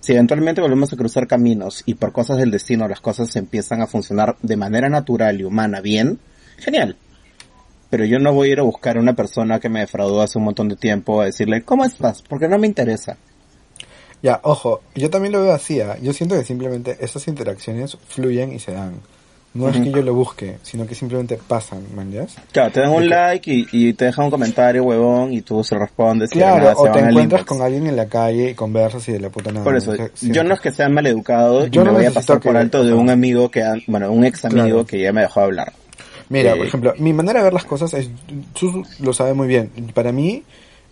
[0.00, 3.86] Si eventualmente volvemos a cruzar caminos y por cosas del destino las cosas empiezan a
[3.86, 6.18] funcionar de manera natural y humana bien,
[6.58, 6.96] genial.
[7.90, 10.38] Pero yo no voy a ir a buscar a una persona que me defraudó hace
[10.38, 12.22] un montón de tiempo a decirle, ¿cómo estás?
[12.22, 13.16] Porque no me interesa.
[14.22, 15.80] Ya, ojo, yo también lo veo así.
[15.80, 15.98] ¿ah?
[16.00, 18.94] Yo siento que simplemente esas interacciones fluyen y se dan.
[19.54, 22.26] No es que yo lo busque, sino que simplemente pasan, man, ¿ya?
[22.50, 25.78] Claro, te dan un like y, y te dejan un comentario, huevón, y tú se
[25.78, 26.30] respondes.
[26.34, 28.54] y de la Claro, nada se o te encuentras con alguien en la calle y
[28.54, 29.62] conversas y de la puta nada.
[29.64, 32.06] Por eso, O sea, yo no es que sea maleducado Yo y me no voy
[32.06, 34.86] a pasar por alto de un amigo que, bueno, un ex amigo Claro.
[34.86, 35.72] que ya me dejó hablar.
[36.30, 38.08] Mira, Eh, por ejemplo, mi manera de ver las cosas es,
[38.58, 40.42] tú lo sabes muy bien, para mí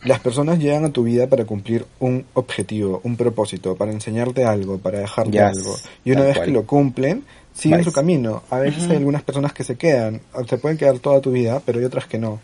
[0.04, 4.78] las personas llegan a tu vida para cumplir un objetivo, un propósito, para enseñarte algo,
[4.78, 5.76] para dejarte Yes, algo.
[6.04, 6.46] Y una vez cual.
[6.46, 7.24] que lo cumplen,
[7.54, 8.42] siguen su camino.
[8.50, 11.78] A veces hay algunas personas que se quedan, se pueden quedar toda tu vida, pero
[11.78, 12.40] hay otras que no.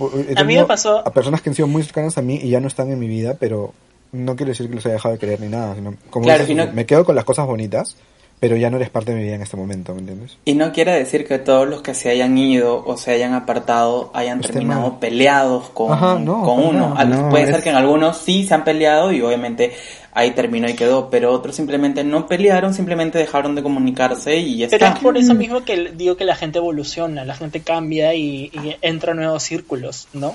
[0.00, 2.48] He A mí me pasó- A personas que han sido muy cercanas a mí y
[2.50, 3.72] ya no están en mi vida, pero
[4.12, 6.56] no quiere decir que los haya dejado de querer ni nada, sino como Claro, dices
[6.56, 7.96] no- me quedo con las cosas bonitas,
[8.44, 10.36] pero ya no eres parte de mi vida en este momento, ¿me entiendes?
[10.44, 14.10] Y no quiere decir que todos los que se hayan ido o se hayan apartado
[14.12, 14.98] hayan terminado mal.
[14.98, 16.90] peleados con, Ajá, no, con uno.
[16.90, 17.00] nada.
[17.00, 19.72] Al- No, Puede es- ser que en algunos sí se han peleado y obviamente
[20.12, 24.68] ahí terminó y quedó, pero otros simplemente no pelearon, simplemente dejaron de comunicarse y ya
[24.68, 24.98] Pero está.
[24.98, 28.76] es por eso mismo que digo que la gente evoluciona, la gente cambia y, y
[28.82, 30.34] entra a nuevos círculos, ¿no?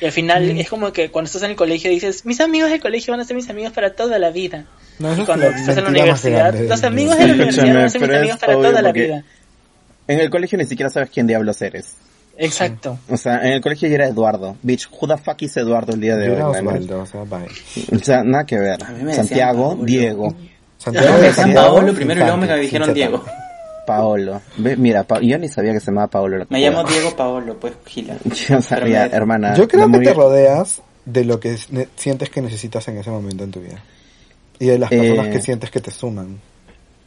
[0.00, 2.80] Y al final es como que cuando estás en el colegio dices, mis amigos del
[2.80, 4.64] colegio van a ser mis amigos para toda la vida.
[5.02, 8.00] No, eso cuando estás en la universidad, los amigos de la universidad van a ser
[8.00, 9.24] mis pero amigos para toda la vida.
[10.08, 11.94] En el colegio ni siquiera sabes quién diablos eres.
[12.38, 12.98] Exacto.
[13.10, 14.56] O sea, en el colegio yo era Eduardo.
[14.62, 16.38] Bitch, who the fuck is Eduardo el día de Yo hoy?
[16.38, 16.48] era?
[16.48, 17.46] Osvaldo, o sea, bye.
[17.94, 18.78] O sea, nada que ver.
[19.14, 19.84] Santiago, Paolo.
[19.84, 20.34] Diego,
[20.78, 23.24] Santiago me decían Paolo primero y luego me dijeron Diego.
[23.86, 24.40] Paolo.
[24.56, 26.46] Ve, mira, Pa- yo ni sabía que se llamaba Paolo.
[26.48, 28.16] Me llamo Diego Paolo, pues Gila.
[28.48, 29.54] Yo sabía, hermana.
[29.54, 31.56] Yo creo que te rodeas de lo que
[31.96, 33.78] sientes que necesitas en ese momento en tu vida.
[34.62, 36.38] Y de las personas Eh, que sientes que te suman.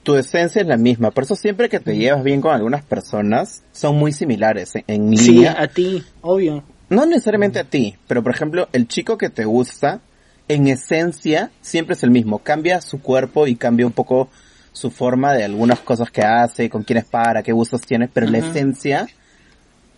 [0.04, 1.12] tu esencia es la misma.
[1.12, 5.18] Por eso siempre que te llevas bien con algunas personas, son muy similares en, en
[5.18, 5.56] Sí, línea.
[5.58, 6.64] a ti, obvio.
[6.90, 10.02] No necesariamente a ti, pero por ejemplo, el chico que te gusta,
[10.50, 12.40] en esencia, siempre es el mismo.
[12.40, 14.30] Cambia su cuerpo y cambia un poco
[14.74, 18.40] su forma de algunas cosas que hace, con quiénes para, qué gustos tiene, pero la
[18.40, 18.48] Ujú.
[18.50, 19.08] esencia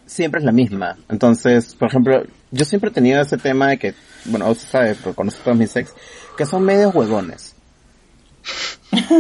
[0.05, 0.95] siempre es la misma.
[1.09, 3.93] Entonces, por ejemplo, yo siempre he tenido ese tema de que,
[4.25, 5.91] bueno, usted sabe, porque conoce a todos mis ex,
[6.38, 7.55] que son medios huevones.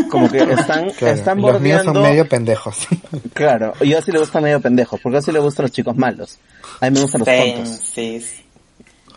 [0.09, 2.01] Como que están, Claro, están y los míos bordeando...
[2.01, 2.87] son medio pendejos.
[3.33, 6.37] Claro, yo sí le gustan medio pendejos, porque a sí le gustan los chicos malos.
[6.79, 7.69] A mí me gustan los tontos.
[7.93, 8.43] sí, sí.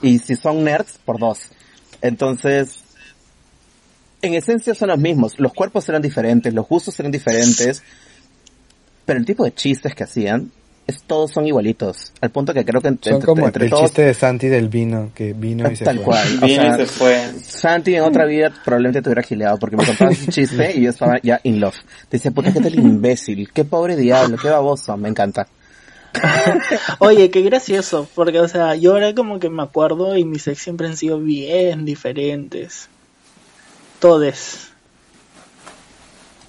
[0.03, 1.51] Y si son nerds, por dos.
[2.01, 2.83] Entonces,
[4.23, 5.39] en esencia son los mismos.
[5.39, 7.83] Los cuerpos eran diferentes, los gustos eran diferentes,
[9.05, 10.51] pero el tipo de chistes que hacían,
[10.91, 12.13] es, todos son igualitos.
[12.21, 14.69] Al punto que creo que entre, Son como entre el todos, chiste de Santi del
[14.69, 16.05] vino, que vino y se tal fue.
[16.05, 16.27] cual.
[16.43, 17.31] O Vino y sea, se fue.
[17.43, 20.91] Santi en otra vida probablemente te hubiera gileado porque me contaba ese chiste y yo
[20.91, 21.77] estaba ya in love.
[22.09, 25.47] Te decía, puta, qué tal imbécil, qué pobre diablo, qué baboso, me encanta.
[26.99, 30.59] Oye, qué gracioso, porque, o sea, yo ahora como que me acuerdo y mis ex
[30.61, 32.89] siempre han sido bien diferentes.
[34.01, 34.67] Todes.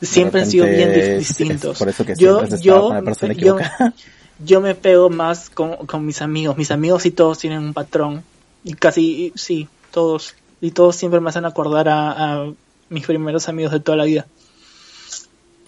[0.02, 1.78] Siempre han sido bien es- distintos.
[1.78, 3.58] por eso que yo, siempre has estado yo, con la persona yo.
[4.46, 6.58] Yo me pego más con, con mis amigos.
[6.58, 8.24] Mis amigos y todos tienen un patrón.
[8.64, 10.36] Y casi, sí, todos.
[10.62, 12.12] Y todos siempre me hacen acordar a,
[12.42, 12.52] a
[12.90, 14.26] mis primeros amigos de toda la vida.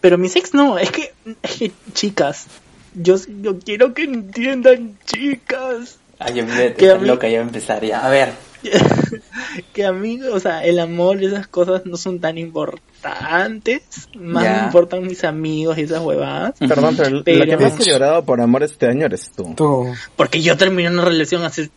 [0.01, 2.47] Pero mis ex no, es que, es que chicas,
[2.93, 7.37] yo, yo quiero que entiendan, chicas, Ay, yo me Que a estar mí- loca, ya
[7.39, 8.05] va a empezar ya.
[8.05, 8.33] A ver.
[9.73, 13.81] que a mí, o sea, el amor y esas cosas no son tan importantes,
[14.15, 17.83] más me importan mis amigos y esas huevadas, Perdón, pero, la Pero- que más ha
[17.83, 19.53] llorado por amor este año eres tú.
[19.55, 21.69] Tú, porque yo terminé una relación hace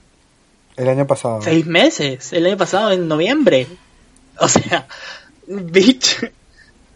[0.77, 1.41] el año pasado.
[1.43, 3.67] seis meses, el año pasado, en noviembre.
[4.39, 4.87] O sea,
[5.47, 6.31] bitch,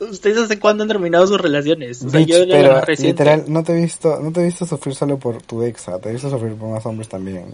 [0.01, 2.03] ¿ustedes hace cuándo han terminado sus relaciones?
[2.03, 4.95] O sea, Bitch, yo pero literal, no te he visto, no te he visto sufrir
[4.95, 7.53] solo por tu exa, te he visto sufrir por más hombres también.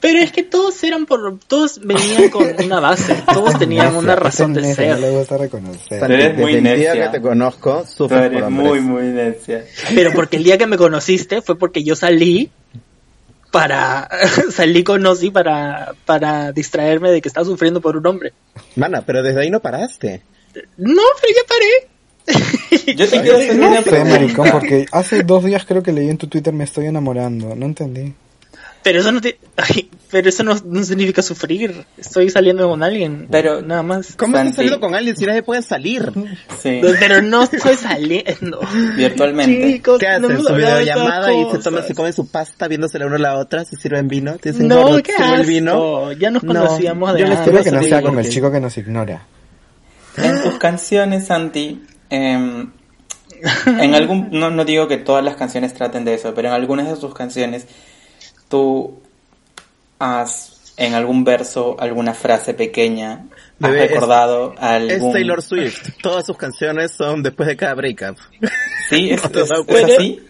[0.00, 4.16] Pero es que todos eran por, todos venían con una base, todos tenían Necia, una
[4.16, 5.00] razón de necia, ser.
[5.00, 6.10] No le gusta reconocer.
[6.10, 8.68] Eres muy el día que te conozco, Tú sufres por eres hombres.
[8.68, 9.64] muy, muy necia.
[9.94, 12.50] Pero porque el día que me conociste fue porque yo salí
[13.50, 14.08] para
[14.50, 18.32] salí con Ozzy para para distraerme de que estaba sufriendo por un hombre.
[18.74, 20.22] Mana, pero desde ahí no paraste.
[20.76, 21.88] No, pero ya paré.
[22.96, 24.52] Yo te quiero hacer No una sé, maricón, pregunta.
[24.52, 28.14] porque hace dos días creo que leí en tu Twitter me estoy enamorando, no entendí.
[28.82, 31.86] Pero eso no te, ay, pero eso no, no significa sufrir.
[31.96, 33.28] Estoy saliendo con alguien.
[33.30, 34.14] Pero- nada más.
[34.14, 36.12] ¿Cómo estás saliendo con alguien si nadie puede salir?
[36.62, 38.60] Sí, Pero no estoy saliendo.
[38.94, 39.72] virtualmente.
[39.72, 40.42] Chicos, ¿Qué no hacen?
[40.44, 41.86] su videollamada y se, toman, cosas.
[41.86, 44.68] se comen su pasta viéndose la una a la otra, se sirven vino, te dicen
[44.68, 46.12] No, qué ¿te sirve el vino.
[46.12, 47.38] Ya nos No, conocíamos de yo les.
[47.38, 49.26] Espero que no sea como el chico que nos ignora.
[50.16, 52.70] En tus canciones, Santi, em,
[53.66, 56.88] en algún, no, no digo que todas las canciones traten de eso, pero en algunas
[56.88, 57.66] de tus canciones
[58.48, 59.00] tú
[59.98, 63.26] has en algún verso alguna frase pequeña,
[63.60, 65.12] has Bebé, es- recordado Es algún...
[65.12, 65.90] Taylor Swift.
[66.02, 68.16] Todas sus canciones son después de cada breakup.
[68.88, 70.26] Sí, es, ¿No es- es así.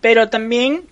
[0.00, 0.84] Pero también,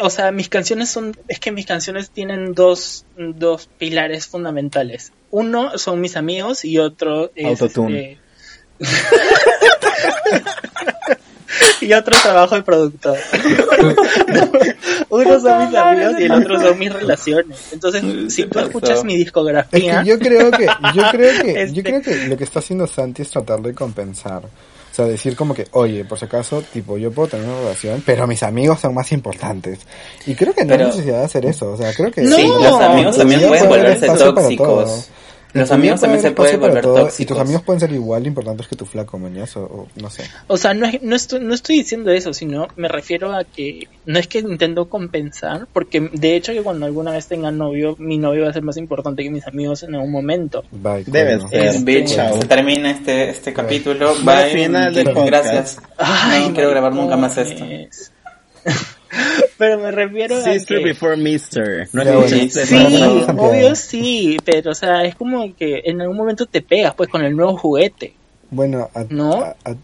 [0.00, 5.12] o sea, mis canciones son, es que mis canciones tienen dos, dos pilares fundamentales.
[5.30, 7.60] Uno son mis amigos y otro es...
[7.60, 8.18] Autotune.
[8.78, 8.94] este,
[11.84, 13.18] y otro trabajo de productor.
[15.10, 17.72] Uno son mis amigos y el otro son mis relaciones.
[17.72, 21.72] Entonces, si tú escuchas mi Es discografía, que yo creo que, yo creo que, Este-
[21.74, 24.42] yo creo que lo que está haciendo Santi es tratar de compensar.
[24.94, 28.00] O sea, decir como que, oye, por si acaso, tipo, yo puedo tener una relación,
[28.06, 29.80] pero mis amigos son más importantes.
[30.24, 31.72] Y creo que no Pero- hay necesidad de hacer eso.
[31.72, 32.22] O sea, creo que...
[32.22, 32.36] No.
[32.36, 35.08] Sí, los amigos también pueden volverse tóxicos.
[35.54, 37.38] Los amigos también se pueden volver todo, Y tus tóxicos.
[37.38, 40.24] amigos pueden ser igual de importantes que tu flaco, mañas, o, o no sé.
[40.48, 43.88] O sea, no, es- no, estoy, no estoy diciendo eso, sino me refiero a que
[44.04, 48.18] no es que intento compensar, porque de hecho que cuando alguna vez tenga novio, mi
[48.18, 50.64] novio va a ser más importante que mis amigos en algún momento.
[50.72, 51.04] Bye.
[51.06, 51.48] Debe cuerno.
[51.48, 51.64] ser.
[51.66, 52.40] Es bitch, Chao.
[52.40, 54.10] se termina este, este capítulo.
[54.10, 54.50] Al Bye.
[54.64, 55.28] final del podcast.
[55.28, 55.78] Gracias.
[56.48, 57.64] no quiero grabar nunca más esto.
[59.56, 60.84] Pero me refiero a Sister que...
[60.84, 61.88] before Mister.
[61.92, 62.80] No es chiste, Sí, ¿no?
[63.26, 63.42] Santiago.
[63.50, 67.24] obvio sí, pero o sea, es como que en algún momento te pegas pues con
[67.24, 68.14] el nuevo juguete.
[68.50, 69.34] Bueno, a- ¿No?
[69.42, 69.74] a- a-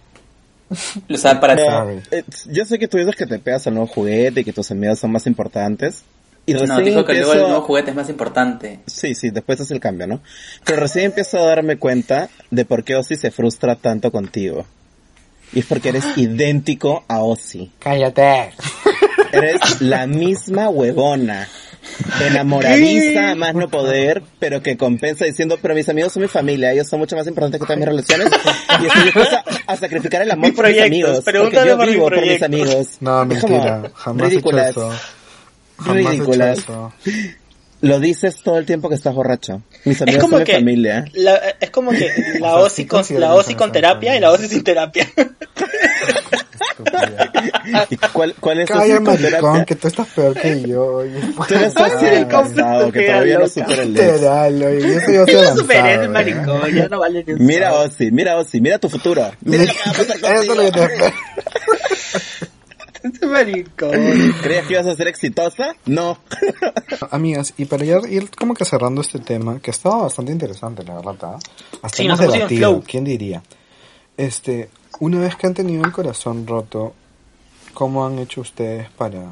[1.13, 2.01] O sea, para Sorry.
[2.11, 4.71] eh, yo sé que tú dices que te pegas al nuevo juguete y que tus
[4.71, 6.03] amigos son más importantes.
[6.47, 8.81] Y recién No, dijo que luego el nuevo juguete es más importante.
[8.87, 10.21] Sí, sí, después es el cambio, ¿no?
[10.65, 14.65] Pero recién empiezo a darme cuenta de por qué Ozzy se frustra tanto contigo.
[15.53, 17.71] Y es porque eres idéntico a Ozzy.
[17.79, 18.53] Cállate.
[19.32, 21.48] Eres la misma huevona.
[22.20, 26.73] Enamoradiza a más no poder, pero que compensa diciendo, pero mis amigos son mi familia,
[26.73, 28.28] ellos son mucho más importantes que todas mis relaciones.
[28.81, 31.20] Y estoy dispuesta a sacrificar el amor Mis por mis amigos.
[31.24, 32.89] Porque yo vivo por mis amigos.
[33.01, 33.90] No, Es como mentira.
[33.94, 34.70] Jamás he hecho ridículas.
[34.70, 34.90] eso.
[35.78, 36.59] Jamás he hecho Ridículas.
[36.59, 36.93] eso.
[37.82, 39.62] Lo dices todo el tiempo que estás borracho.
[39.86, 41.07] Mis Es amigos como son mi familia.
[41.15, 44.62] la, es como que la OSI con, la OSI con terapia y la OSI sin
[44.65, 45.09] terapia.
[47.90, 49.65] ¿Y cuál, cuál es tu Calla, maricón, psicoterapia?
[49.65, 51.02] que tú estás peor que yo.
[51.48, 53.93] Tú eres así del pasado, que todavía no supera el.
[53.93, 56.09] Literal, oye, yo soy Ozzy Yo avanzado, superé el eh.
[56.09, 57.74] maricón, ya no vale ni un Mira.
[57.74, 59.31] Ozzy, mira Ozzy, mira tu futuro.
[59.43, 60.86] Mira lo que va a pasar Eso es lo que contigo.
[63.02, 63.90] te Este maricón.
[64.43, 65.74] ¿Creías que ibas a ser exitosa?
[65.86, 66.19] No.
[67.11, 70.97] Amigas, y para ya ir como que cerrando este tema, que estaba bastante interesante, la
[70.97, 71.16] verdad.
[71.23, 71.39] ¿ah?
[71.82, 72.85] Hasta Sí, hemos debatido, flow.
[72.86, 73.43] ¿quién diría?
[74.16, 74.69] Este,
[75.01, 76.95] una vez que han tenido el corazón roto,
[77.75, 79.23] ¿cómo han hecho ustedes para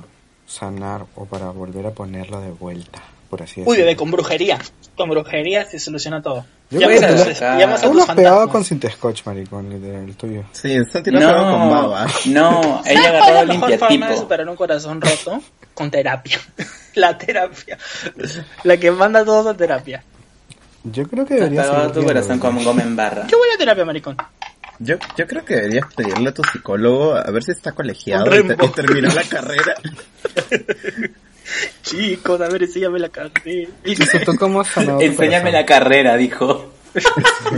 [0.47, 3.01] sanar o para volver a ponerlo de vuelta,
[3.31, 3.71] por así decirlo?
[3.73, 4.59] Uy, bebé, con brujería.
[4.97, 6.45] Con brujería se soluciona todo.
[6.71, 10.03] Yo Llamas a la- llamas a Tú tus lo has pegado con Cintescotch, maricón, literal,
[10.09, 10.45] el tuyo.
[10.53, 12.07] Sí, lo ha pegado con No, baba.
[12.27, 15.41] no, ella ¿Sabes agarró la mejor forma de superar un corazón roto?
[15.75, 16.39] Con terapia.
[16.95, 17.79] La terapia.
[18.65, 20.03] La que manda a todos a terapia.
[20.83, 23.27] Yo creo que debería pegado ser tu corazón con goma en barra.
[23.29, 24.17] ¿Qué voy a terapia, maricón?
[24.81, 28.41] Yo, yo creo que deberías pedirle a tu psicólogo a ver si está colegiado y,
[28.41, 29.75] y terminó la carrera.
[31.83, 33.69] Chicos, a ver, enséñame la cartera.
[33.85, 35.53] Chiso, ¿tú cómo Enséñame corazón?
[35.53, 36.73] la carrera, dijo.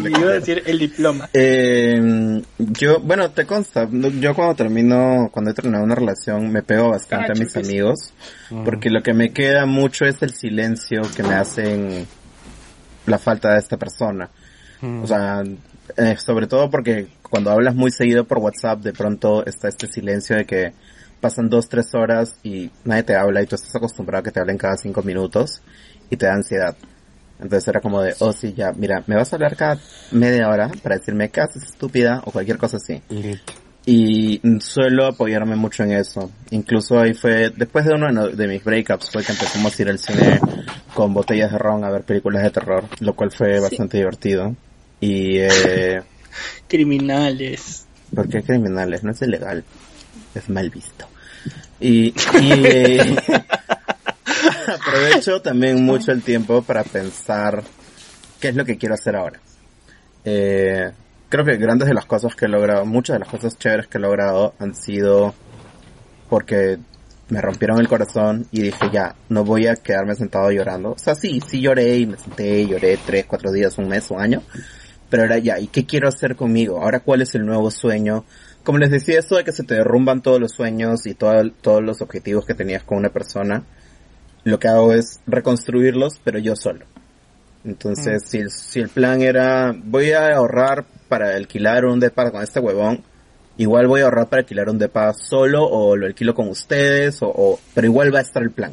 [0.02, 1.28] Y iba a decir el diploma.
[1.32, 6.90] Eh, yo, bueno, te consta, yo cuando termino, cuando he terminado una relación, me pego
[6.90, 7.68] bastante Ah, a mis chupis.
[7.68, 8.12] amigos,
[8.64, 12.06] porque lo que me queda mucho es el silencio que me hacen
[13.06, 14.28] la falta de esta persona.
[15.02, 15.42] O sea,
[15.96, 20.36] eh, sobre todo porque cuando hablas muy seguido por WhatsApp, de pronto está este silencio
[20.36, 20.72] de que
[21.20, 24.40] pasan dos, tres horas y nadie te habla y tú estás acostumbrado a que te
[24.40, 25.62] hablen cada cinco minutos
[26.08, 26.76] y te da ansiedad.
[27.40, 29.78] Entonces era como de, oh sí, ya, mira, me vas a hablar cada
[30.12, 33.02] media hora para decirme que haces estúpida o cualquier cosa así.
[33.86, 36.30] Y suelo apoyarme mucho en eso.
[36.50, 39.98] Incluso ahí fue, después de uno de mis breakups fue que empezamos a ir al
[39.98, 40.40] cine
[40.94, 44.54] con botellas de ron a ver películas de terror, lo cual fue bastante divertido.
[45.00, 46.02] Y, eh,
[46.68, 47.86] Criminales.
[48.14, 49.64] porque hay criminales, no es ilegal,
[50.34, 51.06] es mal visto.
[51.80, 53.16] Y, y eh,
[54.66, 57.62] aprovecho también mucho el tiempo para pensar
[58.40, 59.40] qué es lo que quiero hacer ahora.
[60.24, 60.90] Eh,
[61.28, 63.98] creo que grandes de las cosas que he logrado, muchas de las cosas chéveres que
[63.98, 65.34] he logrado han sido
[66.28, 66.78] porque
[67.28, 70.92] me rompieron el corazón y dije ya, no voy a quedarme sentado llorando.
[70.92, 74.20] O sea, sí, sí lloré y me senté, lloré tres, cuatro días, un mes, un
[74.20, 74.42] año.
[75.10, 76.80] Pero era ya, ¿y qué quiero hacer conmigo?
[76.80, 78.24] Ahora, ¿cuál es el nuevo sueño?
[78.62, 81.82] Como les decía, esto de que se te derrumban todos los sueños y todo- todos
[81.82, 83.64] los objetivos que tenías con una persona,
[84.44, 86.86] lo que hago es reconstruirlos, pero yo solo.
[87.64, 92.42] Entonces, si, el, si el plan era, voy a ahorrar para alquilar un depa con
[92.42, 93.02] este huevón,
[93.58, 97.28] igual voy a ahorrar para alquilar un depa solo o lo alquilo con ustedes, o,
[97.28, 98.72] o- pero igual va a estar el plan.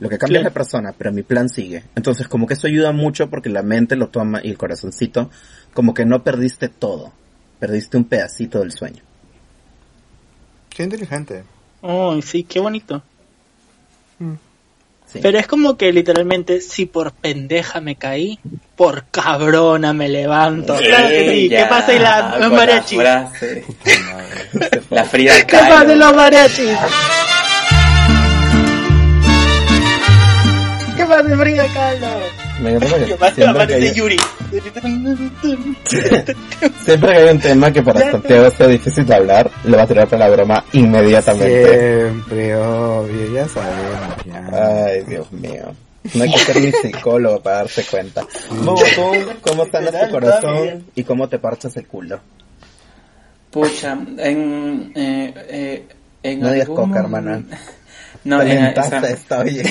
[0.00, 1.84] Lo que cambia es la persona, pero mi plan sigue.
[1.94, 5.30] Entonces, como que eso ayuda mucho porque la mente lo toma y el corazoncito,
[5.74, 7.12] como que no perdiste todo.
[7.58, 9.02] Perdiste un pedacito del sueño.
[10.70, 11.44] Qué inteligente.
[11.82, 13.02] Oh, sí, qué bonito.
[15.06, 15.18] Sí.
[15.20, 18.38] Pero es como que literalmente, si por pendeja me caí,
[18.76, 20.76] por cabrona me levanto.
[20.76, 21.48] Claro que sí.
[21.48, 22.96] ¿Qué Ella, pasa en la con en mariachi?
[22.96, 23.64] frase.
[24.90, 26.76] La Frida ¿Qué pasa en los mariachis?
[31.00, 32.06] ¿Qué pasa en Frida Kahlo?
[32.60, 33.34] Me encanta porque ¿Qué pasa?
[33.34, 34.16] siempre que, hay, Yuri.
[36.84, 39.86] siempre que hay un tema que para Santiago sea difícil de hablar, lo va a
[39.86, 42.10] tirar para la broma inmediatamente.
[42.10, 44.84] Siempre, obvio, ya sabemos, ya.
[44.84, 45.74] Ay, Dios mío.
[46.14, 48.26] No hay que ser ni psicólogo para darse cuenta.
[48.50, 52.20] Bubu, ¿tú cómo sanas tu corazón y cómo te parchas el culo?
[53.50, 54.92] Pucha, en...
[54.94, 55.86] Eh, eh,
[56.22, 57.42] en No digas algún coca, hermana.
[58.22, 59.62] No, en, esa- está oye.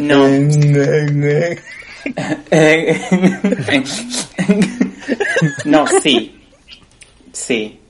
[0.00, 0.26] No.
[5.64, 6.40] No, sí.
[7.32, 7.80] Sí.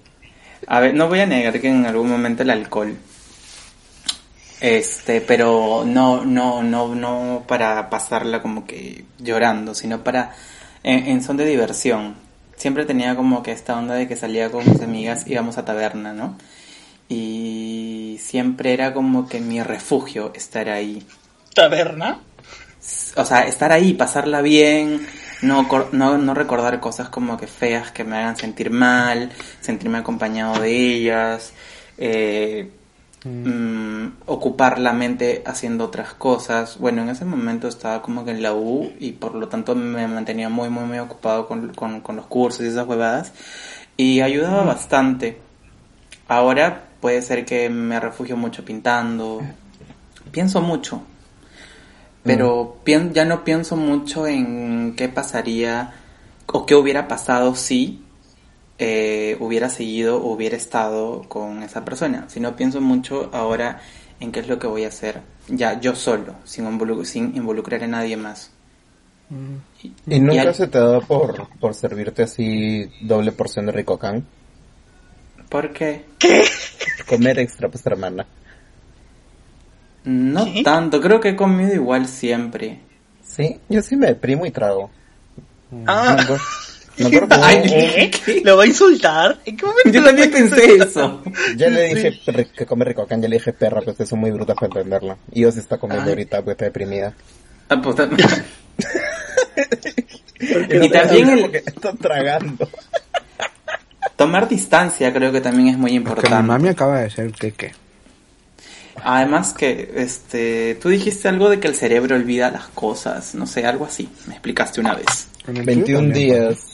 [0.67, 2.97] A ver, no voy a negar que en algún momento el alcohol.
[4.61, 10.35] Este, pero no, no, no, no para pasarla como que llorando, sino para,
[10.83, 12.17] en, en son de diversión.
[12.57, 16.13] Siempre tenía como que esta onda de que salía con mis amigas, íbamos a taberna,
[16.13, 16.37] ¿no?
[17.09, 21.03] Y siempre era como que mi refugio estar ahí
[21.55, 22.21] ¿Taberna?
[23.17, 25.07] o sea, estar ahí, pasarla bien,
[25.43, 30.61] no, no, no recordar cosas como que feas que me hagan sentir mal, sentirme acompañado
[30.61, 31.53] de ellas,
[31.99, 32.71] eh,
[33.25, 36.79] mm, ocupar la mente haciendo otras cosas.
[36.79, 40.07] Bueno, en ese momento estaba como que en la U y por lo tanto me
[40.07, 43.33] mantenía muy, muy, muy ocupado con, con, con los cursos y esas huevadas
[43.97, 45.39] y ayudaba bastante.
[46.29, 49.43] Ahora puede ser que me refugio mucho pintando,
[50.31, 51.03] pienso mucho,
[52.25, 55.93] pero pien- ya no pienso mucho en qué pasaría
[56.47, 58.03] o qué hubiera pasado si
[58.79, 63.81] eh, hubiera seguido o hubiera estado con esa persona, sino pienso mucho ahora
[64.21, 67.83] en qué es lo que voy a hacer ya yo solo, sin, involu- sin involucrar
[67.85, 68.51] a nadie más.
[70.09, 74.25] ¿Y nunca al- se te da por, por servirte así doble porción de ricocán?
[75.49, 76.05] ¿Por qué?
[77.07, 78.27] Comer extra, pues hermana.
[80.05, 82.81] No tanto, creo que he comido igual siempre.
[83.25, 84.91] Sí, yo sí me deprimo y trago.
[85.87, 86.17] Ah.
[86.99, 88.41] Me acuerdo que Ay, ¿qué?
[88.45, 89.39] ¿Lo va a insultar?
[89.47, 91.23] ¿En qué momento Yo también pensé eso.
[91.57, 92.21] Ya le dije
[92.57, 95.17] que come ricocán, ya le dije perra, pues eso muy bruta para entenderlo.
[95.33, 96.11] Y yo se está comiendo Ay.
[96.11, 97.15] ahorita, pues está deprimida.
[97.69, 98.09] Ah, puta.
[100.41, 102.69] Y y también el Porque está tragando.
[104.17, 106.43] tomar distancia creo que también es muy Que mi importante.
[106.43, 107.73] mami acaba de decir que qué.
[109.05, 113.65] Además que, este, tú dijiste algo de que el cerebro olvida las cosas, no sé,
[113.67, 115.29] algo así, me explicaste una vez.
[115.47, 116.15] En el 21 tuyo también,
[116.49, 116.67] días.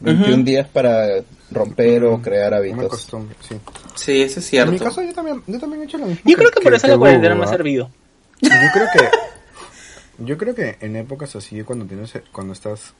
[0.00, 0.44] 21 Ujú.
[0.44, 1.06] días para
[1.50, 2.88] romper o crear Una hábitos.
[2.88, 3.56] costumbre, sí.
[3.94, 4.84] Sí, eso es En mi cierto.
[4.84, 6.22] caso yo también, yo también he hecho lo mismo.
[6.24, 7.90] Yo creo que por eso la cuarentena me ha servido.
[8.40, 9.08] Yo creo que
[10.24, 12.92] yo creo que en épocas así cuando tienes cuando estás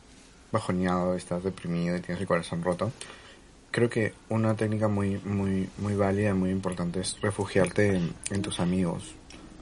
[0.51, 2.91] bajoneado, estás deprimido y tienes el corazón roto,
[3.71, 8.61] creo que una técnica muy muy muy válida, muy importante es refugiarte en, en tus
[8.61, 9.15] amigos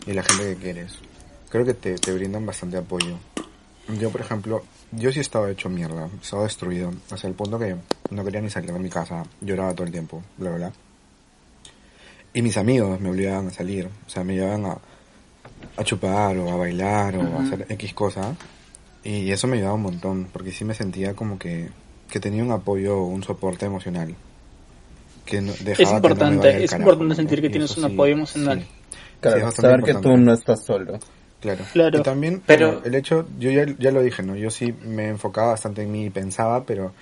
[0.06, 0.98] y la gente que quieres.
[1.48, 3.18] Creo que te, te brindan bastante apoyo.
[4.00, 7.76] Yo, por ejemplo, yo sí estaba hecho mierda, estaba destruido, hasta el punto que
[8.10, 10.72] no quería ni salir de mi casa, lloraba todo el tiempo, bla, bla, bla.
[12.32, 14.78] Y mis amigos me obligaban a salir, o sea, me llevaban a,
[15.76, 18.36] a chupar o a bailar o a hacer X cosa.
[19.04, 21.70] Y eso me ayudaba un montón, porque sí me sentía como que,
[22.10, 24.14] que tenía un apoyo, un soporte emocional.
[25.24, 27.14] Que no- dejaba Es que no me importante, es carajo, importante ¿no?
[27.16, 28.60] sentir que tienes un sí, apoyo emocional.
[28.60, 28.66] sí,
[29.20, 30.98] Claro, Sí, saber que tú no estás solo.
[31.40, 31.64] claro.
[31.72, 31.98] Claro.
[31.98, 34.36] Y también, Pero- bueno, el hecho, yo ya, ya lo dije, ¿no?
[34.36, 36.92] Yo sí me enfocaba bastante en mí y pensaba, pero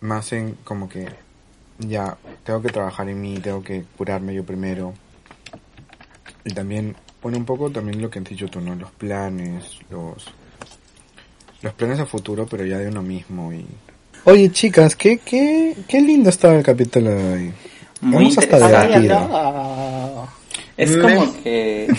[0.00, 1.06] más en como que
[1.78, 4.94] ya tengo que trabajar en mí, tengo que curarme yo primero.
[6.44, 8.74] Y también, bueno, un poco también lo que has dicho tú, ¿no?
[8.74, 10.24] Los planes, los,
[11.62, 13.66] los planes a futuro, pero ya de uno mismo y...
[14.24, 17.52] Oye, chicas, qué, qué, qué lindo estaba el capítulo de hoy.
[18.00, 19.12] Muy Vamos hasta debatir.
[20.76, 21.88] Es Me- como que...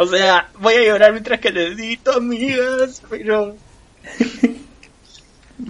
[0.00, 3.56] O sea, voy a llorar mientras que le edito, amigas, pero...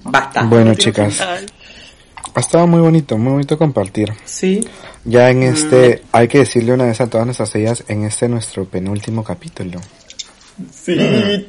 [0.03, 0.43] Basta.
[0.43, 4.13] Bueno, chicas, ha estado muy bonito, muy bonito compartir.
[4.25, 4.67] Sí.
[5.05, 6.09] Ya en este, Mm.
[6.13, 9.81] hay que decirle una vez a todas nuestras ellas, en este nuestro penúltimo capítulo.
[10.73, 11.47] Sí, Ay,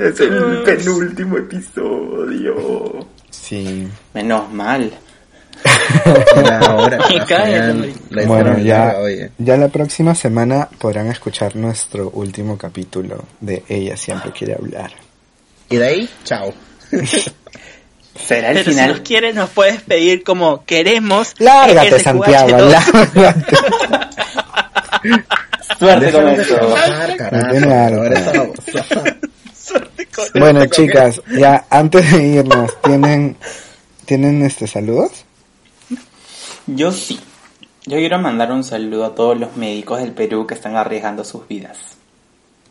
[0.00, 3.06] Es el penúltimo episodio.
[3.30, 3.88] Sí.
[4.14, 4.92] Menos mal.
[6.62, 6.98] Ahora,
[8.26, 9.30] Bueno, ya, oye.
[9.38, 14.90] ya la próxima semana podrán escuchar nuestro último capítulo de Ella siempre quiere hablar.
[15.70, 16.52] Y de ahí, chao.
[18.14, 18.90] Será el Pero si final.
[18.90, 21.34] nos quieres, nos puedes pedir como queremos.
[21.38, 23.14] Lárgate, Santiago, QH2.
[23.14, 23.56] lárgate.
[25.78, 26.56] Suerte con eso.
[30.34, 33.36] Bueno, chicas, ya antes de irnos, ¿tienen,
[34.04, 35.24] ¿tienen este saludos?
[36.66, 37.18] Yo sí.
[37.84, 41.48] Yo quiero mandar un saludo a todos los médicos del Perú que están arriesgando sus
[41.48, 41.78] vidas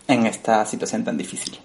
[0.08, 1.60] en esta situación tan difícil.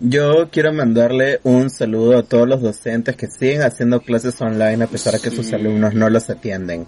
[0.00, 4.86] Yo quiero mandarle un saludo a todos los docentes que siguen haciendo clases online a
[4.86, 6.86] pesar de que sus alumnos no los atienden.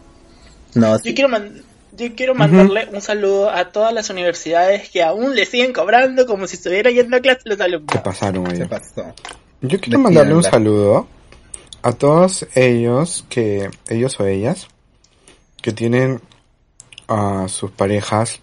[0.75, 1.63] No, Yo quiero, man-
[1.97, 6.47] yo quiero mandarle un saludo a todas las universidades que aún le siguen cobrando como
[6.47, 7.93] si estuviera yendo a clase los alumnos.
[7.93, 9.13] ¿Qué pasaron se pasó.
[9.61, 11.09] Yo quiero mandarle un saludo
[11.83, 14.69] a todos ellos que, ellos o ellas,
[15.61, 16.21] que tienen
[17.09, 18.41] a sus parejas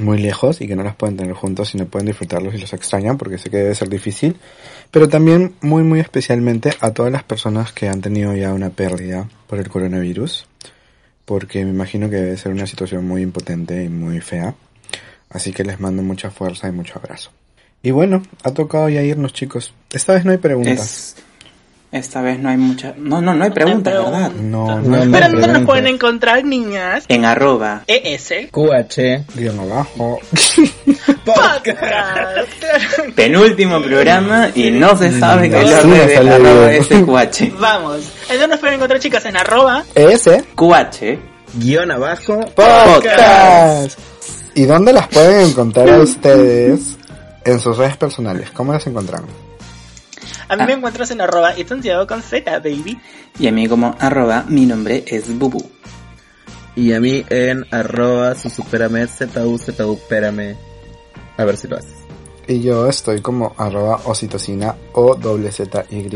[0.00, 2.72] muy lejos y que no las pueden tener juntos y no pueden disfrutarlos y los
[2.72, 4.36] extrañan porque sé que debe ser difícil,
[4.90, 9.28] pero también muy muy especialmente a todas las personas que han tenido ya una pérdida
[9.46, 10.46] por el coronavirus,
[11.24, 14.54] porque me imagino que debe ser una situación muy impotente y muy fea,
[15.30, 17.30] así que les mando mucha fuerza y mucho abrazo.
[17.82, 21.16] Y bueno, ha tocado ya irnos chicos, esta vez no hay preguntas.
[21.92, 22.94] Esta vez no hay mucha...
[22.96, 24.30] No, no, no hay preguntas, No ¿verdad?
[24.32, 25.12] No, No, no, no.
[25.12, 27.04] Pero ¿dónde nos pueden encontrar, niñas?
[27.08, 27.82] En arroba.
[27.86, 29.26] ES QH.
[29.36, 30.18] guion abajo.
[31.24, 32.48] Podcast.
[33.14, 36.72] Penúltimo programa y no se sabe que Sí, es la de sale arroba.
[36.82, 37.58] SQH.
[37.58, 38.00] Vamos.
[38.28, 39.24] ¿Dónde nos pueden encontrar, chicas?
[39.26, 39.84] En arroba.
[39.94, 41.18] Ese QH.
[41.54, 42.40] Guión abajo.
[42.54, 43.98] podcast.
[44.54, 46.96] ¿Y dónde las pueden encontrar a ustedes
[47.44, 48.50] en sus redes personales?
[48.50, 49.26] ¿Cómo las encontraron?
[50.48, 50.66] A mí Ah.
[50.66, 53.00] me encuentras en arroba y Santiago con Z, baby.
[53.38, 55.62] Y a mí como arroba, mi nombre es Bubu.
[56.74, 60.56] Y a mí en arroba susupérame, ZU, ZU, pérame.
[61.36, 61.92] A ver si lo haces.
[62.48, 66.06] Y yo estoy como arroba ocitocina o doble z y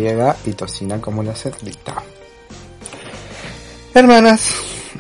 [0.45, 2.03] y tocina como la cetrita.
[3.95, 4.51] Hermanas,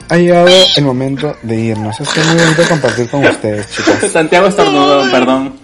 [0.09, 2.01] ha llegado el momento de irnos.
[2.01, 4.11] Es muy bonito compartir con ustedes, chicas.
[4.12, 5.55] Santiago estornudó, perdón.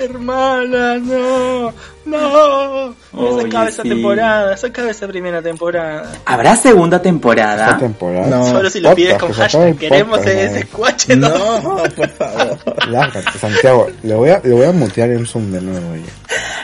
[0.00, 1.72] Hermana, no,
[2.04, 2.94] no.
[3.12, 3.88] Oye, se acaba esta sí.
[3.88, 6.12] temporada, se acaba esta primera temporada.
[6.24, 7.76] ¿Habrá segunda temporada?
[7.78, 8.26] temporada.
[8.28, 8.44] No.
[8.46, 10.66] Solo si lo pides con que hashtag el queremos podcast, ese madre.
[10.68, 11.28] cuache, ¿no?
[11.28, 12.58] No, por favor.
[12.88, 13.88] Lárgate, Santiago.
[14.02, 15.90] Le voy a, le voy a mutear en Zoom de nuevo.
[15.92, 16.04] oye.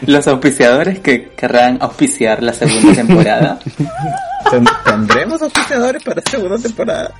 [0.06, 3.58] Los auspiciadores que querrán auspiciar la segunda temporada.
[4.50, 7.12] Ten- ¿Tendremos oficiadores para segunda temporada?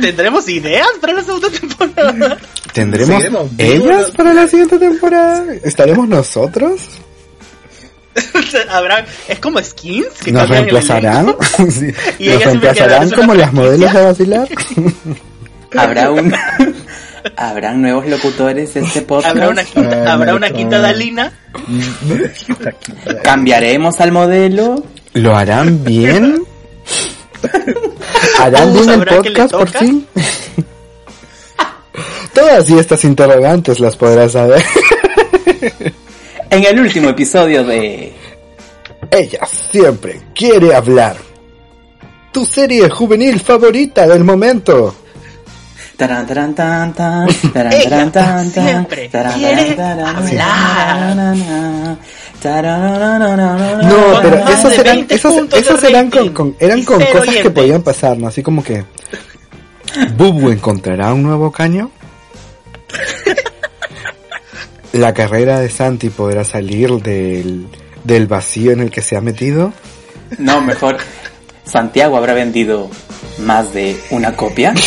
[0.00, 2.38] ¿Tendremos ideas para la segunda temporada?
[2.72, 3.24] ¿Tendremos
[3.58, 5.44] ellas para la siguiente temporada?
[5.64, 6.80] ¿Estaremos nosotros?
[8.70, 11.34] Habrá, es como skins que ¿Nos reemplazarán?
[11.70, 11.92] Sí.
[12.18, 14.48] Y ¿Nos reemplazarán como las modelos de vacilar?
[15.76, 16.34] Habrá un...
[17.36, 19.30] ¿Habrán nuevos locutores de este podcast?
[19.36, 21.32] Habrá una quinta, Ay, habrá una quinta Dalina.
[23.22, 24.82] ¿Cambiaremos al modelo?
[25.14, 26.44] ¿Lo harán bien?
[28.38, 30.06] ¿Harán bien el ¿sabrá que le podcast por fin?
[32.34, 34.62] Todas y estas interrogantes las podrás saber.
[36.50, 38.12] En el último episodio de...
[39.10, 41.16] Ella siempre quiere hablar.
[42.32, 44.94] Tu serie juvenil favorita del momento.
[46.00, 51.98] Taran, taran, tan, tan, taran, Ella taran, tan, tan, siempre taran, quiere taran, hablar.
[52.40, 57.82] taran, taran, No, pero esos eran, 20 esos, esos eran con, eran cosas que podían
[57.82, 58.28] pasar, ¿no?
[58.28, 58.82] Así como que
[60.16, 61.90] Bubu encontrará un nuevo caño.
[64.94, 67.66] La carrera de Santi podrá salir del,
[68.04, 69.74] del vacío en el que se ha metido.
[70.38, 70.96] No, mejor.
[71.64, 72.88] Santiago habrá vendido
[73.40, 74.72] más de una copia.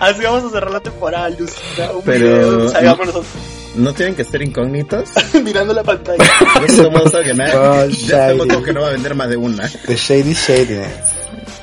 [0.00, 1.92] Así vamos a cerrar la temporada, Lucita.
[1.92, 2.26] Un Pero...
[2.26, 3.24] video, salgámonos
[3.74, 5.10] no tienen que ser incógnitos.
[5.42, 6.24] Mirando la pantalla.
[6.60, 8.28] No somos ya
[8.64, 9.68] que no va a vender más de una.
[9.68, 10.80] The Shady Shady.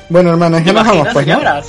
[0.08, 1.24] Bueno, hermanas, ya nos vamos, pues.
[1.24, 1.68] Señoras?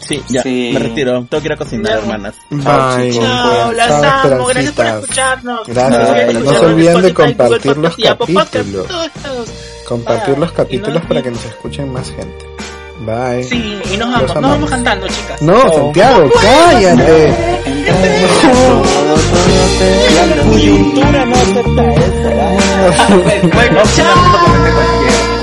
[0.00, 0.70] Sí, ya, sí.
[0.72, 1.26] me retiro.
[1.30, 1.98] Tengo que ir a cocinar, no.
[2.00, 2.34] hermanas.
[2.50, 3.12] Bye.
[3.12, 4.46] Chao, las amo.
[4.46, 5.68] Gracias por escucharnos.
[5.68, 6.34] Gracias.
[6.34, 8.86] No se olviden de compartir los capítulos.
[9.86, 12.53] Compartir ah, los capítulos para que nos escuchen más gente.
[13.04, 13.44] Bye.
[13.44, 15.42] Sí, y nos vamos, nos vamos cantando, chicas.
[15.42, 15.74] No, oh.
[15.74, 17.34] Santiago, cállate.
[23.54, 25.24] Bueno, chao.